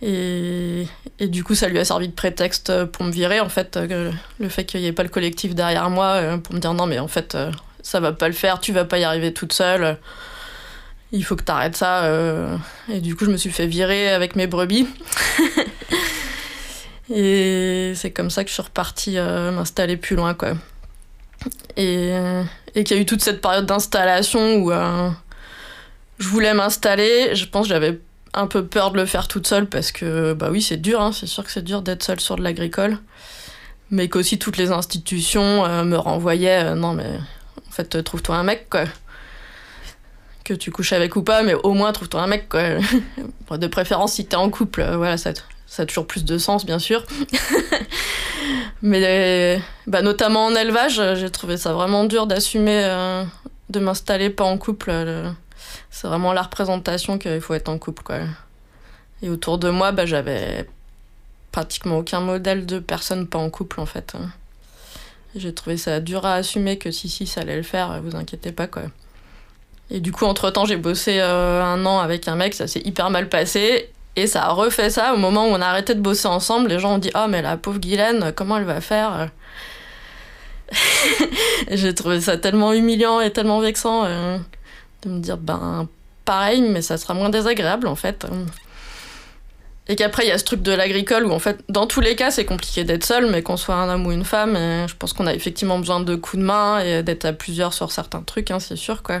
Et, 0.00 0.86
et, 1.18 1.28
du 1.28 1.44
coup, 1.44 1.54
ça 1.54 1.68
lui 1.68 1.78
a 1.78 1.84
servi 1.84 2.08
de 2.08 2.14
prétexte 2.14 2.86
pour 2.86 3.04
me 3.04 3.12
virer, 3.12 3.40
en 3.40 3.50
fait, 3.50 3.78
le 3.78 4.48
fait 4.48 4.64
qu'il 4.64 4.80
n'y 4.80 4.86
ait 4.86 4.94
pas 4.94 5.02
le 5.02 5.10
collectif 5.10 5.54
derrière 5.54 5.90
moi, 5.90 6.12
euh, 6.12 6.38
pour 6.38 6.54
me 6.54 6.58
dire 6.58 6.72
non, 6.72 6.86
mais 6.86 6.98
en 6.98 7.06
fait, 7.06 7.34
euh, 7.34 7.52
ça 7.82 8.00
va 8.00 8.14
pas 8.14 8.28
le 8.28 8.34
faire, 8.34 8.60
tu 8.60 8.72
vas 8.72 8.86
pas 8.86 8.98
y 8.98 9.04
arriver 9.04 9.34
toute 9.34 9.52
seule, 9.52 9.98
il 11.12 11.22
faut 11.22 11.36
que 11.36 11.44
t'arrêtes 11.44 11.76
ça. 11.76 12.04
Euh. 12.04 12.56
Et 12.90 13.00
du 13.00 13.14
coup, 13.14 13.26
je 13.26 13.30
me 13.30 13.36
suis 13.36 13.50
fait 13.50 13.66
virer 13.66 14.08
avec 14.08 14.36
mes 14.36 14.46
brebis. 14.46 14.88
et 17.14 17.92
c'est 17.94 18.10
comme 18.10 18.30
ça 18.30 18.42
que 18.42 18.48
je 18.48 18.54
suis 18.54 18.62
repartie 18.62 19.18
m'installer 19.18 19.98
plus 19.98 20.16
loin, 20.16 20.32
quoi. 20.32 20.54
Et, 21.76 22.14
et 22.74 22.84
qu'il 22.84 22.96
y 22.96 22.98
a 22.98 23.02
eu 23.02 23.06
toute 23.06 23.22
cette 23.22 23.40
période 23.40 23.66
d'installation 23.66 24.56
où 24.56 24.72
euh, 24.72 25.10
je 26.18 26.28
voulais 26.28 26.54
m'installer. 26.54 27.34
Je 27.34 27.46
pense 27.46 27.64
que 27.64 27.68
j'avais 27.68 28.00
un 28.32 28.46
peu 28.46 28.66
peur 28.66 28.90
de 28.90 28.96
le 28.96 29.06
faire 29.06 29.28
toute 29.28 29.46
seule 29.46 29.66
parce 29.68 29.92
que, 29.92 30.32
bah 30.32 30.48
oui, 30.50 30.60
c'est 30.60 30.76
dur, 30.76 31.00
hein, 31.00 31.12
c'est 31.12 31.26
sûr 31.26 31.44
que 31.44 31.50
c'est 31.50 31.62
dur 31.62 31.82
d'être 31.82 32.02
seule 32.02 32.20
sur 32.20 32.36
de 32.36 32.42
l'agricole. 32.42 32.98
Mais 33.90 34.08
qu'aussi 34.08 34.38
toutes 34.38 34.56
les 34.56 34.72
institutions 34.72 35.64
euh, 35.64 35.84
me 35.84 35.96
renvoyaient 35.96 36.64
euh, 36.64 36.74
non, 36.74 36.94
mais 36.94 37.06
en 37.68 37.70
fait, 37.70 38.02
trouve-toi 38.02 38.36
un 38.36 38.42
mec, 38.42 38.68
quoi. 38.70 38.84
Que 40.44 40.52
tu 40.52 40.70
couches 40.70 40.92
avec 40.92 41.16
ou 41.16 41.22
pas, 41.22 41.42
mais 41.42 41.54
au 41.54 41.72
moins 41.72 41.92
trouve-toi 41.92 42.22
un 42.22 42.26
mec, 42.26 42.48
quoi. 42.48 42.62
de 43.58 43.66
préférence, 43.66 44.14
si 44.14 44.26
t'es 44.26 44.36
en 44.36 44.50
couple, 44.50 44.84
voilà, 44.96 45.16
ça, 45.16 45.32
ça 45.74 45.82
a 45.82 45.86
toujours 45.86 46.06
plus 46.06 46.24
de 46.24 46.38
sens, 46.38 46.64
bien 46.64 46.78
sûr. 46.78 47.04
Mais 48.82 49.60
bah, 49.88 50.02
notamment 50.02 50.46
en 50.46 50.54
élevage, 50.54 51.02
j'ai 51.16 51.30
trouvé 51.30 51.56
ça 51.56 51.72
vraiment 51.72 52.04
dur 52.04 52.28
d'assumer 52.28 52.84
euh, 52.84 53.24
de 53.70 53.80
m'installer 53.80 54.30
pas 54.30 54.44
en 54.44 54.56
couple. 54.56 54.92
C'est 55.90 56.06
vraiment 56.06 56.32
la 56.32 56.42
représentation 56.42 57.18
qu'il 57.18 57.40
faut 57.40 57.54
être 57.54 57.68
en 57.68 57.78
couple. 57.78 58.04
Quoi. 58.04 58.18
Et 59.20 59.28
autour 59.28 59.58
de 59.58 59.68
moi, 59.68 59.90
bah, 59.90 60.06
j'avais 60.06 60.68
pratiquement 61.50 61.98
aucun 61.98 62.20
modèle 62.20 62.66
de 62.66 62.78
personne 62.78 63.26
pas 63.26 63.38
en 63.38 63.50
couple 63.50 63.80
en 63.80 63.86
fait. 63.86 64.14
J'ai 65.34 65.52
trouvé 65.52 65.76
ça 65.76 65.98
dur 65.98 66.24
à 66.24 66.34
assumer 66.34 66.78
que 66.78 66.92
si, 66.92 67.08
si, 67.08 67.26
ça 67.26 67.40
allait 67.40 67.56
le 67.56 67.64
faire, 67.64 68.00
vous 68.00 68.14
inquiétez 68.14 68.52
pas, 68.52 68.68
quoi. 68.68 68.82
Et 69.90 69.98
du 69.98 70.12
coup, 70.12 70.24
entre-temps, 70.24 70.66
j'ai 70.66 70.76
bossé 70.76 71.18
euh, 71.18 71.64
un 71.64 71.84
an 71.84 71.98
avec 71.98 72.28
un 72.28 72.36
mec, 72.36 72.54
ça 72.54 72.68
s'est 72.68 72.82
hyper 72.84 73.10
mal 73.10 73.28
passé. 73.28 73.90
Et 74.16 74.26
ça 74.26 74.44
a 74.44 74.52
refait 74.52 74.90
ça 74.90 75.14
au 75.14 75.16
moment 75.16 75.46
où 75.46 75.50
on 75.50 75.60
a 75.60 75.66
arrêté 75.66 75.94
de 75.94 76.00
bosser 76.00 76.28
ensemble. 76.28 76.68
Les 76.68 76.78
gens 76.78 76.94
ont 76.94 76.98
dit 76.98 77.10
Oh, 77.14 77.26
mais 77.28 77.42
la 77.42 77.56
pauvre 77.56 77.78
Guylaine, 77.78 78.32
comment 78.34 78.58
elle 78.58 78.64
va 78.64 78.80
faire? 78.80 79.30
J'ai 81.70 81.94
trouvé 81.94 82.20
ça 82.20 82.36
tellement 82.36 82.72
humiliant 82.72 83.20
et 83.20 83.32
tellement 83.32 83.60
vexant 83.60 84.04
euh, 84.04 84.38
de 85.02 85.08
me 85.08 85.18
dire 85.18 85.36
Ben, 85.36 85.88
pareil, 86.24 86.62
mais 86.62 86.82
ça 86.82 86.96
sera 86.96 87.14
moins 87.14 87.28
désagréable 87.28 87.88
en 87.88 87.96
fait. 87.96 88.26
Et 89.88 89.96
qu'après, 89.96 90.24
il 90.24 90.28
y 90.28 90.32
a 90.32 90.38
ce 90.38 90.44
truc 90.44 90.62
de 90.62 90.72
l'agricole 90.72 91.26
où, 91.26 91.32
en 91.32 91.38
fait, 91.38 91.58
dans 91.68 91.86
tous 91.86 92.00
les 92.00 92.16
cas, 92.16 92.30
c'est 92.30 92.46
compliqué 92.46 92.84
d'être 92.84 93.04
seul, 93.04 93.30
mais 93.30 93.42
qu'on 93.42 93.58
soit 93.58 93.74
un 93.74 93.92
homme 93.92 94.06
ou 94.06 94.12
une 94.12 94.24
femme, 94.24 94.56
je 94.56 94.94
pense 94.94 95.12
qu'on 95.12 95.26
a 95.26 95.34
effectivement 95.34 95.78
besoin 95.78 96.00
de 96.00 96.14
coups 96.14 96.40
de 96.40 96.46
main 96.46 96.78
et 96.78 97.02
d'être 97.02 97.26
à 97.26 97.34
plusieurs 97.34 97.74
sur 97.74 97.92
certains 97.92 98.22
trucs, 98.22 98.50
hein, 98.50 98.60
c'est 98.60 98.76
sûr, 98.76 99.02
quoi. 99.02 99.20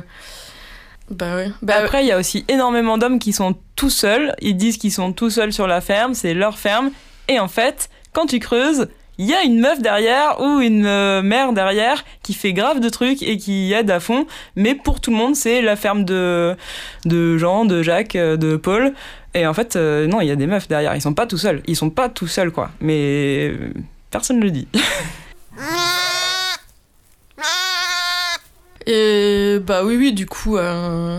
Bah 1.10 1.36
oui. 1.36 1.52
Bah 1.62 1.74
Après, 1.78 2.02
il 2.04 2.08
y 2.08 2.12
a 2.12 2.18
aussi 2.18 2.44
énormément 2.48 2.98
d'hommes 2.98 3.18
qui 3.18 3.32
sont 3.32 3.54
tout 3.76 3.90
seuls. 3.90 4.34
Ils 4.40 4.56
disent 4.56 4.78
qu'ils 4.78 4.92
sont 4.92 5.12
tout 5.12 5.30
seuls 5.30 5.52
sur 5.52 5.66
la 5.66 5.80
ferme, 5.80 6.14
c'est 6.14 6.34
leur 6.34 6.58
ferme. 6.58 6.90
Et 7.28 7.38
en 7.38 7.48
fait, 7.48 7.90
quand 8.12 8.26
tu 8.26 8.38
creuses, 8.38 8.88
il 9.18 9.26
y 9.26 9.34
a 9.34 9.42
une 9.42 9.60
meuf 9.60 9.80
derrière 9.80 10.40
ou 10.40 10.60
une 10.60 10.86
euh, 10.86 11.22
mère 11.22 11.52
derrière 11.52 12.04
qui 12.22 12.34
fait 12.34 12.52
grave 12.52 12.80
de 12.80 12.88
trucs 12.88 13.22
et 13.22 13.36
qui 13.36 13.72
aide 13.72 13.90
à 13.90 14.00
fond. 14.00 14.26
Mais 14.56 14.74
pour 14.74 15.00
tout 15.00 15.10
le 15.10 15.16
monde, 15.16 15.36
c'est 15.36 15.62
la 15.62 15.76
ferme 15.76 16.04
de, 16.04 16.56
de 17.04 17.38
Jean, 17.38 17.64
de 17.64 17.82
Jacques, 17.82 18.16
euh, 18.16 18.36
de 18.36 18.56
Paul. 18.56 18.92
Et 19.34 19.46
en 19.46 19.54
fait, 19.54 19.76
euh, 19.76 20.06
non, 20.06 20.20
il 20.20 20.26
y 20.26 20.30
a 20.30 20.36
des 20.36 20.46
meufs 20.46 20.68
derrière. 20.68 20.94
Ils 20.96 21.02
sont 21.02 21.14
pas 21.14 21.26
tout 21.26 21.38
seuls. 21.38 21.62
Ils 21.66 21.76
sont 21.76 21.90
pas 21.90 22.08
tout 22.08 22.26
seuls, 22.26 22.50
quoi. 22.50 22.70
Mais 22.80 23.52
personne 24.10 24.38
ne 24.38 24.44
le 24.44 24.50
dit. 24.50 24.68
Et 28.86 29.58
bah 29.62 29.82
oui, 29.84 29.96
oui, 29.96 30.12
du 30.12 30.26
coup, 30.26 30.58
euh, 30.58 31.18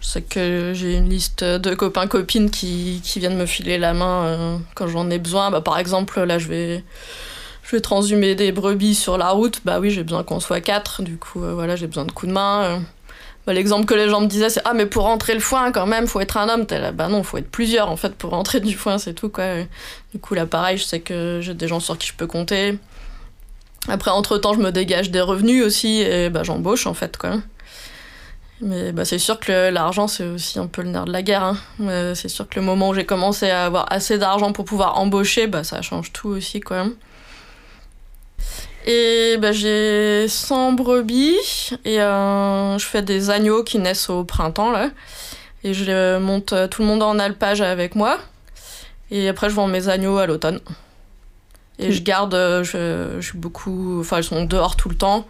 je 0.00 0.06
sais 0.06 0.22
que 0.22 0.72
j'ai 0.74 0.96
une 0.96 1.08
liste 1.08 1.44
de 1.44 1.74
copains-copines 1.74 2.50
qui, 2.50 3.00
qui, 3.04 3.20
viennent 3.20 3.36
me 3.36 3.46
filer 3.46 3.78
la 3.78 3.94
main 3.94 4.24
euh, 4.24 4.56
quand 4.74 4.88
j'en 4.88 5.08
ai 5.10 5.18
besoin. 5.18 5.50
Bah, 5.50 5.60
par 5.60 5.78
exemple, 5.78 6.20
là, 6.20 6.38
je 6.38 6.48
vais, 6.48 6.84
je 7.62 7.76
vais 7.76 7.80
transhumer 7.80 8.34
des 8.34 8.50
brebis 8.50 8.96
sur 8.96 9.18
la 9.18 9.30
route. 9.30 9.60
Bah 9.64 9.78
oui, 9.78 9.90
j'ai 9.90 10.02
besoin 10.02 10.24
qu'on 10.24 10.40
soit 10.40 10.60
quatre. 10.60 11.02
Du 11.02 11.16
coup, 11.16 11.44
euh, 11.44 11.54
voilà, 11.54 11.76
j'ai 11.76 11.86
besoin 11.86 12.06
de 12.06 12.12
coups 12.12 12.28
de 12.28 12.34
main. 12.34 12.82
Bah, 13.46 13.52
L'exemple 13.52 13.86
que 13.86 13.94
les 13.94 14.08
gens 14.08 14.20
me 14.20 14.26
disaient, 14.26 14.50
c'est 14.50 14.62
Ah, 14.64 14.74
mais 14.74 14.86
pour 14.86 15.04
rentrer 15.04 15.34
le 15.34 15.40
foin, 15.40 15.70
quand 15.70 15.86
même, 15.86 16.08
faut 16.08 16.20
être 16.20 16.36
un 16.38 16.48
homme. 16.48 16.66
Bah 16.94 17.06
non, 17.08 17.22
faut 17.22 17.38
être 17.38 17.50
plusieurs, 17.50 17.88
en 17.88 17.96
fait, 17.96 18.16
pour 18.16 18.30
rentrer 18.30 18.58
du 18.60 18.74
foin, 18.74 18.98
c'est 18.98 19.14
tout, 19.14 19.28
quoi. 19.28 19.44
Du 20.12 20.18
coup, 20.20 20.34
là, 20.34 20.44
pareil, 20.44 20.76
je 20.76 20.84
sais 20.84 21.00
que 21.00 21.38
j'ai 21.40 21.54
des 21.54 21.68
gens 21.68 21.78
sur 21.78 21.96
qui 21.96 22.08
je 22.08 22.14
peux 22.14 22.26
compter. 22.26 22.78
Après, 23.88 24.10
entre-temps, 24.10 24.54
je 24.54 24.60
me 24.60 24.72
dégage 24.72 25.10
des 25.10 25.20
revenus 25.20 25.64
aussi 25.64 26.00
et 26.00 26.30
bah, 26.30 26.42
j'embauche 26.42 26.86
en 26.86 26.94
fait. 26.94 27.16
Quoi. 27.16 27.38
Mais 28.60 28.92
bah, 28.92 29.04
c'est 29.04 29.18
sûr 29.18 29.40
que 29.40 29.70
l'argent, 29.70 30.06
c'est 30.06 30.26
aussi 30.26 30.58
un 30.58 30.66
peu 30.66 30.82
le 30.82 30.90
nerf 30.90 31.06
de 31.06 31.12
la 31.12 31.22
guerre. 31.22 31.42
Hein. 31.42 32.14
C'est 32.14 32.28
sûr 32.28 32.48
que 32.48 32.60
le 32.60 32.66
moment 32.66 32.90
où 32.90 32.94
j'ai 32.94 33.06
commencé 33.06 33.48
à 33.48 33.64
avoir 33.64 33.90
assez 33.90 34.18
d'argent 34.18 34.52
pour 34.52 34.64
pouvoir 34.64 34.98
embaucher, 34.98 35.46
bah, 35.46 35.64
ça 35.64 35.80
change 35.80 36.12
tout 36.12 36.28
aussi. 36.28 36.60
Quoi. 36.60 36.86
Et 38.86 39.36
bah, 39.38 39.52
j'ai 39.52 40.26
100 40.28 40.72
brebis 40.72 41.38
et 41.84 42.00
euh, 42.00 42.78
je 42.78 42.84
fais 42.84 43.02
des 43.02 43.30
agneaux 43.30 43.64
qui 43.64 43.78
naissent 43.78 44.10
au 44.10 44.24
printemps. 44.24 44.70
Là. 44.70 44.90
Et 45.64 45.72
je 45.72 46.18
monte 46.18 46.54
tout 46.70 46.82
le 46.82 46.88
monde 46.88 47.02
en 47.02 47.18
alpage 47.18 47.62
avec 47.62 47.94
moi. 47.94 48.18
Et 49.10 49.28
après, 49.28 49.48
je 49.48 49.54
vends 49.54 49.66
mes 49.66 49.88
agneaux 49.88 50.18
à 50.18 50.26
l'automne. 50.26 50.60
Et 51.80 51.92
je 51.92 52.02
garde, 52.02 52.34
euh, 52.34 52.62
je, 52.62 53.20
suis 53.26 53.38
beaucoup. 53.38 54.00
Enfin, 54.00 54.18
elles 54.18 54.24
sont 54.24 54.44
dehors 54.44 54.76
tout 54.76 54.88
le 54.88 54.94
temps. 54.94 55.26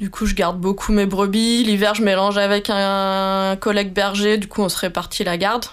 Du 0.00 0.08
coup, 0.10 0.26
je 0.26 0.34
garde 0.34 0.60
beaucoup 0.60 0.92
mes 0.92 1.06
brebis. 1.06 1.64
L'hiver, 1.64 1.94
je 1.94 2.02
mélange 2.02 2.38
avec 2.38 2.70
un 2.70 3.56
collègue 3.60 3.92
berger. 3.92 4.38
Du 4.38 4.46
coup, 4.46 4.62
on 4.62 4.68
se 4.68 4.78
répartit 4.78 5.24
la 5.24 5.36
garde. 5.36 5.64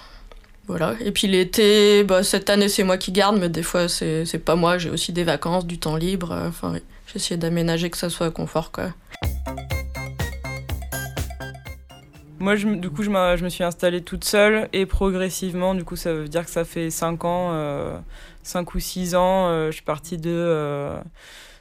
Voilà. 0.68 0.96
Et 1.00 1.12
puis 1.12 1.28
l'été, 1.28 2.04
bah, 2.04 2.24
cette 2.24 2.50
année, 2.50 2.68
c'est 2.68 2.84
moi 2.84 2.98
qui 2.98 3.12
garde, 3.12 3.38
mais 3.38 3.50
des 3.50 3.62
fois, 3.62 3.88
c'est 3.88 4.44
pas 4.44 4.56
moi. 4.56 4.80
J'ai 4.80 4.90
aussi 4.90 5.14
des 5.14 5.24
vacances, 5.24 5.68
du 5.68 5.78
temps 5.78 5.96
libre. 5.96 6.36
Enfin, 6.48 6.72
oui. 6.74 6.80
J'essaie 7.14 7.38
d'aménager 7.38 7.92
que 7.92 7.98
ça 7.98 8.10
soit 8.10 8.32
confort, 8.32 8.72
quoi. 8.72 8.90
Moi, 12.40 12.56
je, 12.56 12.68
du 12.68 12.90
coup, 12.90 13.04
je, 13.04 13.10
je, 13.10 13.44
me 13.44 13.50
suis 13.50 13.64
installée 13.64 14.02
toute 14.02 14.24
seule 14.24 14.68
et 14.74 14.86
progressivement, 14.86 15.74
du 15.74 15.84
coup, 15.84 15.96
ça 15.96 16.14
veut 16.14 16.28
dire 16.28 16.44
que 16.44 16.52
ça 16.52 16.66
fait 16.66 16.90
5 16.90 17.24
ans. 17.26 17.50
Euh, 17.54 17.98
5 18.48 18.76
ou 18.76 18.80
6 18.80 19.16
ans, 19.16 19.48
euh, 19.48 19.68
je 19.68 19.76
suis 19.76 19.84
partie 19.84 20.18
de, 20.18 20.32
euh, 20.32 21.02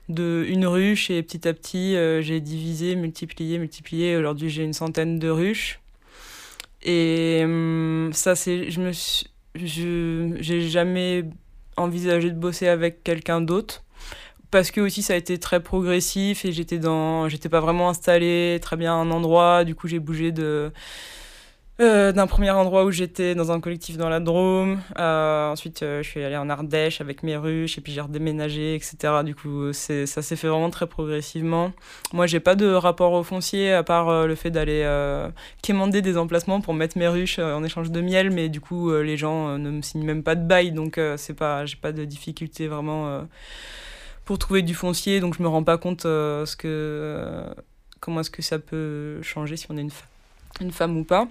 de 0.08 0.44
une 0.48 0.66
ruche 0.66 1.10
et 1.10 1.22
petit 1.22 1.48
à 1.48 1.54
petit, 1.54 1.96
euh, 1.96 2.20
j'ai 2.22 2.40
divisé, 2.40 2.94
multiplié, 2.96 3.58
multiplié. 3.58 4.16
Aujourd'hui, 4.16 4.50
j'ai 4.50 4.64
une 4.64 4.72
centaine 4.72 5.18
de 5.18 5.28
ruches. 5.28 5.80
Et 6.82 7.40
hum, 7.44 8.10
ça, 8.12 8.34
c'est. 8.36 8.70
Je 8.70 8.80
me 8.80 8.92
Je, 9.54 10.36
j'ai 10.40 10.68
jamais 10.68 11.24
envisagé 11.76 12.30
de 12.30 12.36
bosser 12.36 12.68
avec 12.68 13.02
quelqu'un 13.02 13.40
d'autre 13.40 13.84
parce 14.50 14.70
que 14.70 14.80
aussi 14.80 15.02
ça 15.02 15.14
a 15.14 15.16
été 15.16 15.38
très 15.38 15.60
progressif 15.60 16.44
et 16.44 16.52
j'étais 16.52 16.78
dans 16.78 17.28
j'étais 17.28 17.48
pas 17.48 17.60
vraiment 17.60 17.88
installée 17.88 18.58
très 18.62 18.76
bien 18.76 18.92
à 18.92 18.96
un 18.96 19.10
endroit 19.10 19.64
du 19.64 19.74
coup 19.74 19.88
j'ai 19.88 19.98
bougé 19.98 20.30
de 20.30 20.72
euh, 21.80 22.12
d'un 22.12 22.28
premier 22.28 22.52
endroit 22.52 22.84
où 22.84 22.92
j'étais 22.92 23.34
dans 23.34 23.50
un 23.50 23.58
collectif 23.58 23.96
dans 23.96 24.08
la 24.08 24.20
Drôme. 24.20 24.80
Euh, 24.96 25.50
ensuite, 25.50 25.82
euh, 25.82 26.04
je 26.04 26.08
suis 26.08 26.22
allée 26.22 26.36
en 26.36 26.48
Ardèche 26.48 27.00
avec 27.00 27.24
mes 27.24 27.36
ruches 27.36 27.78
et 27.78 27.80
puis 27.80 27.92
j'ai 27.92 28.00
redéménagé, 28.00 28.76
etc. 28.76 28.96
Du 29.24 29.34
coup, 29.34 29.72
ça 29.72 30.06
s'est 30.06 30.36
fait 30.36 30.46
vraiment 30.46 30.70
très 30.70 30.86
progressivement. 30.86 31.72
Moi, 32.12 32.28
j'ai 32.28 32.38
pas 32.38 32.54
de 32.54 32.72
rapport 32.72 33.12
au 33.12 33.24
foncier 33.24 33.72
à 33.72 33.82
part 33.82 34.24
le 34.24 34.34
fait 34.36 34.52
d'aller 34.52 34.88
quémander 35.62 36.00
des 36.00 36.16
emplacements 36.16 36.60
pour 36.60 36.74
mettre 36.74 36.96
mes 36.96 37.08
ruches 37.08 37.40
en 37.40 37.64
échange 37.64 37.90
de 37.90 38.00
miel, 38.00 38.30
mais 38.30 38.48
du 38.48 38.60
coup, 38.60 38.92
les 38.92 39.16
gens 39.16 39.58
ne 39.58 39.70
me 39.70 39.82
signent 39.82 40.04
même 40.04 40.22
pas 40.22 40.36
de 40.36 40.46
bail, 40.46 40.70
donc 40.70 41.00
c'est 41.16 41.34
pas, 41.34 41.66
j'ai 41.66 41.76
pas 41.76 41.90
de 41.90 42.04
difficulté 42.04 42.68
vraiment 42.68 43.26
pour 44.24 44.38
trouver 44.38 44.62
du 44.62 44.74
foncier, 44.74 45.18
donc 45.18 45.36
je 45.36 45.42
me 45.42 45.48
rends 45.48 45.64
pas 45.64 45.78
compte 45.78 46.02
ce 46.02 46.56
que, 46.56 47.42
comment 47.98 48.20
est-ce 48.20 48.30
que 48.30 48.42
ça 48.42 48.60
peut 48.60 49.20
changer 49.22 49.56
si 49.56 49.66
on 49.70 49.76
est 49.76 49.80
une, 49.80 49.90
une 50.60 50.70
femme 50.70 50.96
ou 50.96 51.04
pas. 51.04 51.28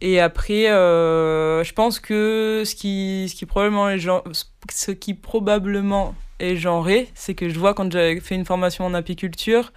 Et 0.00 0.18
après, 0.18 0.70
euh, 0.70 1.62
je 1.62 1.72
pense 1.74 2.00
que 2.00 2.62
ce 2.64 2.74
qui, 2.74 3.26
ce 3.28 3.34
qui 3.34 3.44
probablement 3.44 3.90
est 3.90 3.98
genre, 3.98 4.24
ce 4.70 4.92
qui 4.92 5.14
probablement 5.14 6.14
est 6.38 6.56
genré, 6.56 7.08
c'est 7.14 7.34
que 7.34 7.50
je 7.50 7.58
vois 7.58 7.74
quand 7.74 7.92
j'avais 7.92 8.18
fait 8.20 8.34
une 8.34 8.46
formation 8.46 8.86
en 8.86 8.94
apiculture, 8.94 9.72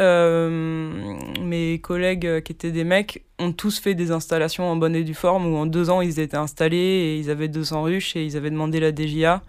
euh, 0.00 1.16
mes 1.40 1.78
collègues 1.78 2.42
qui 2.42 2.52
étaient 2.52 2.72
des 2.72 2.82
mecs 2.82 3.24
ont 3.38 3.52
tous 3.52 3.78
fait 3.78 3.94
des 3.94 4.10
installations 4.10 4.68
en 4.68 4.74
bonne 4.74 4.96
et 4.96 5.04
due 5.04 5.14
forme 5.14 5.46
où 5.46 5.56
en 5.56 5.66
deux 5.66 5.88
ans 5.88 6.00
ils 6.00 6.18
étaient 6.18 6.36
installés 6.36 6.76
et 6.76 7.18
ils 7.18 7.30
avaient 7.30 7.48
200 7.48 7.82
ruches 7.82 8.16
et 8.16 8.24
ils 8.24 8.36
avaient 8.36 8.50
demandé 8.50 8.80
la 8.80 8.90
DGA. 8.90 9.42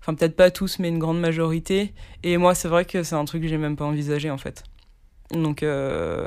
Enfin, 0.00 0.14
peut-être 0.14 0.36
pas 0.36 0.50
tous, 0.50 0.78
mais 0.78 0.88
une 0.88 0.98
grande 0.98 1.20
majorité. 1.20 1.92
Et 2.22 2.36
moi, 2.36 2.54
c'est 2.54 2.68
vrai 2.68 2.84
que 2.86 3.02
c'est 3.02 3.14
un 3.14 3.24
truc 3.24 3.42
que 3.42 3.48
j'ai 3.48 3.58
même 3.58 3.76
pas 3.76 3.84
envisagé 3.86 4.30
en 4.30 4.38
fait. 4.38 4.64
Donc. 5.32 5.62
Euh 5.62 6.26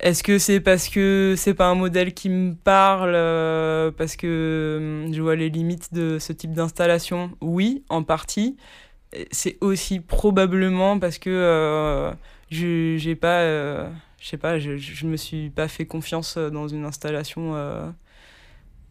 est-ce 0.00 0.22
que 0.22 0.38
c'est 0.38 0.60
parce 0.60 0.88
que 0.88 1.34
c'est 1.36 1.54
pas 1.54 1.68
un 1.68 1.74
modèle 1.74 2.14
qui 2.14 2.30
me 2.30 2.54
parle, 2.54 3.12
euh, 3.14 3.90
parce 3.90 4.16
que 4.16 5.04
hum, 5.06 5.14
je 5.14 5.20
vois 5.20 5.36
les 5.36 5.50
limites 5.50 5.92
de 5.92 6.18
ce 6.18 6.32
type 6.32 6.52
d'installation? 6.52 7.30
Oui, 7.40 7.84
en 7.88 8.02
partie. 8.02 8.56
C'est 9.32 9.58
aussi 9.60 10.00
probablement 10.00 10.98
parce 10.98 11.18
que 11.18 11.30
euh, 11.30 12.12
je 12.50 12.96
j'ai 12.98 13.16
pas, 13.16 13.40
euh, 13.40 13.90
je 14.20 14.28
sais 14.28 14.38
pas, 14.38 14.58
je, 14.58 14.76
je 14.78 15.06
me 15.06 15.16
suis 15.16 15.50
pas 15.50 15.68
fait 15.68 15.86
confiance 15.86 16.38
dans 16.38 16.68
une 16.68 16.84
installation 16.84 17.54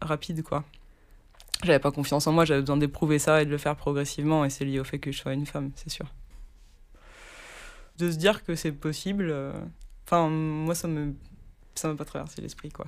rapide, 0.00 0.42
quoi. 0.42 0.64
J'avais 1.64 1.78
pas 1.78 1.92
confiance 1.92 2.26
en 2.26 2.32
moi, 2.32 2.44
j'avais 2.44 2.60
besoin 2.60 2.76
d'éprouver 2.78 3.18
ça 3.18 3.42
et 3.42 3.46
de 3.46 3.50
le 3.50 3.58
faire 3.58 3.76
progressivement, 3.76 4.44
et 4.44 4.50
c'est 4.50 4.64
lié 4.64 4.80
au 4.80 4.84
fait 4.84 4.98
que 4.98 5.12
je 5.12 5.18
sois 5.18 5.34
une 5.34 5.46
femme, 5.46 5.72
c'est 5.74 5.90
sûr. 5.90 6.06
De 7.98 8.10
se 8.10 8.16
dire 8.16 8.44
que 8.44 8.54
c'est 8.54 8.72
possible 8.72 9.34
Enfin, 10.12 10.28
moi, 10.28 10.74
ça 10.74 10.88
me 10.88 11.14
m'a 11.84 11.94
pas 11.94 12.04
traversé 12.04 12.42
l'esprit, 12.42 12.70
quoi. 12.70 12.86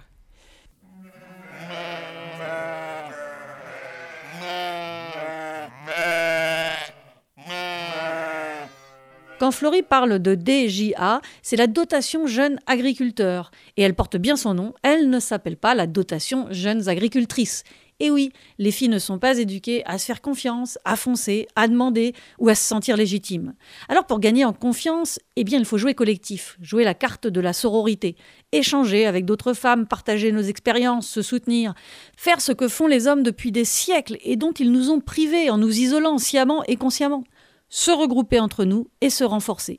Quand 9.38 9.52
Florie 9.52 9.82
parle 9.82 10.18
de 10.18 10.34
DJA, 10.34 11.20
c'est 11.42 11.54
la 11.54 11.68
dotation 11.68 12.26
jeunes 12.26 12.58
agriculteurs. 12.66 13.52
Et 13.76 13.82
elle 13.82 13.94
porte 13.94 14.16
bien 14.16 14.34
son 14.34 14.54
nom, 14.54 14.74
elle 14.82 15.08
ne 15.08 15.20
s'appelle 15.20 15.56
pas 15.56 15.76
la 15.76 15.86
dotation 15.86 16.48
jeunes 16.50 16.88
agricultrices. 16.88 17.62
Et 18.02 18.10
oui, 18.10 18.32
les 18.58 18.72
filles 18.72 18.88
ne 18.88 18.98
sont 18.98 19.20
pas 19.20 19.38
éduquées 19.38 19.84
à 19.86 19.96
se 19.96 20.06
faire 20.06 20.20
confiance, 20.20 20.76
à 20.84 20.96
foncer, 20.96 21.46
à 21.54 21.68
demander 21.68 22.14
ou 22.40 22.48
à 22.48 22.56
se 22.56 22.64
sentir 22.64 22.96
légitimes. 22.96 23.54
Alors 23.88 24.06
pour 24.06 24.18
gagner 24.18 24.44
en 24.44 24.52
confiance, 24.52 25.20
eh 25.36 25.42
il 25.42 25.64
faut 25.64 25.78
jouer 25.78 25.94
collectif, 25.94 26.58
jouer 26.60 26.82
la 26.82 26.94
carte 26.94 27.28
de 27.28 27.40
la 27.40 27.52
sororité, 27.52 28.16
échanger 28.50 29.06
avec 29.06 29.24
d'autres 29.24 29.52
femmes, 29.52 29.86
partager 29.86 30.32
nos 30.32 30.42
expériences, 30.42 31.08
se 31.08 31.22
soutenir, 31.22 31.74
faire 32.16 32.40
ce 32.40 32.50
que 32.50 32.66
font 32.66 32.88
les 32.88 33.06
hommes 33.06 33.22
depuis 33.22 33.52
des 33.52 33.64
siècles 33.64 34.18
et 34.22 34.34
dont 34.34 34.50
ils 34.50 34.72
nous 34.72 34.90
ont 34.90 35.00
privés 35.00 35.48
en 35.48 35.58
nous 35.58 35.78
isolant 35.78 36.18
sciemment 36.18 36.64
et 36.64 36.74
consciemment. 36.74 37.22
se 37.68 37.92
regrouper 37.92 38.40
entre 38.40 38.64
nous 38.64 38.88
et 39.00 39.10
se 39.10 39.22
renforcer. 39.22 39.78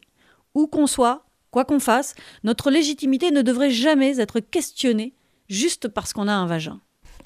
Où 0.56 0.68
qu'on 0.68 0.88
soit, 0.88 1.26
quoi 1.52 1.66
qu'on 1.66 1.82
fasse, 1.82 2.16
notre 2.46 2.72
légitimité 2.72 3.32
ne 3.32 3.42
devrait 3.42 3.70
jamais 3.70 4.22
être 4.22 4.40
questionnée 4.40 5.14
juste 5.50 5.90
parce 5.90 6.14
qu'on 6.14 6.30
a 6.30 6.34
un 6.34 6.48
vagin. 6.48 6.80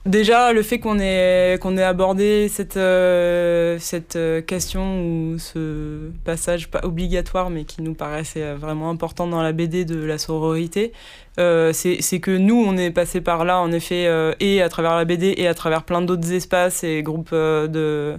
Déjà, 0.07 0.53
le 0.53 0.63
fait 0.63 0.79
qu'on 0.79 0.99
ait, 0.99 1.57
qu'on 1.59 1.77
ait 1.77 1.83
abordé 1.83 2.47
cette, 2.47 2.77
euh, 2.77 3.77
cette 3.77 4.15
euh, 4.15 4.41
question 4.41 5.01
ou 5.01 5.37
ce 5.37 6.11
passage 6.23 6.69
pas 6.69 6.79
obligatoire, 6.83 7.49
mais 7.49 7.65
qui 7.65 7.81
nous 7.81 7.93
paraissait 7.93 8.41
euh, 8.41 8.55
vraiment 8.55 8.89
important 8.89 9.27
dans 9.27 9.41
la 9.41 9.51
BD 9.51 9.83
de 9.83 10.01
la 10.01 10.17
sororité, 10.17 10.93
c'est 11.37 12.19
que 12.21 12.31
nous, 12.37 12.55
on 12.55 12.77
est 12.77 12.91
passé 12.91 13.19
par 13.19 13.43
là, 13.43 13.59
en 13.59 13.71
effet, 13.73 14.09
et 14.39 14.61
à 14.61 14.69
travers 14.69 14.95
la 14.95 15.05
BD 15.05 15.35
et 15.37 15.47
à 15.47 15.53
travers 15.53 15.83
plein 15.83 16.01
d'autres 16.01 16.31
espaces 16.31 16.83
et 16.83 17.03
groupes 17.03 17.33
de, 17.33 18.17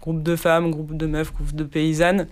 groupes 0.00 0.22
de 0.22 0.36
femmes, 0.36 0.70
groupes 0.70 0.96
de 0.96 1.06
meufs, 1.06 1.32
groupes 1.32 1.54
de 1.54 1.64
paysannes. 1.64 2.26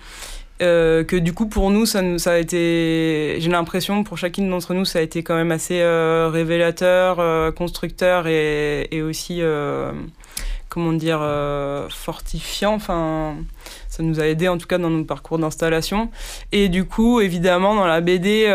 Euh, 0.63 1.05
que 1.05 1.17
du 1.17 1.35
coup 1.35 1.47
pour 1.47 1.71
nous 1.71 1.85
ça, 1.85 2.01
ça 2.19 2.33
a 2.33 2.39
été 2.39 3.37
j'ai 3.39 3.51
l'impression 3.51 4.05
pour 4.05 4.17
chacune 4.17 4.49
d'entre 4.49 4.73
nous 4.73 4.87
ça 4.87 5.01
a 5.01 5.03
été 5.03 5.23
quand 5.23 5.35
même 5.35 5.53
assez 5.53 5.83
euh, 5.83 6.31
révélateur 6.33 7.21
euh, 7.21 7.53
constructeur 7.53 8.27
et, 8.27 8.89
et 8.91 9.03
aussi 9.03 9.43
comment 10.71 10.93
dire 10.93 11.21
fortifiant. 11.91 12.75
Enfin 12.75 13.37
ça 13.89 14.03
nous 14.03 14.21
a 14.21 14.27
aidé 14.27 14.49
en 14.49 14.59
tout 14.59 14.67
cas 14.67 14.79
dans 14.79 14.91
nos 14.91 15.05
parcours 15.05 15.39
d'installation. 15.39 16.11
Et 16.53 16.69
du 16.69 16.85
coup 16.85 17.21
évidemment 17.21 17.75
dans 17.75 17.87
la 17.87 18.01
BD 18.01 18.47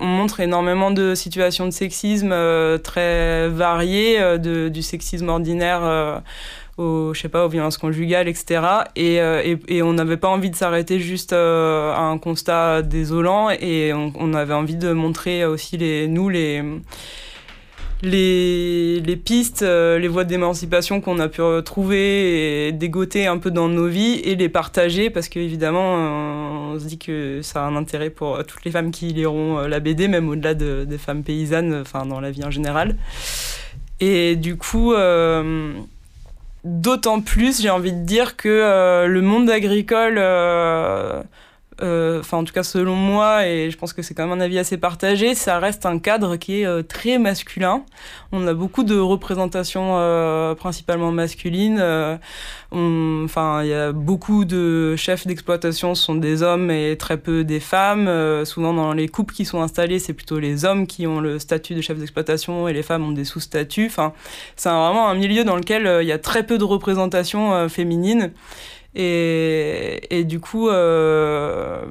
on 0.00 0.06
montre 0.06 0.40
énormément 0.40 0.90
de 0.90 1.14
situations 1.14 1.66
de 1.66 1.70
sexisme 1.70 2.34
très 2.82 3.48
variées 3.48 4.38
de, 4.38 4.68
du 4.68 4.82
sexisme 4.82 5.28
ordinaire 5.28 6.22
aux, 6.76 7.12
je 7.14 7.20
sais 7.20 7.28
pas, 7.28 7.46
aux 7.46 7.48
violences 7.48 7.78
conjugales, 7.78 8.28
etc. 8.28 8.62
Et, 8.96 9.20
euh, 9.20 9.42
et, 9.44 9.76
et 9.76 9.82
on 9.82 9.92
n'avait 9.92 10.16
pas 10.16 10.28
envie 10.28 10.50
de 10.50 10.56
s'arrêter 10.56 10.98
juste 10.98 11.32
euh, 11.32 11.92
à 11.92 12.00
un 12.00 12.18
constat 12.18 12.82
désolant 12.82 13.50
et 13.50 13.92
on, 13.94 14.34
avait 14.34 14.54
envie 14.54 14.76
de 14.76 14.92
montrer 14.92 15.44
aussi 15.44 15.76
les, 15.76 16.08
nous 16.08 16.28
les 16.28 16.62
les, 18.02 19.00
les 19.00 19.16
pistes, 19.16 19.62
euh, 19.62 19.98
les 19.98 20.08
voies 20.08 20.24
d'émancipation 20.24 21.00
qu'on 21.00 21.18
a 21.20 21.28
pu 21.28 21.40
trouver 21.64 22.66
et 22.66 22.72
dégoter 22.72 23.26
un 23.26 23.38
peu 23.38 23.50
dans 23.50 23.68
nos 23.68 23.86
vies 23.86 24.20
et 24.24 24.34
les 24.34 24.50
partager 24.50 25.08
parce 25.08 25.28
qu'évidemment 25.28 25.94
on 26.72 26.78
se 26.78 26.84
dit 26.84 26.98
que 26.98 27.40
ça 27.40 27.64
a 27.64 27.68
un 27.68 27.76
intérêt 27.76 28.10
pour 28.10 28.44
toutes 28.44 28.64
les 28.64 28.72
femmes 28.72 28.90
qui 28.90 29.06
liront 29.06 29.58
la 29.60 29.80
BD, 29.80 30.08
même 30.08 30.28
au-delà 30.28 30.54
de, 30.54 30.84
des 30.84 30.98
femmes 30.98 31.22
paysannes, 31.22 31.80
enfin 31.80 32.04
dans 32.04 32.20
la 32.20 32.30
vie 32.30 32.44
en 32.44 32.50
général. 32.50 32.96
Et 34.00 34.36
du 34.36 34.56
coup, 34.56 34.92
D'autant 36.64 37.20
plus, 37.20 37.60
j'ai 37.60 37.68
envie 37.68 37.92
de 37.92 38.04
dire 38.04 38.36
que 38.36 38.48
euh, 38.48 39.06
le 39.06 39.20
monde 39.20 39.50
agricole, 39.50 40.16
euh, 40.16 41.22
enfin 41.80 42.38
en 42.38 42.44
tout 42.44 42.52
cas 42.52 42.62
selon 42.62 42.94
moi, 42.94 43.46
et 43.46 43.70
je 43.70 43.76
pense 43.76 43.92
que 43.92 44.02
c'est 44.02 44.14
quand 44.14 44.26
même 44.26 44.38
un 44.38 44.42
avis 44.42 44.58
assez 44.58 44.76
partagé, 44.76 45.34
ça 45.34 45.58
reste 45.58 45.86
un 45.86 45.98
cadre 45.98 46.36
qui 46.36 46.62
est 46.62 46.82
très 46.88 47.18
masculin. 47.18 47.84
On 48.32 48.46
a 48.46 48.54
beaucoup 48.54 48.84
de 48.84 48.98
représentations 48.98 50.54
principalement 50.56 51.12
masculines. 51.12 51.82
Enfin, 52.72 53.62
il 53.62 53.68
y 53.68 53.74
a 53.74 53.92
beaucoup 53.92 54.44
de 54.44 54.96
chefs 54.96 55.26
d'exploitation 55.26 55.94
sont 55.94 56.16
des 56.16 56.42
hommes 56.42 56.70
et 56.70 56.96
très 56.96 57.16
peu 57.16 57.44
des 57.44 57.60
femmes. 57.60 58.44
souvent 58.44 58.72
dans 58.72 58.92
les 58.92 59.08
couples 59.08 59.34
qui 59.34 59.44
sont 59.44 59.62
installés, 59.62 59.98
c'est 59.98 60.12
plutôt 60.12 60.38
les 60.38 60.64
hommes 60.64 60.86
qui 60.86 61.06
ont 61.06 61.20
le 61.20 61.38
statut 61.38 61.74
de 61.74 61.80
chef 61.80 61.98
d'exploitation 61.98 62.68
et 62.68 62.72
les 62.72 62.82
femmes 62.82 63.04
ont 63.04 63.12
des 63.12 63.24
sous-statuts. 63.24 63.86
Enfin, 63.86 64.12
c'est 64.56 64.68
vraiment 64.68 65.08
un 65.08 65.14
milieu 65.14 65.44
dans 65.44 65.56
lequel 65.56 65.88
il 66.02 66.08
y 66.08 66.12
a 66.12 66.18
très 66.18 66.44
peu 66.44 66.58
de 66.58 66.64
représentation 66.64 67.68
féminine. 67.68 68.32
Et, 68.94 70.24
du 70.24 70.40
coup, 70.40 70.68
euh, 70.68 71.84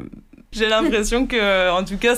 j'ai 0.51 0.67
l'impression 0.67 1.27
que, 1.27 1.71
en 1.71 1.83
tout 1.83 1.97
cas, 1.97 2.15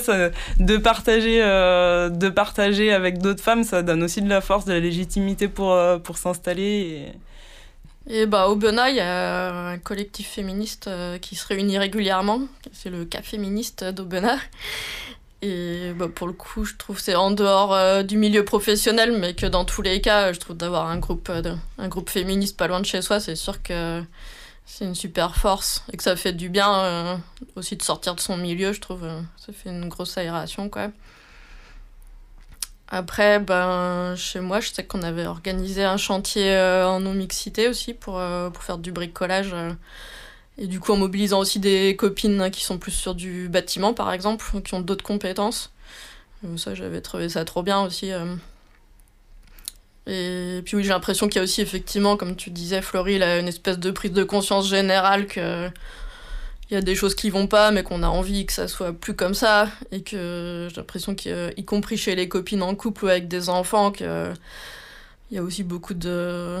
de, 0.58 0.76
partager, 0.76 1.42
euh, 1.42 2.08
de 2.08 2.28
partager 2.28 2.92
avec 2.92 3.18
d'autres 3.18 3.42
femmes, 3.42 3.64
ça 3.64 3.82
donne 3.82 4.02
aussi 4.02 4.22
de 4.22 4.28
la 4.28 4.40
force, 4.40 4.64
de 4.64 4.72
la 4.72 4.80
légitimité 4.80 5.48
pour, 5.48 5.72
euh, 5.72 5.98
pour 5.98 6.18
s'installer. 6.18 7.12
Et... 8.08 8.20
et... 8.20 8.26
bah, 8.26 8.48
au 8.48 8.56
Bena, 8.56 8.90
il 8.90 8.96
y 8.96 9.00
a 9.00 9.70
un 9.70 9.78
collectif 9.78 10.28
féministe 10.28 10.88
qui 11.20 11.34
se 11.34 11.46
réunit 11.46 11.78
régulièrement. 11.78 12.42
C'est 12.72 12.90
le 12.90 13.04
Cap 13.04 13.24
féministe 13.24 13.84
d'Aubenas. 13.84 14.38
Et 15.42 15.92
bah, 15.96 16.08
pour 16.12 16.26
le 16.26 16.32
coup, 16.32 16.64
je 16.64 16.74
trouve 16.76 16.98
c'est 16.98 17.14
en 17.14 17.30
dehors 17.30 18.04
du 18.04 18.16
milieu 18.16 18.44
professionnel, 18.44 19.16
mais 19.18 19.34
que 19.34 19.46
dans 19.46 19.64
tous 19.64 19.82
les 19.82 20.00
cas, 20.00 20.32
je 20.32 20.38
trouve 20.38 20.56
d'avoir 20.56 20.86
un 20.86 20.98
groupe, 20.98 21.30
un 21.78 21.88
groupe 21.88 22.08
féministe 22.08 22.56
pas 22.56 22.68
loin 22.68 22.80
de 22.80 22.86
chez 22.86 23.02
soi, 23.02 23.20
c'est 23.20 23.36
sûr 23.36 23.62
que 23.62 24.02
c'est 24.66 24.84
une 24.84 24.96
super 24.96 25.36
force 25.36 25.84
et 25.92 25.96
que 25.96 26.02
ça 26.02 26.16
fait 26.16 26.32
du 26.32 26.48
bien 26.48 26.74
euh, 26.74 27.16
aussi 27.54 27.76
de 27.76 27.82
sortir 27.82 28.16
de 28.16 28.20
son 28.20 28.36
milieu, 28.36 28.72
je 28.72 28.80
trouve. 28.80 29.04
Euh, 29.04 29.20
ça 29.36 29.52
fait 29.52 29.70
une 29.70 29.88
grosse 29.88 30.18
aération, 30.18 30.68
quoi. 30.68 30.88
Après, 32.88 33.38
ben, 33.40 34.14
chez 34.16 34.40
moi, 34.40 34.60
je 34.60 34.72
sais 34.72 34.84
qu'on 34.84 35.02
avait 35.02 35.26
organisé 35.26 35.84
un 35.84 35.96
chantier 35.96 36.52
euh, 36.52 36.86
en 36.86 37.00
non-mixité 37.00 37.68
aussi 37.68 37.94
pour, 37.94 38.20
pour 38.52 38.62
faire 38.62 38.78
du 38.78 38.92
bricolage. 38.92 39.54
et 40.58 40.66
du 40.66 40.80
coup, 40.80 40.92
en 40.92 40.96
mobilisant 40.96 41.40
aussi 41.40 41.58
des 41.58 41.96
copines 41.96 42.50
qui 42.50 42.64
sont 42.64 42.78
plus 42.78 42.92
sur 42.92 43.14
du 43.14 43.48
bâtiment, 43.48 43.94
par 43.94 44.12
exemple, 44.12 44.44
qui 44.62 44.74
ont 44.74 44.80
d'autres 44.80 45.04
compétences. 45.04 45.72
ça, 46.56 46.74
j'avais 46.74 47.00
trouvé 47.00 47.28
ça 47.28 47.44
trop 47.44 47.62
bien 47.62 47.82
aussi. 47.82 48.12
Et 50.06 50.62
puis 50.64 50.76
oui, 50.76 50.84
j'ai 50.84 50.90
l'impression 50.90 51.28
qu'il 51.28 51.36
y 51.36 51.40
a 51.40 51.42
aussi 51.42 51.60
effectivement, 51.60 52.16
comme 52.16 52.36
tu 52.36 52.50
disais, 52.50 52.80
Florie, 52.82 53.22
a 53.22 53.38
une 53.38 53.48
espèce 53.48 53.78
de 53.78 53.90
prise 53.90 54.12
de 54.12 54.24
conscience 54.24 54.68
générale 54.68 55.26
que 55.26 55.68
il 56.70 56.74
y 56.74 56.76
a 56.76 56.80
des 56.80 56.96
choses 56.96 57.14
qui 57.14 57.30
vont 57.30 57.46
pas, 57.46 57.70
mais 57.70 57.82
qu'on 57.84 58.02
a 58.02 58.08
envie 58.08 58.44
que 58.44 58.52
ça 58.52 58.66
soit 58.66 58.92
plus 58.92 59.14
comme 59.14 59.34
ça, 59.34 59.68
et 59.92 60.02
que 60.02 60.66
j'ai 60.68 60.76
l'impression 60.76 61.14
qu'y 61.14 61.64
compris 61.64 61.96
chez 61.96 62.16
les 62.16 62.28
copines 62.28 62.62
en 62.62 62.74
couple 62.74 63.04
ou 63.04 63.08
avec 63.08 63.28
des 63.28 63.48
enfants, 63.48 63.92
qu'il 63.92 64.34
y 65.30 65.38
a 65.38 65.42
aussi 65.42 65.62
beaucoup 65.62 65.94
de 65.94 66.60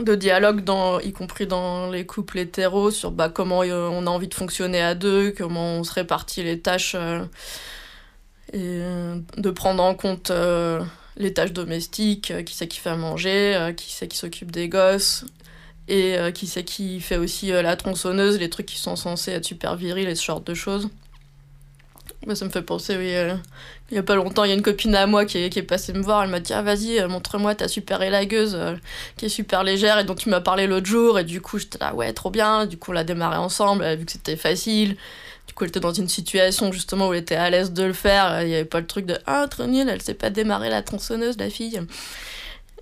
de 0.00 0.16
dialogue 0.16 0.64
dans 0.64 0.98
y 0.98 1.12
compris 1.12 1.46
dans 1.46 1.88
les 1.88 2.04
couples 2.04 2.38
hétéros 2.38 2.90
sur 2.90 3.12
bah, 3.12 3.28
comment 3.28 3.60
on 3.60 4.06
a 4.06 4.10
envie 4.10 4.26
de 4.26 4.34
fonctionner 4.34 4.82
à 4.82 4.96
deux 4.96 5.30
comment 5.30 5.78
on 5.78 5.84
se 5.84 5.92
répartit 5.92 6.42
les 6.42 6.58
tâches 6.60 6.96
euh, 6.98 7.24
et 8.52 8.80
de 9.40 9.50
prendre 9.50 9.82
en 9.84 9.94
compte 9.94 10.32
euh, 10.32 10.80
les 11.16 11.32
tâches 11.32 11.52
domestiques, 11.52 12.30
euh, 12.30 12.42
qui 12.42 12.54
c'est 12.54 12.68
qui 12.68 12.80
fait 12.80 12.90
à 12.90 12.96
manger, 12.96 13.54
euh, 13.54 13.72
qui 13.72 13.90
c'est 13.90 14.08
qui 14.08 14.16
s'occupe 14.16 14.50
des 14.50 14.68
gosses, 14.68 15.24
et 15.88 16.16
euh, 16.18 16.30
qui 16.30 16.46
c'est 16.46 16.64
qui 16.64 17.00
fait 17.00 17.16
aussi 17.16 17.48
la 17.48 17.76
tronçonneuse, 17.76 18.38
les 18.38 18.50
trucs 18.50 18.66
qui 18.66 18.78
sont 18.78 18.96
censés 18.96 19.32
être 19.32 19.44
super 19.44 19.76
virils 19.76 20.08
et 20.08 20.14
ce 20.14 20.24
genre 20.24 20.40
de 20.40 20.54
choses. 20.54 20.88
ça 22.34 22.44
me 22.44 22.50
fait 22.50 22.62
penser, 22.62 22.96
oui, 22.96 23.12
il 23.90 23.94
y 23.94 23.98
a 23.98 24.02
pas 24.02 24.14
longtemps, 24.16 24.44
il 24.44 24.48
y 24.48 24.52
a 24.52 24.54
une 24.54 24.62
copine 24.62 24.94
à 24.94 25.06
moi 25.06 25.24
qui 25.26 25.38
est, 25.38 25.50
qui 25.50 25.58
est 25.58 25.62
passée 25.62 25.92
me 25.92 26.02
voir, 26.02 26.24
elle 26.24 26.30
m'a 26.30 26.40
dit 26.40 26.52
Ah, 26.52 26.62
vas-y, 26.62 27.06
montre-moi 27.06 27.54
ta 27.54 27.68
super 27.68 28.02
élagueuse 28.02 28.58
qui 29.16 29.26
est 29.26 29.28
super 29.28 29.62
légère 29.62 29.98
et 29.98 30.04
dont 30.04 30.14
tu 30.14 30.30
m'as 30.30 30.40
parlé 30.40 30.66
l'autre 30.66 30.86
jour. 30.86 31.18
Et 31.18 31.24
du 31.24 31.40
coup, 31.40 31.58
j'étais 31.58 31.78
là, 31.78 31.94
ouais, 31.94 32.12
trop 32.12 32.30
bien. 32.30 32.66
Du 32.66 32.78
coup, 32.78 32.90
on 32.90 32.94
l'a 32.94 33.04
démarré 33.04 33.36
ensemble, 33.36 33.84
vu 33.96 34.06
que 34.06 34.12
c'était 34.12 34.36
facile. 34.36 34.96
Du 35.54 35.56
coup, 35.56 35.64
elle 35.66 35.68
était 35.68 35.78
dans 35.78 35.92
une 35.92 36.08
situation 36.08 36.72
justement 36.72 37.06
où 37.06 37.12
elle 37.12 37.20
était 37.20 37.36
à 37.36 37.48
l'aise 37.48 37.72
de 37.72 37.84
le 37.84 37.92
faire. 37.92 38.42
Il 38.42 38.48
n'y 38.48 38.56
avait 38.56 38.64
pas 38.64 38.80
le 38.80 38.88
truc 38.88 39.06
de 39.06 39.16
Ah, 39.24 39.46
trop 39.48 39.66
nul, 39.66 39.88
elle 39.88 40.02
sait 40.02 40.14
pas 40.14 40.28
démarrer 40.28 40.68
la 40.68 40.82
tronçonneuse, 40.82 41.38
la 41.38 41.48
fille. 41.48 41.80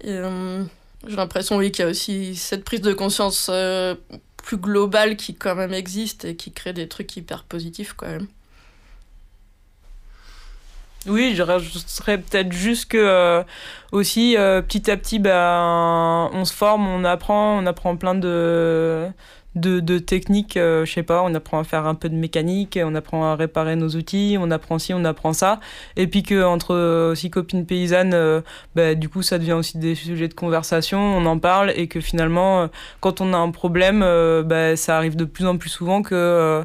Euh, 0.07 0.65
j'ai 1.07 1.17
l'impression, 1.17 1.59
oui, 1.59 1.71
qu'il 1.71 1.85
y 1.85 1.87
a 1.87 1.91
aussi 1.91 2.35
cette 2.35 2.65
prise 2.65 2.81
de 2.81 2.95
conscience 2.95 3.51
euh, 3.53 3.95
plus 4.39 4.57
globale 4.57 5.17
qui 5.17 5.35
quand 5.35 5.55
même 5.55 5.75
existe 5.75 6.25
et 6.25 6.35
qui 6.35 6.51
crée 6.51 6.73
des 6.73 6.89
trucs 6.89 7.15
hyper 7.15 7.45
positifs 7.45 7.93
quand 7.93 8.07
même. 8.07 8.27
Oui, 11.07 11.35
je 11.37 11.43
rajouterais 11.43 12.17
peut-être 12.17 12.53
juste 12.53 12.87
que 12.87 12.97
euh, 12.97 13.43
aussi 13.91 14.35
petit 14.67 14.91
à 14.91 14.97
petit, 14.97 15.19
ben, 15.19 16.31
on 16.33 16.47
se 16.47 16.55
forme, 16.55 16.89
on 16.89 17.05
apprend, 17.05 17.59
on 17.59 17.67
apprend 17.67 17.99
plein 17.99 18.15
de 18.15 19.11
de, 19.55 19.81
de 19.81 19.99
techniques, 19.99 20.57
euh, 20.57 20.85
je 20.85 20.93
sais 20.93 21.03
pas, 21.03 21.23
on 21.23 21.35
apprend 21.35 21.59
à 21.59 21.65
faire 21.65 21.87
un 21.87 21.95
peu 21.95 22.09
de 22.09 22.15
mécanique, 22.15 22.79
on 22.83 22.95
apprend 22.95 23.25
à 23.25 23.37
réparer 23.37 23.77
nos 23.77 23.89
outils, 23.91 24.37
on 24.41 24.51
apprend 24.51 24.79
ci, 24.79 24.95
on 24.95 25.05
apprend 25.05 25.33
ça. 25.33 25.61
Et 25.97 26.07
puis 26.07 26.23
que 26.23 26.43
entre 26.43 26.75
euh, 26.75 27.13
aussi 27.13 27.31
copines 27.31 27.67
paysannes, 27.67 28.15
euh, 28.15 28.41
bah, 28.75 28.95
du 28.95 29.09
coup, 29.09 29.23
ça 29.23 29.39
devient 29.39 29.53
aussi 29.53 29.79
des 29.79 29.95
sujets 29.95 30.29
de 30.29 30.35
conversation, 30.35 30.99
on 31.01 31.27
en 31.27 31.39
parle 31.39 31.73
et 31.77 31.87
que 31.87 32.01
finalement, 32.01 32.69
quand 33.01 33.21
on 33.21 33.33
a 33.35 33.37
un 33.37 33.51
problème, 33.51 34.01
bah, 34.45 34.77
ça 34.77 34.97
arrive 34.97 35.17
de 35.17 35.25
plus 35.25 35.47
en 35.47 35.57
plus 35.57 35.71
souvent 35.71 36.03
que 36.03 36.65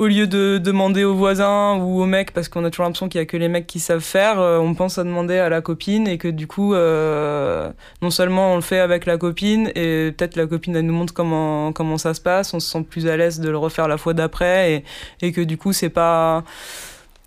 au 0.00 0.06
lieu 0.06 0.26
de 0.26 0.56
demander 0.56 1.04
aux 1.04 1.14
voisins 1.14 1.76
ou 1.76 2.00
aux 2.00 2.06
mecs, 2.06 2.32
parce 2.32 2.48
qu'on 2.48 2.64
a 2.64 2.70
toujours 2.70 2.86
l'impression 2.86 3.10
qu'il 3.10 3.20
y 3.20 3.22
a 3.22 3.26
que 3.26 3.36
les 3.36 3.48
mecs 3.48 3.66
qui 3.66 3.80
savent 3.80 4.00
faire, 4.00 4.40
euh, 4.40 4.58
on 4.58 4.74
pense 4.74 4.96
à 4.96 5.04
demander 5.04 5.36
à 5.36 5.50
la 5.50 5.60
copine 5.60 6.08
et 6.08 6.16
que 6.16 6.26
du 6.26 6.46
coup, 6.46 6.72
euh, 6.72 7.70
non 8.00 8.10
seulement 8.10 8.54
on 8.54 8.56
le 8.56 8.62
fait 8.62 8.78
avec 8.78 9.04
la 9.04 9.18
copine 9.18 9.70
et 9.74 10.14
peut-être 10.16 10.36
la 10.36 10.46
copine 10.46 10.74
elle 10.74 10.86
nous 10.86 10.94
montre 10.94 11.12
comment 11.12 11.74
comment 11.74 11.98
ça 11.98 12.14
se 12.14 12.20
passe, 12.22 12.54
on 12.54 12.60
se 12.60 12.70
sent 12.70 12.86
plus 12.88 13.08
à 13.08 13.16
l'aise 13.18 13.40
de 13.40 13.50
le 13.50 13.58
refaire 13.58 13.88
la 13.88 13.98
fois 13.98 14.14
d'après 14.14 14.84
et, 15.20 15.32
que 15.32 15.42
du 15.42 15.58
coup 15.58 15.74
c'est 15.74 15.90
pas 15.90 16.44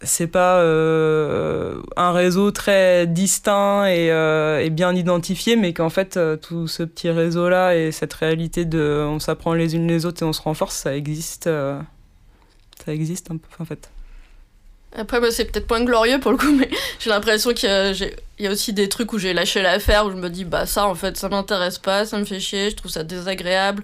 c'est 0.01 0.27
pas 0.27 0.57
euh, 0.57 1.79
un 1.95 2.11
réseau 2.11 2.49
très 2.49 3.05
distinct 3.05 3.85
et, 3.85 4.69
bien 4.71 4.95
identifié, 4.95 5.55
mais 5.55 5.73
qu'en 5.73 5.89
fait, 5.89 6.19
tout 6.41 6.67
ce 6.67 6.81
petit 6.81 7.11
réseau-là 7.11 7.75
et 7.75 7.91
cette 7.91 8.13
réalité 8.13 8.65
de 8.65 9.05
on 9.07 9.19
s'apprend 9.19 9.53
les 9.53 9.75
unes 9.75 9.87
les 9.87 10.05
autres 10.07 10.23
et 10.23 10.25
on 10.25 10.33
se 10.33 10.41
renforce, 10.41 10.75
ça 10.75 10.95
existe. 10.95 11.47
Ça 12.85 12.93
existe 12.93 13.31
un 13.31 13.37
peu, 13.37 13.47
en 13.59 13.65
fait. 13.65 13.89
Après, 14.95 15.19
bah, 15.19 15.31
c'est 15.31 15.45
peut-être 15.45 15.67
point 15.67 15.83
glorieux 15.83 16.19
pour 16.19 16.31
le 16.31 16.37
coup, 16.37 16.51
mais 16.57 16.69
j'ai 16.99 17.09
l'impression 17.09 17.53
qu'il 17.53 17.69
y, 17.69 18.43
y 18.43 18.47
a 18.47 18.51
aussi 18.51 18.73
des 18.73 18.89
trucs 18.89 19.11
où 19.13 19.17
j'ai 19.17 19.33
lâché 19.33 19.61
l'affaire, 19.61 20.05
où 20.05 20.11
je 20.11 20.15
me 20.15 20.29
dis, 20.29 20.45
bah 20.45 20.65
ça 20.65 20.87
en 20.87 20.95
fait, 20.95 21.17
ça 21.17 21.29
m'intéresse 21.29 21.79
pas, 21.79 22.05
ça 22.05 22.17
me 22.17 22.25
fait 22.25 22.39
chier, 22.39 22.69
je 22.69 22.75
trouve 22.75 22.91
ça 22.91 23.03
désagréable. 23.03 23.83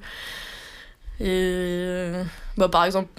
Et 1.19 2.11
bah, 2.57 2.69
par 2.69 2.85
exemple, 2.85 3.09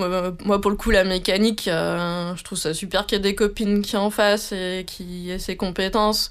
moi, 0.45 0.61
pour 0.61 0.71
le 0.71 0.77
coup, 0.77 0.91
la 0.91 1.05
mécanique, 1.05 1.69
euh, 1.69 2.35
je 2.37 2.45
trouve 2.45 2.59
ça 2.59 2.73
super 2.75 3.07
qu'il 3.07 3.17
y 3.17 3.21
ait 3.21 3.23
des 3.23 3.35
copines 3.35 3.83
qui 3.83 3.97
en 3.97 4.11
fassent 4.11 4.53
et 4.53 4.85
qui 4.87 5.31
aient 5.31 5.39
ces 5.39 5.57
compétences. 5.57 6.31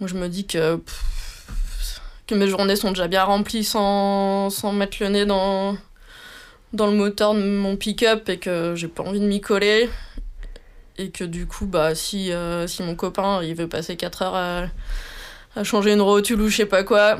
Moi, 0.00 0.08
je 0.08 0.14
me 0.14 0.28
dis 0.28 0.46
que, 0.46 0.80
que 2.26 2.34
mes 2.34 2.48
journées 2.48 2.76
sont 2.76 2.90
déjà 2.90 3.08
bien 3.08 3.24
remplies 3.24 3.64
sans, 3.64 4.50
sans 4.50 4.72
mettre 4.72 4.98
le 5.00 5.08
nez 5.08 5.26
dans, 5.26 5.76
dans 6.72 6.86
le 6.86 6.94
moteur 6.94 7.34
de 7.34 7.42
mon 7.42 7.76
pick-up 7.76 8.28
et 8.28 8.38
que 8.38 8.74
j'ai 8.74 8.88
pas 8.88 9.02
envie 9.02 9.20
de 9.20 9.26
m'y 9.26 9.40
coller. 9.40 9.88
Et 10.98 11.10
que 11.10 11.24
du 11.24 11.46
coup 11.46 11.66
bah 11.66 11.94
si, 11.94 12.32
euh, 12.32 12.66
si 12.66 12.82
mon 12.82 12.94
copain 12.94 13.42
il 13.42 13.54
veut 13.54 13.68
passer 13.68 13.96
4 13.96 14.22
heures 14.22 14.34
à, 14.34 14.66
à 15.56 15.64
changer 15.64 15.92
une 15.92 16.02
rotule 16.02 16.40
ou 16.40 16.48
je 16.48 16.56
sais 16.56 16.66
pas 16.66 16.84
quoi 16.84 17.18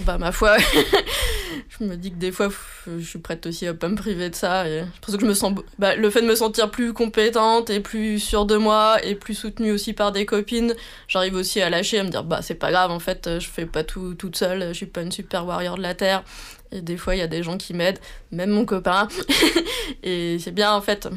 bah 0.00 0.18
ma 0.18 0.32
foi 0.32 0.56
je 1.78 1.84
me 1.84 1.96
dis 1.96 2.10
que 2.10 2.16
des 2.16 2.32
fois 2.32 2.48
je 2.86 3.04
suis 3.04 3.20
prête 3.20 3.46
aussi 3.46 3.66
à 3.66 3.74
pas 3.74 3.88
me 3.88 3.94
priver 3.94 4.30
de 4.30 4.34
ça 4.34 4.64
que 4.64 5.20
je 5.20 5.26
me 5.26 5.34
sens 5.34 5.54
bah, 5.78 5.94
le 5.94 6.10
fait 6.10 6.22
de 6.22 6.26
me 6.26 6.34
sentir 6.34 6.70
plus 6.70 6.92
compétente 6.92 7.70
et 7.70 7.78
plus 7.80 8.18
sûre 8.18 8.46
de 8.46 8.56
moi 8.56 8.98
et 9.04 9.14
plus 9.14 9.34
soutenue 9.34 9.70
aussi 9.70 9.92
par 9.92 10.10
des 10.10 10.26
copines 10.26 10.74
j'arrive 11.06 11.34
aussi 11.34 11.60
à 11.60 11.70
lâcher 11.70 12.00
à 12.00 12.04
me 12.04 12.08
dire 12.08 12.24
bah 12.24 12.40
c'est 12.42 12.56
pas 12.56 12.72
grave 12.72 12.90
en 12.90 12.98
fait 12.98 13.38
je 13.38 13.48
fais 13.48 13.66
pas 13.66 13.84
tout 13.84 14.14
toute 14.14 14.36
seule 14.36 14.68
je 14.68 14.74
suis 14.74 14.86
pas 14.86 15.02
une 15.02 15.12
super 15.12 15.46
warrior 15.46 15.76
de 15.76 15.82
la 15.82 15.94
terre 15.94 16.24
et 16.72 16.82
des 16.82 16.96
fois 16.96 17.14
il 17.14 17.18
y 17.18 17.22
a 17.22 17.26
des 17.26 17.42
gens 17.42 17.56
qui 17.56 17.74
m'aident 17.74 18.00
même 18.30 18.50
mon 18.50 18.64
copain 18.64 19.08
et 20.02 20.38
c'est 20.38 20.52
bien 20.52 20.72
en 20.72 20.80
fait 20.80 21.08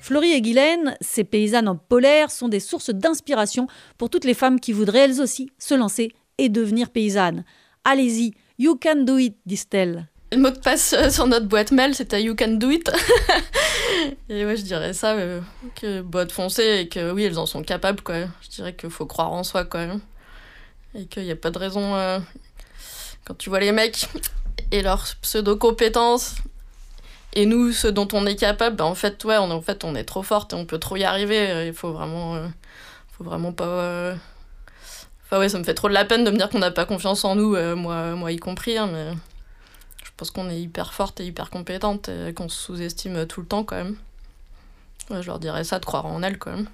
Florie 0.00 0.32
et 0.32 0.42
Guylaine, 0.42 0.98
ces 1.00 1.24
paysannes 1.24 1.66
en 1.66 1.76
polaire, 1.76 2.30
sont 2.30 2.48
des 2.48 2.60
sources 2.60 2.90
d'inspiration 2.90 3.68
pour 3.96 4.10
toutes 4.10 4.26
les 4.26 4.34
femmes 4.34 4.60
qui 4.60 4.74
voudraient 4.74 4.98
elles 4.98 5.22
aussi 5.22 5.50
se 5.58 5.72
lancer 5.72 6.12
et 6.36 6.50
devenir 6.50 6.90
paysannes. 6.90 7.42
Allez-y, 7.84 8.34
you 8.58 8.76
can 8.76 9.04
do 9.04 9.16
it, 9.16 9.34
disent-elles. 9.46 10.06
Le 10.30 10.38
mot 10.38 10.50
de 10.50 10.58
passe 10.58 10.92
euh, 10.92 11.08
sur 11.08 11.26
notre 11.26 11.46
boîte 11.46 11.70
mail, 11.70 11.94
c'était 11.94 12.22
You 12.22 12.34
can 12.36 12.56
do 12.56 12.70
it. 12.70 12.90
et 14.28 14.44
ouais, 14.44 14.56
je 14.56 14.62
dirais 14.62 14.92
ça, 14.92 15.12
euh, 15.12 15.40
que 15.80 16.02
boîte 16.02 16.32
foncée 16.32 16.80
et 16.80 16.88
que 16.88 17.12
oui, 17.12 17.22
elles 17.22 17.38
en 17.38 17.46
sont 17.46 17.62
capables, 17.62 18.02
quoi. 18.02 18.26
Je 18.42 18.48
dirais 18.50 18.74
qu'il 18.74 18.90
faut 18.90 19.06
croire 19.06 19.32
en 19.32 19.42
soi, 19.42 19.64
quoi. 19.64 19.86
Et 20.94 21.06
qu'il 21.06 21.24
n'y 21.24 21.30
a 21.30 21.36
pas 21.36 21.50
de 21.50 21.58
raison. 21.58 21.94
euh, 21.96 22.18
quand 23.24 23.36
tu 23.36 23.48
vois 23.48 23.60
les 23.60 23.72
mecs 23.72 24.08
et 24.70 24.82
leurs 24.82 25.04
pseudo-compétences, 25.22 26.36
et 27.32 27.46
nous, 27.46 27.72
ceux 27.72 27.90
dont 27.92 28.08
on 28.12 28.26
est 28.26 28.36
capable, 28.36 28.76
bah, 28.76 28.84
en 28.84 28.94
fait, 28.94 29.24
ouais, 29.24 29.36
on, 29.38 29.50
en 29.50 29.60
fait, 29.60 29.84
on 29.84 29.94
est 29.96 30.04
trop 30.04 30.22
forte 30.22 30.52
et 30.52 30.56
on 30.56 30.66
peut 30.66 30.78
trop 30.78 30.96
y 30.96 31.04
arriver. 31.04 31.50
euh, 31.50 31.66
Il 31.66 31.74
faut 31.74 31.92
vraiment. 31.92 32.36
euh, 32.36 32.46
faut 33.12 33.24
vraiment 33.24 33.52
pas. 33.52 34.14
Enfin, 35.24 35.38
ouais, 35.38 35.48
ça 35.48 35.58
me 35.58 35.64
fait 35.64 35.74
trop 35.74 35.88
de 35.88 35.94
la 35.94 36.04
peine 36.04 36.24
de 36.24 36.30
me 36.30 36.36
dire 36.36 36.48
qu'on 36.48 36.58
n'a 36.58 36.70
pas 36.70 36.84
confiance 36.84 37.24
en 37.24 37.34
nous, 37.34 37.56
moi, 37.76 38.14
moi 38.14 38.32
y 38.32 38.36
compris, 38.38 38.76
hein, 38.78 38.88
mais. 38.92 39.12
Je 40.04 40.10
pense 40.16 40.30
qu'on 40.30 40.48
est 40.48 40.60
hyper 40.60 40.94
forte 40.94 41.18
et 41.18 41.24
hyper 41.26 41.50
compétente 41.50 42.08
qu'on 42.36 42.48
se 42.48 42.56
sous-estime 42.56 43.26
tout 43.26 43.40
le 43.40 43.48
temps 43.48 43.64
quand 43.64 43.74
même. 43.74 43.96
Je 45.10 45.26
leur 45.26 45.40
dirais 45.40 45.64
ça 45.64 45.80
de 45.80 45.84
croire 45.84 46.06
en 46.06 46.22
elles 46.22 46.38
quand 46.38 46.52
même. 46.52 46.68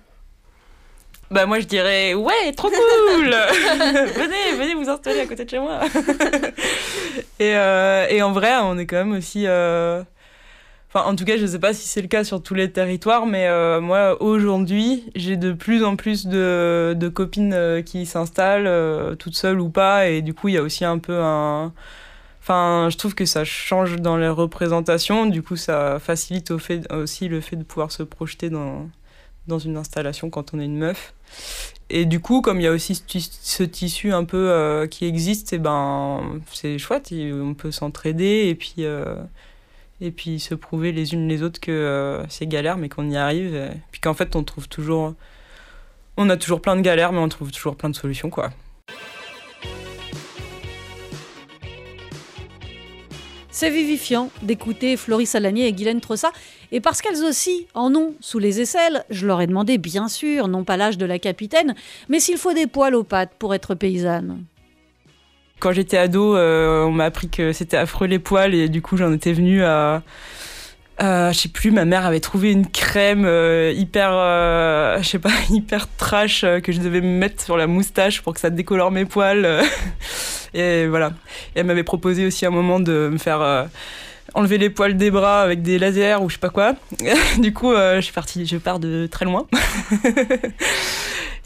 Bah 1.31 1.47
moi 1.47 1.61
je 1.61 1.66
dirais 1.66 2.12
ouais 2.14 2.53
trop 2.57 2.68
cool. 2.68 2.76
Venez 3.31 4.57
venez 4.59 4.74
vous 4.74 4.89
installer 4.89 5.20
à 5.20 5.26
côté 5.26 5.45
de 5.45 5.51
chez 5.51 5.61
moi. 5.61 5.81
Et, 7.39 7.57
euh, 7.57 8.07
et 8.09 8.22
en 8.22 8.33
vrai 8.33 8.53
on 8.62 8.76
est 8.78 8.87
quand 8.87 8.97
même 8.97 9.12
aussi 9.12 9.45
euh, 9.47 10.03
enfin 10.89 11.09
en 11.09 11.16
tout 11.16 11.24
cas 11.24 11.37
je 11.39 11.47
sais 11.47 11.59
pas 11.59 11.72
si 11.72 11.89
c'est 11.89 12.03
le 12.03 12.09
cas 12.09 12.22
sur 12.22 12.43
tous 12.43 12.55
les 12.55 12.70
territoires 12.70 13.26
mais 13.26 13.47
euh, 13.49 13.81
moi 13.81 14.20
aujourd'hui 14.22 15.11
j'ai 15.16 15.37
de 15.37 15.53
plus 15.53 15.83
en 15.85 15.97
plus 15.97 16.26
de, 16.26 16.95
de 16.97 17.09
copines 17.09 17.83
qui 17.85 18.07
s'installent 18.07 19.16
toutes 19.16 19.37
seules 19.37 19.61
ou 19.61 19.70
pas. 19.70 20.09
Et 20.09 20.22
du 20.22 20.35
coup 20.35 20.49
il 20.49 20.55
y 20.55 20.59
a 20.59 20.62
aussi 20.62 20.85
un 20.85 20.99
peu 20.99 21.18
un 21.20 21.72
Enfin, 22.43 22.89
je 22.91 22.97
trouve 22.97 23.14
que 23.14 23.26
ça 23.26 23.45
change 23.45 23.97
dans 23.97 24.16
les 24.16 24.28
représentations. 24.28 25.26
Du 25.26 25.43
coup, 25.43 25.57
ça 25.57 25.99
facilite 26.01 26.51
au 26.51 26.59
fait, 26.59 26.91
aussi 26.91 27.28
le 27.28 27.43
fait 27.43 27.55
de 27.55 27.62
pouvoir 27.64 27.93
se 27.93 28.03
projeter 28.03 28.49
dans, 28.49 28.89
dans 29.51 29.59
une 29.59 29.76
installation 29.76 30.30
quand 30.30 30.55
on 30.55 30.61
est 30.61 30.64
une 30.64 30.78
meuf. 30.78 31.12
Et 31.90 32.07
du 32.07 32.20
coup, 32.20 32.40
comme 32.40 32.61
il 32.61 32.62
y 32.64 32.66
a 32.66 32.72
aussi 32.72 32.94
ce, 32.94 33.03
tis- 33.03 33.38
ce 33.42 33.62
tissu 33.62 34.12
un 34.12 34.24
peu 34.24 34.51
euh, 34.51 34.86
qui 34.86 35.05
existe, 35.07 35.53
et 35.53 35.59
ben, 35.59 36.40
c'est 36.53 36.78
chouette. 36.78 37.12
et 37.12 37.32
on 37.32 37.55
peut 37.55 37.70
s'entraider 37.70 38.46
et 38.48 38.55
puis, 38.55 38.76
euh, 38.78 39.16
et 40.01 40.11
puis 40.12 40.40
se 40.40 40.55
prouver 40.55 40.92
les 40.92 41.12
unes 41.14 41.28
les 41.28 41.42
autres 41.42 41.61
que 41.61 41.70
euh, 41.72 42.26
c'est 42.28 42.46
galère, 42.46 42.76
mais 42.78 42.88
qu'on 42.88 43.11
y 43.11 43.16
arrive. 43.16 43.55
Et 43.55 43.70
puis 43.92 44.01
qu'en 44.01 44.14
fait, 44.14 44.34
on 44.36 44.44
trouve 44.44 44.68
toujours. 44.68 45.14
On 46.16 46.28
a 46.30 46.36
toujours 46.36 46.61
plein 46.62 46.76
de 46.76 46.80
galères, 46.82 47.12
mais 47.12 47.18
on 47.20 47.28
trouve 47.28 47.51
toujours 47.51 47.76
plein 47.76 47.90
de 47.90 47.96
solutions, 47.96 48.30
quoi. 48.30 48.51
C'est 53.61 53.68
vivifiant 53.68 54.30
d'écouter 54.40 54.96
Florie 54.96 55.26
Salanier 55.26 55.66
et 55.66 55.72
Guylaine 55.74 56.00
Trossa. 56.00 56.32
Et 56.72 56.80
parce 56.80 57.02
qu'elles 57.02 57.22
aussi 57.22 57.66
en 57.74 57.94
ont 57.94 58.14
sous 58.18 58.38
les 58.38 58.62
aisselles, 58.62 59.04
je 59.11 59.26
leur 59.26 59.42
ai 59.42 59.46
demandé, 59.46 59.76
bien 59.76 60.08
sûr, 60.08 60.48
non 60.48 60.64
pas 60.64 60.78
l'âge 60.78 60.96
de 60.96 61.04
la 61.04 61.18
capitaine, 61.18 61.74
mais 62.08 62.20
s'il 62.20 62.38
faut 62.38 62.54
des 62.54 62.66
poils 62.66 62.94
aux 62.94 63.04
pattes 63.04 63.32
pour 63.38 63.54
être 63.54 63.74
paysanne. 63.74 64.44
Quand 65.58 65.72
j'étais 65.72 65.98
ado, 65.98 66.36
euh, 66.36 66.84
on 66.84 66.90
m'a 66.90 67.04
appris 67.04 67.28
que 67.28 67.52
c'était 67.52 67.76
affreux 67.76 68.06
les 68.06 68.18
poils 68.18 68.54
et 68.54 68.70
du 68.70 68.80
coup 68.80 68.96
j'en 68.96 69.12
étais 69.12 69.34
venue 69.34 69.62
à, 69.62 70.02
à- 71.01 71.32
je 71.32 71.38
sais 71.38 71.48
plus, 71.48 71.70
ma 71.70 71.84
mère 71.84 72.07
avait 72.07 72.20
trouvé 72.20 72.53
une 72.53 72.66
crème 72.66 73.24
euh, 73.24 73.72
hyper, 73.76 74.11
euh, 74.12 74.98
je 75.03 75.09
sais 75.09 75.18
pas, 75.18 75.30
hyper 75.51 75.88
trash 75.96 76.44
euh, 76.44 76.61
que 76.61 76.72
je 76.72 76.80
devais 76.80 77.01
me 77.01 77.09
mettre 77.18 77.42
sur 77.42 77.57
la 77.57 77.66
moustache 77.66 78.20
pour 78.22 78.34
que 78.34 78.40
ça 78.40 78.51
décolore 78.51 78.90
mes 78.90 79.05
poils. 79.07 79.44
euh. 79.44 79.62
et 80.55 80.86
voilà. 80.86 81.12
Elle 81.55 81.66
m'avait 81.66 81.84
proposé 81.84 82.26
aussi 82.26 82.46
un 82.46 82.51
moment 82.51 82.80
de 82.80 83.09
me 83.12 83.18
faire 83.18 83.40
euh, 83.40 83.64
enlever 84.34 84.59
les 84.59 84.70
poils 84.70 84.96
des 84.96 85.11
bras 85.11 85.42
avec 85.42 85.62
des 85.62 85.78
lasers 85.78 86.16
ou 86.22 86.28
je 86.28 86.34
sais 86.34 86.40
pas 86.40 86.51
quoi. 86.51 86.74
du 87.38 87.53
coup, 87.53 87.72
euh, 87.72 87.96
je 87.96 88.01
suis 88.03 88.12
partie, 88.12 88.46
je 88.46 88.57
pars 88.59 88.78
de 88.78 89.07
très 89.11 89.24
loin. 89.24 89.46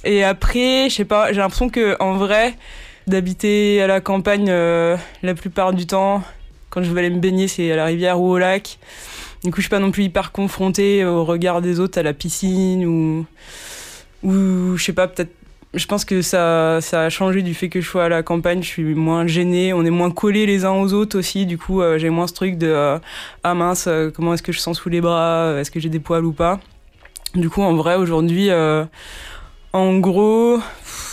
et 0.05 0.23
après, 0.25 0.89
je 0.91 0.95
sais 0.97 1.05
pas, 1.05 1.33
j'ai 1.33 1.39
l'impression 1.39 1.69
que 1.71 1.97
en 2.01 2.15
vrai 2.15 2.55
d'habiter 3.07 3.83
à 3.83 3.87
la 3.87 4.01
campagne 4.01 4.47
euh, 4.49 4.97
la 5.23 5.35
plupart 5.35 5.73
du 5.73 5.87
temps. 5.87 6.23
Quand 6.71 6.83
je 6.83 6.91
veux 6.91 6.99
aller 6.99 7.11
me 7.11 7.21
baigner, 7.21 7.47
c'est 7.49 7.71
à 7.71 7.77
la 7.77 7.85
rivière 7.85 8.21
ou 8.21 8.31
au 8.33 8.39
lac. 8.39 8.79
Du 9.45 9.51
coup, 9.51 9.57
je 9.57 9.65
suis 9.65 9.71
pas 9.71 9.79
non 9.79 9.91
plus 9.91 10.05
hyper 10.05 10.33
confrontée 10.33 11.05
au 11.05 11.23
regard 11.23 11.61
des 11.61 11.79
autres 11.79 11.99
à 11.99 12.03
la 12.03 12.15
piscine 12.15 12.87
ou, 12.87 13.27
ou 14.23 14.77
je 14.79 14.83
sais 14.83 14.95
pas, 14.95 15.07
peut-être. 15.07 15.33
Je 15.75 15.87
pense 15.87 16.07
que 16.07 16.23
ça, 16.23 16.79
ça 16.81 17.03
a 17.03 17.11
changé 17.11 17.43
du 17.43 17.53
fait 17.53 17.69
que 17.69 17.81
je 17.83 17.87
sois 17.87 18.05
à 18.05 18.09
la 18.09 18.23
campagne. 18.23 18.63
Je 18.63 18.69
suis 18.69 18.95
moins 18.95 19.27
gênée, 19.27 19.75
on 19.75 19.85
est 19.85 19.91
moins 19.91 20.11
collés 20.11 20.47
les 20.47 20.65
uns 20.65 20.73
aux 20.73 20.95
autres 20.95 21.19
aussi. 21.19 21.45
Du 21.45 21.59
coup, 21.59 21.83
euh, 21.83 21.99
j'ai 21.99 22.09
moins 22.09 22.27
ce 22.27 22.33
truc 22.33 22.57
de 22.57 22.69
euh, 22.69 22.99
ah 23.43 23.55
mince, 23.55 23.85
euh, 23.87 24.11
comment 24.11 24.33
est-ce 24.33 24.43
que 24.43 24.53
je 24.53 24.61
sens 24.61 24.79
sous 24.79 24.89
les 24.89 25.03
bras, 25.03 25.57
est-ce 25.59 25.71
que 25.71 25.79
j'ai 25.79 25.91
des 25.91 26.01
poils 26.01 26.25
ou 26.25 26.33
pas? 26.33 26.59
Du 27.35 27.51
coup, 27.51 27.61
en 27.61 27.75
vrai, 27.75 27.97
aujourd'hui, 27.97 28.49
en 29.73 29.99
gros, 29.99 30.59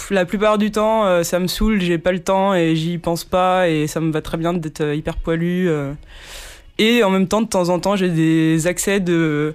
la 0.09 0.25
plupart 0.25 0.57
du 0.57 0.71
temps, 0.71 1.23
ça 1.23 1.39
me 1.39 1.47
saoule, 1.47 1.81
j'ai 1.81 1.97
pas 1.97 2.11
le 2.11 2.19
temps 2.19 2.53
et 2.53 2.75
j'y 2.75 2.99
pense 2.99 3.25
pas 3.25 3.67
et 3.67 3.87
ça 3.87 3.99
me 3.99 4.11
va 4.11 4.21
très 4.21 4.37
bien 4.37 4.53
d'être 4.53 4.93
hyper 4.93 5.17
poilu. 5.17 5.67
Et 6.81 7.03
en 7.03 7.11
même 7.11 7.27
temps, 7.27 7.43
de 7.43 7.47
temps 7.47 7.69
en 7.69 7.79
temps, 7.79 7.95
j'ai 7.95 8.09
des 8.09 8.65
accès 8.65 8.99
de 8.99 9.53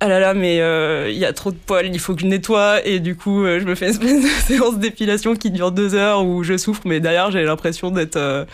ah 0.00 0.08
là 0.08 0.18
là, 0.18 0.34
mais 0.34 0.60
euh, 0.60 1.08
il 1.08 1.16
y 1.16 1.24
a 1.24 1.32
trop 1.32 1.52
de 1.52 1.56
poils, 1.56 1.86
il 1.86 1.98
faut 2.00 2.14
que 2.14 2.20
je 2.20 2.26
nettoie 2.26 2.84
et 2.84 2.98
du 2.98 3.14
coup, 3.16 3.44
euh, 3.44 3.60
je 3.60 3.64
me 3.64 3.76
fais 3.76 3.86
une 3.86 3.92
espèce 3.92 4.22
de 4.22 4.28
séance 4.46 4.78
d'épilation 4.78 5.36
qui 5.36 5.52
dure 5.52 5.70
deux 5.70 5.94
heures 5.94 6.24
où 6.24 6.42
je 6.42 6.56
souffre, 6.56 6.82
mais 6.84 6.98
derrière, 6.98 7.30
j'ai 7.30 7.44
l'impression 7.44 7.90
d'être, 7.92 8.16
euh, 8.16 8.44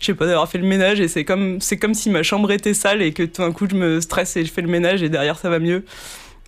je 0.00 0.06
sais 0.06 0.14
pas, 0.14 0.26
d'avoir 0.26 0.48
fait 0.48 0.58
le 0.58 0.66
ménage 0.66 1.00
et 1.00 1.06
c'est 1.06 1.24
comme 1.24 1.60
c'est 1.60 1.76
comme 1.76 1.94
si 1.94 2.10
ma 2.10 2.24
chambre 2.24 2.50
était 2.50 2.74
sale 2.74 3.00
et 3.00 3.12
que 3.12 3.22
tout 3.22 3.42
d'un 3.42 3.52
coup, 3.52 3.66
je 3.70 3.76
me 3.76 4.00
stresse 4.00 4.36
et 4.36 4.44
je 4.44 4.52
fais 4.52 4.62
le 4.62 4.68
ménage 4.68 5.04
et 5.04 5.08
derrière, 5.08 5.38
ça 5.38 5.50
va 5.50 5.60
mieux. 5.60 5.84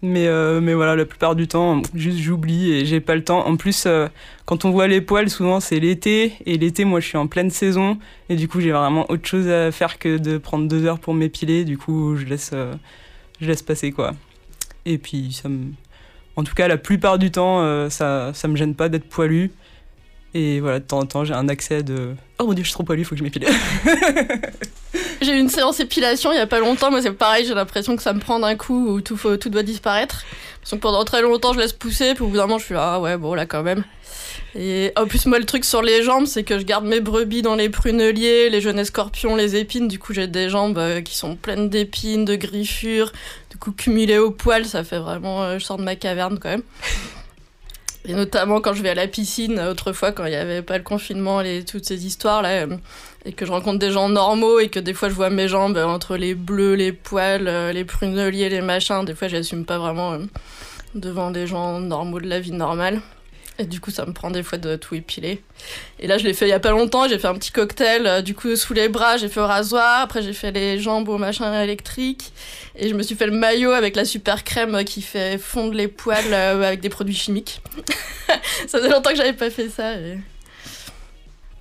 Mais, 0.02 0.26
euh, 0.26 0.60
mais 0.60 0.74
voilà, 0.74 0.96
la 0.96 1.06
plupart 1.06 1.34
du 1.34 1.48
temps, 1.48 1.80
juste 1.94 2.18
j'oublie 2.18 2.72
et 2.72 2.84
j'ai 2.84 3.00
pas 3.00 3.14
le 3.14 3.24
temps. 3.24 3.46
En 3.46 3.56
plus, 3.56 3.84
euh, 3.86 4.08
quand 4.44 4.64
on 4.64 4.70
voit 4.70 4.86
les 4.86 5.00
poils, 5.00 5.30
souvent 5.30 5.60
c'est 5.60 5.80
l'été. 5.80 6.34
Et 6.44 6.58
l'été, 6.58 6.84
moi, 6.84 7.00
je 7.00 7.08
suis 7.08 7.16
en 7.16 7.26
pleine 7.26 7.50
saison. 7.50 7.98
Et 8.28 8.36
du 8.36 8.46
coup, 8.46 8.60
j'ai 8.60 8.72
vraiment 8.72 9.10
autre 9.10 9.26
chose 9.26 9.48
à 9.48 9.72
faire 9.72 9.98
que 9.98 10.18
de 10.18 10.36
prendre 10.36 10.68
deux 10.68 10.84
heures 10.84 10.98
pour 10.98 11.14
m'épiler. 11.14 11.64
Du 11.64 11.78
coup, 11.78 12.16
je 12.16 12.26
laisse, 12.26 12.50
euh, 12.52 12.74
je 13.40 13.46
laisse 13.46 13.62
passer, 13.62 13.92
quoi. 13.92 14.12
Et 14.84 14.98
puis, 14.98 15.32
ça. 15.32 15.48
En 16.36 16.42
tout 16.42 16.54
cas, 16.54 16.66
la 16.66 16.76
plupart 16.76 17.18
du 17.18 17.30
temps, 17.30 17.88
ça, 17.90 18.32
ça 18.34 18.48
me 18.48 18.56
gêne 18.56 18.74
pas 18.74 18.88
d'être 18.88 19.08
poilu. 19.08 19.52
Et 20.34 20.58
voilà, 20.58 20.80
de 20.80 20.84
temps 20.84 20.98
en 20.98 21.06
temps, 21.06 21.24
j'ai 21.24 21.34
un 21.34 21.48
accès 21.48 21.84
de 21.84 22.14
Oh 22.40 22.46
mon 22.46 22.52
dieu, 22.52 22.64
je 22.64 22.68
suis 22.68 22.74
trop 22.74 22.82
poilu, 22.82 23.02
il 23.02 23.04
faut 23.04 23.14
que 23.14 23.18
je 23.20 23.22
m'épile. 23.22 23.46
j'ai 25.22 25.32
eu 25.32 25.38
une 25.38 25.48
séance 25.48 25.78
épilation 25.78 26.32
il 26.32 26.36
y 26.36 26.40
a 26.40 26.46
pas 26.48 26.58
longtemps. 26.58 26.90
Moi, 26.90 27.00
c'est 27.00 27.12
pareil, 27.12 27.46
j'ai 27.46 27.54
l'impression 27.54 27.94
que 27.94 28.02
ça 28.02 28.12
me 28.12 28.18
prend 28.18 28.40
d'un 28.40 28.56
coup 28.56 28.88
où 28.88 29.00
tout, 29.00 29.16
tout 29.38 29.48
doit 29.48 29.62
disparaître. 29.62 30.24
Donc 30.70 30.80
pendant 30.80 31.04
très 31.04 31.22
longtemps, 31.22 31.52
je 31.52 31.60
laisse 31.60 31.72
pousser, 31.72 32.14
puis 32.14 32.24
au 32.24 32.28
bout 32.28 32.36
d'un 32.36 32.46
moment, 32.46 32.58
je 32.58 32.64
suis 32.64 32.74
ah 32.76 32.98
ouais, 32.98 33.16
bon, 33.16 33.34
là 33.34 33.46
quand 33.46 33.62
même. 33.62 33.84
Et 34.56 34.92
en 34.96 35.06
plus, 35.06 35.26
moi, 35.26 35.38
le 35.38 35.44
truc 35.44 35.64
sur 35.64 35.82
les 35.82 36.02
jambes, 36.02 36.26
c'est 36.26 36.42
que 36.44 36.58
je 36.58 36.64
garde 36.64 36.84
mes 36.84 37.00
brebis 37.00 37.42
dans 37.42 37.54
les 37.54 37.68
pruneliers, 37.68 38.50
les 38.50 38.60
jeunes 38.60 38.78
escorpions, 38.78 39.36
les 39.36 39.56
épines. 39.56 39.88
Du 39.88 39.98
coup, 39.98 40.12
j'ai 40.12 40.26
des 40.26 40.48
jambes 40.48 40.78
euh, 40.78 41.00
qui 41.00 41.16
sont 41.16 41.36
pleines 41.36 41.68
d'épines, 41.68 42.24
de 42.24 42.36
griffures. 42.36 43.12
Du 43.50 43.56
coup, 43.56 43.72
cumulées 43.72 44.18
au 44.18 44.30
poil, 44.30 44.64
ça 44.64 44.84
fait 44.84 44.98
vraiment. 44.98 45.42
Euh, 45.42 45.58
je 45.58 45.64
sors 45.64 45.76
de 45.76 45.82
ma 45.82 45.96
caverne 45.96 46.38
quand 46.38 46.50
même. 46.50 46.62
Et 48.06 48.12
notamment 48.14 48.60
quand 48.60 48.74
je 48.74 48.82
vais 48.82 48.90
à 48.90 48.94
la 48.94 49.08
piscine, 49.08 49.58
autrefois, 49.60 50.12
quand 50.12 50.26
il 50.26 50.30
n'y 50.30 50.36
avait 50.36 50.62
pas 50.62 50.76
le 50.76 50.84
confinement 50.84 51.40
et 51.40 51.64
toutes 51.64 51.86
ces 51.86 52.06
histoires-là, 52.06 52.66
euh, 52.66 52.76
et 53.24 53.32
que 53.32 53.46
je 53.46 53.50
rencontre 53.50 53.78
des 53.78 53.90
gens 53.90 54.08
normaux 54.08 54.58
et 54.58 54.68
que 54.68 54.78
des 54.78 54.92
fois 54.92 55.08
je 55.08 55.14
vois 55.14 55.30
mes 55.30 55.48
jambes 55.48 55.78
entre 55.78 56.16
les 56.16 56.34
bleus, 56.34 56.74
les 56.74 56.92
poils, 56.92 57.48
les 57.72 57.84
pruneliers, 57.84 58.50
les 58.50 58.60
machins, 58.60 59.04
des 59.04 59.14
fois 59.14 59.28
j'assume 59.28 59.64
pas 59.64 59.78
vraiment 59.78 60.18
devant 60.94 61.30
des 61.30 61.46
gens 61.46 61.80
normaux 61.80 62.20
de 62.20 62.28
la 62.28 62.40
vie 62.40 62.52
normale. 62.52 63.00
Et 63.58 63.66
du 63.66 63.80
coup, 63.80 63.92
ça 63.92 64.04
me 64.04 64.12
prend 64.12 64.30
des 64.30 64.42
fois 64.42 64.58
de 64.58 64.74
tout 64.74 64.96
épiler. 64.96 65.40
Et 66.00 66.08
là, 66.08 66.18
je 66.18 66.24
l'ai 66.24 66.34
fait 66.34 66.46
il 66.46 66.50
y 66.50 66.54
a 66.54 66.60
pas 66.60 66.70
longtemps. 66.70 67.08
J'ai 67.08 67.18
fait 67.18 67.28
un 67.28 67.34
petit 67.34 67.52
cocktail. 67.52 68.06
Euh, 68.06 68.20
du 68.20 68.34
coup, 68.34 68.56
sous 68.56 68.74
les 68.74 68.88
bras, 68.88 69.16
j'ai 69.16 69.28
fait 69.28 69.40
rasoir. 69.40 70.00
Après, 70.00 70.22
j'ai 70.22 70.32
fait 70.32 70.50
les 70.50 70.80
jambes 70.80 71.08
au 71.08 71.18
machin 71.18 71.62
électrique. 71.62 72.32
Et 72.74 72.88
je 72.88 72.94
me 72.94 73.02
suis 73.02 73.14
fait 73.14 73.26
le 73.26 73.32
maillot 73.32 73.70
avec 73.70 73.94
la 73.94 74.04
super 74.04 74.42
crème 74.42 74.82
qui 74.84 75.02
fait 75.02 75.38
fondre 75.38 75.72
les 75.74 75.86
poils 75.86 76.32
euh, 76.32 76.62
avec 76.62 76.80
des 76.80 76.88
produits 76.88 77.14
chimiques. 77.14 77.60
ça 78.66 78.78
faisait 78.78 78.90
longtemps 78.90 79.10
que 79.10 79.16
j'avais 79.16 79.32
pas 79.32 79.50
fait 79.50 79.68
ça. 79.68 79.94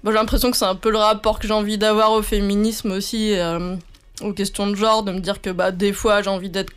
Bon, 0.03 0.11
j'ai 0.11 0.17
l'impression 0.17 0.49
que 0.49 0.57
c'est 0.57 0.65
un 0.65 0.75
peu 0.75 0.89
le 0.89 0.97
rapport 0.97 1.37
que 1.37 1.47
j'ai 1.47 1.53
envie 1.53 1.77
d'avoir 1.77 2.11
au 2.11 2.23
féminisme 2.23 2.91
aussi, 2.91 3.37
euh, 3.37 3.75
aux 4.21 4.33
questions 4.33 4.65
de 4.65 4.75
genre, 4.75 5.03
de 5.03 5.11
me 5.11 5.19
dire 5.19 5.41
que 5.41 5.51
bah, 5.51 5.71
des 5.71 5.93
fois, 5.93 6.23
j'ai 6.23 6.29
envie 6.29 6.49
d'être 6.49 6.73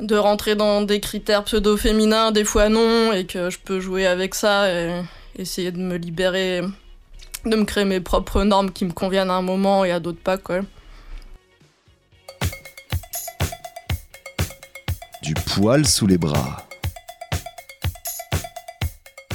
de 0.00 0.16
rentrer 0.16 0.54
dans 0.54 0.82
des 0.82 1.00
critères 1.00 1.44
pseudo-féminins, 1.44 2.32
des 2.32 2.44
fois 2.44 2.68
non, 2.68 3.12
et 3.12 3.24
que 3.24 3.50
je 3.50 3.58
peux 3.58 3.80
jouer 3.80 4.06
avec 4.06 4.34
ça 4.34 4.70
et 4.70 5.02
essayer 5.38 5.72
de 5.72 5.78
me 5.78 5.96
libérer, 5.96 6.62
de 7.44 7.56
me 7.56 7.64
créer 7.64 7.84
mes 7.84 8.00
propres 8.00 8.42
normes 8.44 8.70
qui 8.70 8.84
me 8.84 8.92
conviennent 8.92 9.30
à 9.30 9.34
un 9.34 9.42
moment 9.42 9.84
et 9.84 9.92
à 9.92 10.00
d'autres 10.00 10.20
pas, 10.20 10.38
quoi. 10.38 10.60
Du 15.22 15.34
poil 15.34 15.86
sous 15.86 16.06
les 16.06 16.18
bras. 16.18 16.66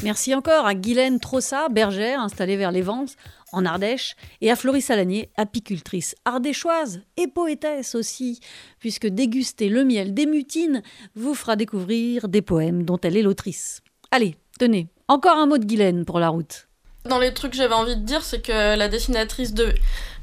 Merci 0.04 0.34
encore 0.34 0.66
à 0.66 0.74
Guylaine 0.74 1.20
Trossa, 1.20 1.70
bergère 1.70 2.22
installée 2.22 2.58
vers 2.58 2.72
les 2.72 2.82
Vences, 2.82 3.18
en 3.52 3.66
Ardèche, 3.66 4.16
et 4.42 4.52
à 4.52 4.56
Florie 4.56 4.82
Salanier, 4.82 5.30
apicultrice 5.38 6.16
ardéchoise 6.26 7.02
et 7.18 7.28
poétesse 7.28 7.96
aussi, 7.96 8.40
puisque 8.80 9.08
déguster 9.08 9.70
le 9.70 9.84
miel 9.84 10.14
des 10.14 10.26
mutines 10.26 10.82
vous 11.16 11.36
fera 11.36 11.56
découvrir 11.56 12.28
des 12.28 12.42
poèmes 12.42 12.84
dont 12.84 13.00
elle 13.02 13.18
est 13.18 13.22
l'autrice. 13.22 13.82
Allez, 14.12 14.36
tenez, 14.60 14.88
encore 15.08 15.38
un 15.38 15.46
mot 15.46 15.58
de 15.58 15.66
Guylaine 15.66 16.06
pour 16.06 16.20
la 16.20 16.30
route. 16.30 16.68
Dans 17.06 17.20
les 17.20 17.34
trucs 17.34 17.52
que 17.52 17.58
j'avais 17.58 17.74
envie 17.74 17.96
de 17.96 18.06
dire, 18.06 18.24
c'est 18.24 18.42
que 18.42 18.78
la 18.78 18.88
dessinatrice 18.88 19.54
de, 19.54 19.74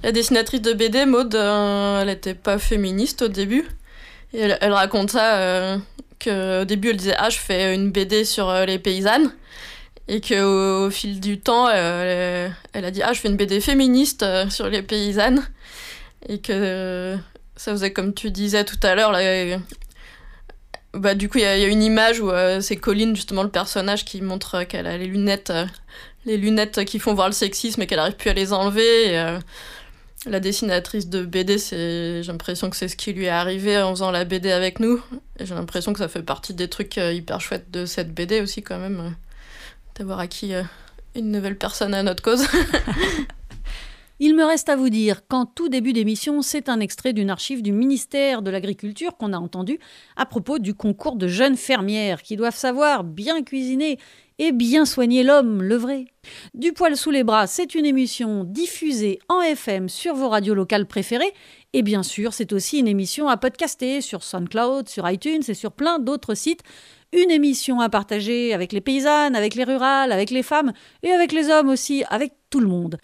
la 0.03 0.13
dessinatrice 0.13 0.63
de 0.63 0.73
BD, 0.73 1.07
Maude, 1.07 1.35
euh, 1.35 2.03
elle 2.03 2.09
était 2.09 2.35
pas 2.35 2.59
féministe 2.59 3.23
au 3.23 3.29
début. 3.29 3.67
Et 4.33 4.41
elle, 4.43 4.73
raconte 4.73 5.11
ça, 5.11 5.39
euh, 5.39 5.79
qu'au 6.23 6.65
début 6.65 6.91
elle 6.91 6.97
disait 6.97 7.17
Ah, 7.19 7.31
je 7.31 7.39
fais 7.39 7.75
une 7.75 7.91
BD 7.91 8.25
sur 8.25 8.49
euh, 8.49 8.65
les 8.65 8.79
paysannes 8.79 9.33
et 10.09 10.23
qu'au 10.23 10.87
au 10.87 10.91
fil 10.91 11.21
du 11.21 11.39
temps, 11.39 11.69
euh, 11.71 12.49
elle 12.73 12.85
a 12.85 12.91
dit 12.91 13.03
Ah, 13.03 13.13
je 13.13 13.21
fais 13.21 13.29
une 13.29 13.37
BD 13.37 13.61
féministe 13.61 14.23
euh, 14.23 14.49
sur 14.49 14.69
les 14.69 14.83
paysannes. 14.83 15.47
Et 16.29 16.39
que 16.39 16.53
euh, 16.53 17.17
ça 17.57 17.73
faisait 17.73 17.93
comme 17.93 18.15
tu 18.15 18.31
disais 18.31 18.65
tout 18.65 18.79
à 18.83 18.95
l'heure. 18.95 19.13
Bah, 20.95 21.15
du 21.15 21.29
coup, 21.29 21.39
il 21.39 21.43
y, 21.43 21.45
a 21.45 21.67
une 21.67 21.83
image 21.83 22.21
où 22.21 22.31
c'est 22.61 22.77
Colline, 22.77 23.15
justement, 23.15 23.43
le 23.43 23.51
personnage, 23.51 24.05
qui 24.05 24.23
montre 24.23 24.65
qu'elle 24.65 24.87
a 24.87 24.97
les 24.97 25.07
lunettes, 25.07 25.53
les 26.25 26.39
lunettes 26.39 26.85
qui 26.87 26.99
font 26.99 27.15
voir 27.15 27.29
le 27.29 27.35
sexisme 27.35 27.83
et 27.83 27.87
qu'elle 27.87 27.99
n'arrive 27.99 28.17
plus 28.17 28.31
à 28.31 28.33
les 28.33 28.53
enlever. 28.53 29.39
La 30.27 30.41
dessinatrice 30.41 31.09
de 31.09 31.25
BD, 31.25 31.59
j'ai 31.59 32.23
l'impression 32.27 32.71
que 32.71 32.77
c'est 32.77 32.89
ce 32.89 32.97
qui 32.97 33.13
lui 33.13 33.27
est 33.27 33.29
arrivé 33.29 33.77
en 33.79 33.91
faisant 33.91 34.11
la 34.11 34.25
BD 34.25 34.51
avec 34.51 34.81
nous. 34.81 35.01
J'ai 35.39 35.55
l'impression 35.55 35.93
que 35.93 35.99
ça 35.99 36.09
fait 36.09 36.23
partie 36.23 36.55
des 36.55 36.69
trucs 36.69 36.97
hyper 36.97 37.41
chouettes 37.41 37.71
de 37.71 37.85
cette 37.85 38.13
BD 38.13 38.41
aussi, 38.41 38.63
quand 38.63 38.79
même 38.79 39.15
d'avoir 39.99 40.21
acquis 40.21 40.55
euh, 40.55 40.63
une 41.15 41.31
nouvelle 41.31 41.59
personne 41.59 41.95
à 41.95 42.03
notre 42.03 42.23
cause. 42.23 42.47
Il 44.21 44.35
me 44.35 44.45
reste 44.45 44.69
à 44.69 44.75
vous 44.75 44.89
dire 44.89 45.27
qu'en 45.29 45.47
tout 45.47 45.69
début 45.69 45.93
d'émission, 45.93 46.43
c'est 46.43 46.69
un 46.69 46.81
extrait 46.81 47.13
d'une 47.13 47.31
archive 47.31 47.63
du 47.63 47.71
ministère 47.71 48.43
de 48.43 48.51
l'Agriculture 48.51 49.17
qu'on 49.17 49.33
a 49.33 49.39
entendu 49.39 49.79
à 50.17 50.27
propos 50.27 50.59
du 50.59 50.75
concours 50.75 51.15
de 51.15 51.29
jeunes 51.29 51.57
fermières 51.57 52.23
qui 52.23 52.35
doivent 52.35 52.57
savoir 52.57 53.05
bien 53.05 53.45
cuisiner 53.45 53.97
et 54.41 54.51
bien 54.51 54.85
soigner 54.87 55.23
l'homme, 55.23 55.63
le 55.63 55.77
vrai. 55.77 56.07
Du 56.55 56.73
poil 56.73 56.97
sous 56.97 57.13
les 57.13 57.23
bras, 57.23 57.47
c'est 57.47 57.77
une 57.77 57.87
émission 57.87 58.43
diffusée 58.43 59.21
en 59.29 59.41
FM 59.41 59.89
sur 59.89 60.15
vos 60.15 60.29
radios 60.29 60.55
locales 60.55 60.87
préférées. 60.87 61.33
Et 61.73 61.83
bien 61.83 62.03
sûr, 62.03 62.33
c'est 62.33 62.53
aussi 62.53 62.79
une 62.79 62.89
émission 62.89 63.29
à 63.29 63.37
podcaster 63.37 64.01
sur 64.01 64.25
SoundCloud, 64.25 64.89
sur 64.89 65.09
iTunes 65.09 65.43
et 65.47 65.55
sur 65.55 65.73
plein 65.73 66.01
d'autres 66.01 66.35
sites 66.35 66.63
une 67.13 67.31
émission 67.31 67.81
à 67.81 67.89
partager 67.89 68.53
avec 68.53 68.73
les 68.73 68.81
paysannes, 68.81 69.37
avec 69.37 69.55
les 69.55 69.65
rurales, 69.65 70.13
avec 70.13 70.31
les 70.31 70.43
femmes 70.43 70.73
et 71.03 71.11
avec 71.11 71.33
les 71.33 71.49
hommes 71.49 71.69
aussi, 71.69 72.05
avec 72.11 72.33
tout 72.51 72.61
le 72.61 72.69
monde. 72.69 72.99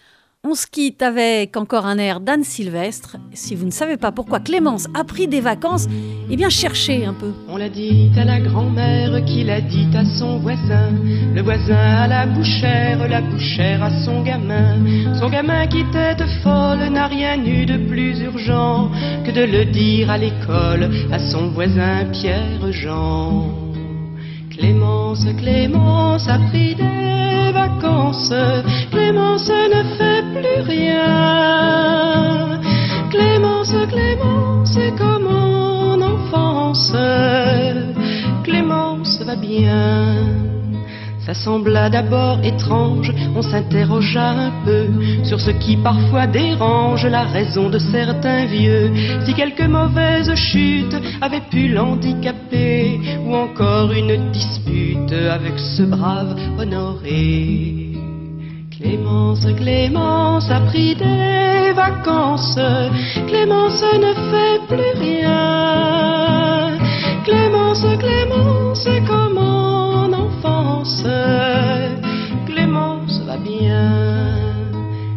On 0.47 0.55
se 0.55 0.67
quitte 0.67 1.01
avec 1.01 1.57
encore 1.57 1.87
un 1.87 1.97
air 1.97 2.21
d'Anne 2.21 2.45
Sylvestre. 2.45 3.17
Si 3.33 3.55
vous 3.55 3.65
ne 3.65 3.71
savez 3.71 3.97
pas 3.97 4.13
pourquoi 4.13 4.41
Clémence 4.41 4.89
a 4.93 5.03
pris 5.03 5.27
des 5.27 5.41
vacances, 5.41 5.87
eh 6.31 6.37
bien 6.37 6.51
cherchez 6.51 7.07
un 7.07 7.15
peu. 7.15 7.33
On 7.49 7.57
l'a 7.57 7.71
dit 7.71 8.11
à 8.15 8.27
la 8.27 8.41
grand-mère 8.41 9.25
qui 9.25 9.43
l'a 9.43 9.63
dit 9.63 9.89
à 9.97 10.05
son 10.19 10.41
voisin. 10.41 10.91
Le 11.35 11.41
voisin 11.41 11.75
à 11.75 12.07
la 12.07 12.27
bouchère, 12.27 13.09
la 13.09 13.23
bouchère 13.23 13.83
à 13.83 14.05
son 14.05 14.23
gamin. 14.23 15.15
Son 15.19 15.31
gamin 15.31 15.67
qui 15.67 15.83
tête 15.93 16.23
folle 16.43 16.91
n'a 16.91 17.07
rien 17.07 17.43
eu 17.43 17.65
de 17.65 17.79
plus 17.89 18.21
urgent 18.21 18.91
que 19.25 19.31
de 19.31 19.45
le 19.45 19.65
dire 19.65 20.11
à 20.11 20.19
l'école 20.19 20.91
à 21.11 21.19
son 21.31 21.53
voisin 21.53 22.05
Pierre-Jean. 22.13 23.64
Clémence, 24.57 25.27
Clémence 25.39 26.29
a 26.29 26.39
pris 26.51 26.75
des 26.75 27.53
vacances. 27.53 28.33
Clémence 28.91 29.49
ne 29.49 29.83
fait 29.97 30.23
plus 30.35 30.61
rien. 30.63 32.61
Clémence, 33.11 33.75
Clémence 33.89 34.77
est 34.77 34.97
comme 34.97 35.27
en 35.27 36.01
enfance. 36.01 36.93
Clémence 38.45 39.21
va 39.23 39.37
bien. 39.37 40.45
Ça 41.27 41.33
sembla 41.33 41.89
d'abord 41.89 42.39
étrange, 42.45 43.11
on 43.35 43.41
s'interrogea 43.41 44.31
un 44.31 44.53
peu 44.65 44.89
sur 45.25 45.41
ce 45.41 45.51
qui 45.53 45.79
parfois 45.79 46.27
dérange 46.27 47.07
la 47.07 47.23
raison 47.23 47.71
de 47.71 47.79
certains 47.79 48.45
vieux. 48.45 48.93
Si 49.25 49.33
quelque 49.33 49.63
mauvaise 49.63 50.35
chute 50.35 50.95
avait 51.23 51.41
pu 51.51 51.69
l'handicaper, 51.69 53.01
ou 53.25 53.35
encore 53.35 53.91
une 53.93 54.31
dispute 54.33 55.13
avec 55.13 55.59
ce 55.59 55.83
brave 55.85 56.37
honoré. 56.59 57.93
Clémence, 58.71 59.47
Clémence 59.57 60.51
a 60.51 60.61
pris 60.61 60.95
des 60.95 61.73
vacances, 61.73 62.59
Clémence 63.27 63.83
ne 63.83 64.13
fait 64.31 64.61
plus 64.69 64.93
rien. 65.01 66.77
Clémence, 67.25 67.81
Clémence, 67.81 68.14
Clémence 72.47 73.21
va 73.27 73.37
bien. 73.37 74.15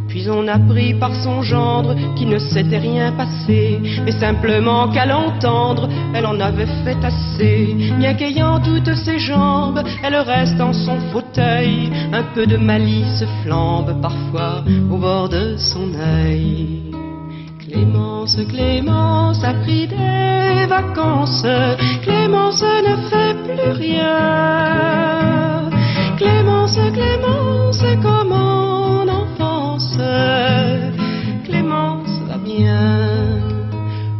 Puis 0.07 0.29
on 0.29 0.47
apprit 0.47 0.93
par 0.93 1.13
son 1.13 1.41
gendre 1.41 1.93
qu'il 2.15 2.29
ne 2.29 2.39
s'était 2.39 2.77
rien 2.77 3.11
passé, 3.11 3.79
mais 4.05 4.11
simplement 4.11 4.87
qu'à 4.87 5.05
l'entendre, 5.05 5.89
elle 6.13 6.25
en 6.25 6.39
avait 6.39 6.71
fait 6.83 6.97
assez. 7.03 7.75
Bien 7.99 8.13
qu'ayant 8.13 8.59
toutes 8.59 8.95
ses 8.95 9.19
jambes, 9.19 9.83
elle 10.03 10.15
reste 10.15 10.55
dans 10.55 10.73
son 10.73 10.99
fauteuil, 11.11 11.91
un 12.13 12.23
peu 12.33 12.45
de 12.45 12.57
malice 12.57 13.23
flambe 13.43 14.01
parfois 14.01 14.63
au 14.89 14.97
bord 14.97 15.29
de 15.29 15.57
son 15.57 15.93
œil. 15.95 16.81
Clémence, 17.59 18.37
Clémence 18.49 19.43
a 19.43 19.53
pris 19.53 19.87
des 19.87 20.65
vacances, 20.67 21.45
Clémence 22.01 22.63
ne 22.63 22.95
fait 23.09 23.35
plus 23.43 23.71
rien. 23.71 25.36
Clémence, 26.67 26.93
Clémence, 26.93 28.01
comme 28.01 28.31
en 28.33 29.07
enfance, 29.07 29.97
Clémence 31.45 32.09
va 32.27 32.37
bien. 32.37 33.39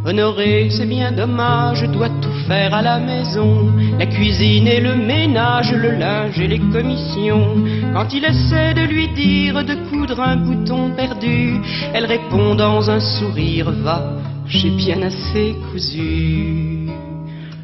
Honoré, 0.06 0.68
c'est 0.70 0.86
bien 0.86 1.12
dommage, 1.12 1.82
doit 1.90 2.08
tout 2.08 2.32
faire 2.46 2.72
à 2.72 2.80
la 2.80 2.98
maison, 2.98 3.70
la 3.98 4.06
cuisine 4.06 4.66
et 4.66 4.80
le 4.80 4.94
ménage, 4.94 5.74
le 5.74 5.90
linge 5.90 6.40
et 6.40 6.48
les 6.48 6.60
commissions. 6.72 7.54
Quand 7.92 8.14
il 8.14 8.24
essaie 8.24 8.72
de 8.72 8.86
lui 8.86 9.08
dire 9.08 9.62
de 9.62 9.74
coudre 9.90 10.20
un 10.20 10.36
bouton 10.36 10.92
perdu, 10.96 11.60
elle 11.92 12.06
répond 12.06 12.54
dans 12.54 12.90
un 12.90 13.00
sourire, 13.00 13.70
va, 13.70 14.12
j'ai 14.46 14.70
bien 14.70 15.02
assez 15.02 15.54
cousu. 15.70 16.88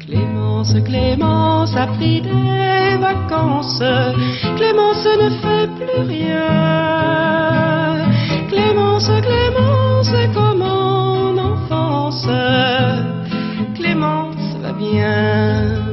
Clémence, 0.07 0.73
Clémence 0.85 1.75
a 1.75 1.87
pris 1.87 2.21
des 2.21 2.97
vacances, 2.99 3.81
Clémence 4.55 5.05
ne 5.05 5.29
fait 5.41 5.67
plus 5.75 6.01
rien. 6.07 7.55
Clémence, 8.49 9.09
Clémence 9.21 10.09
est 10.09 10.31
comme 10.33 10.61
en 10.61 11.35
enfance, 11.37 12.27
Clémence 13.75 14.57
va 14.61 14.73
bien. 14.73 15.85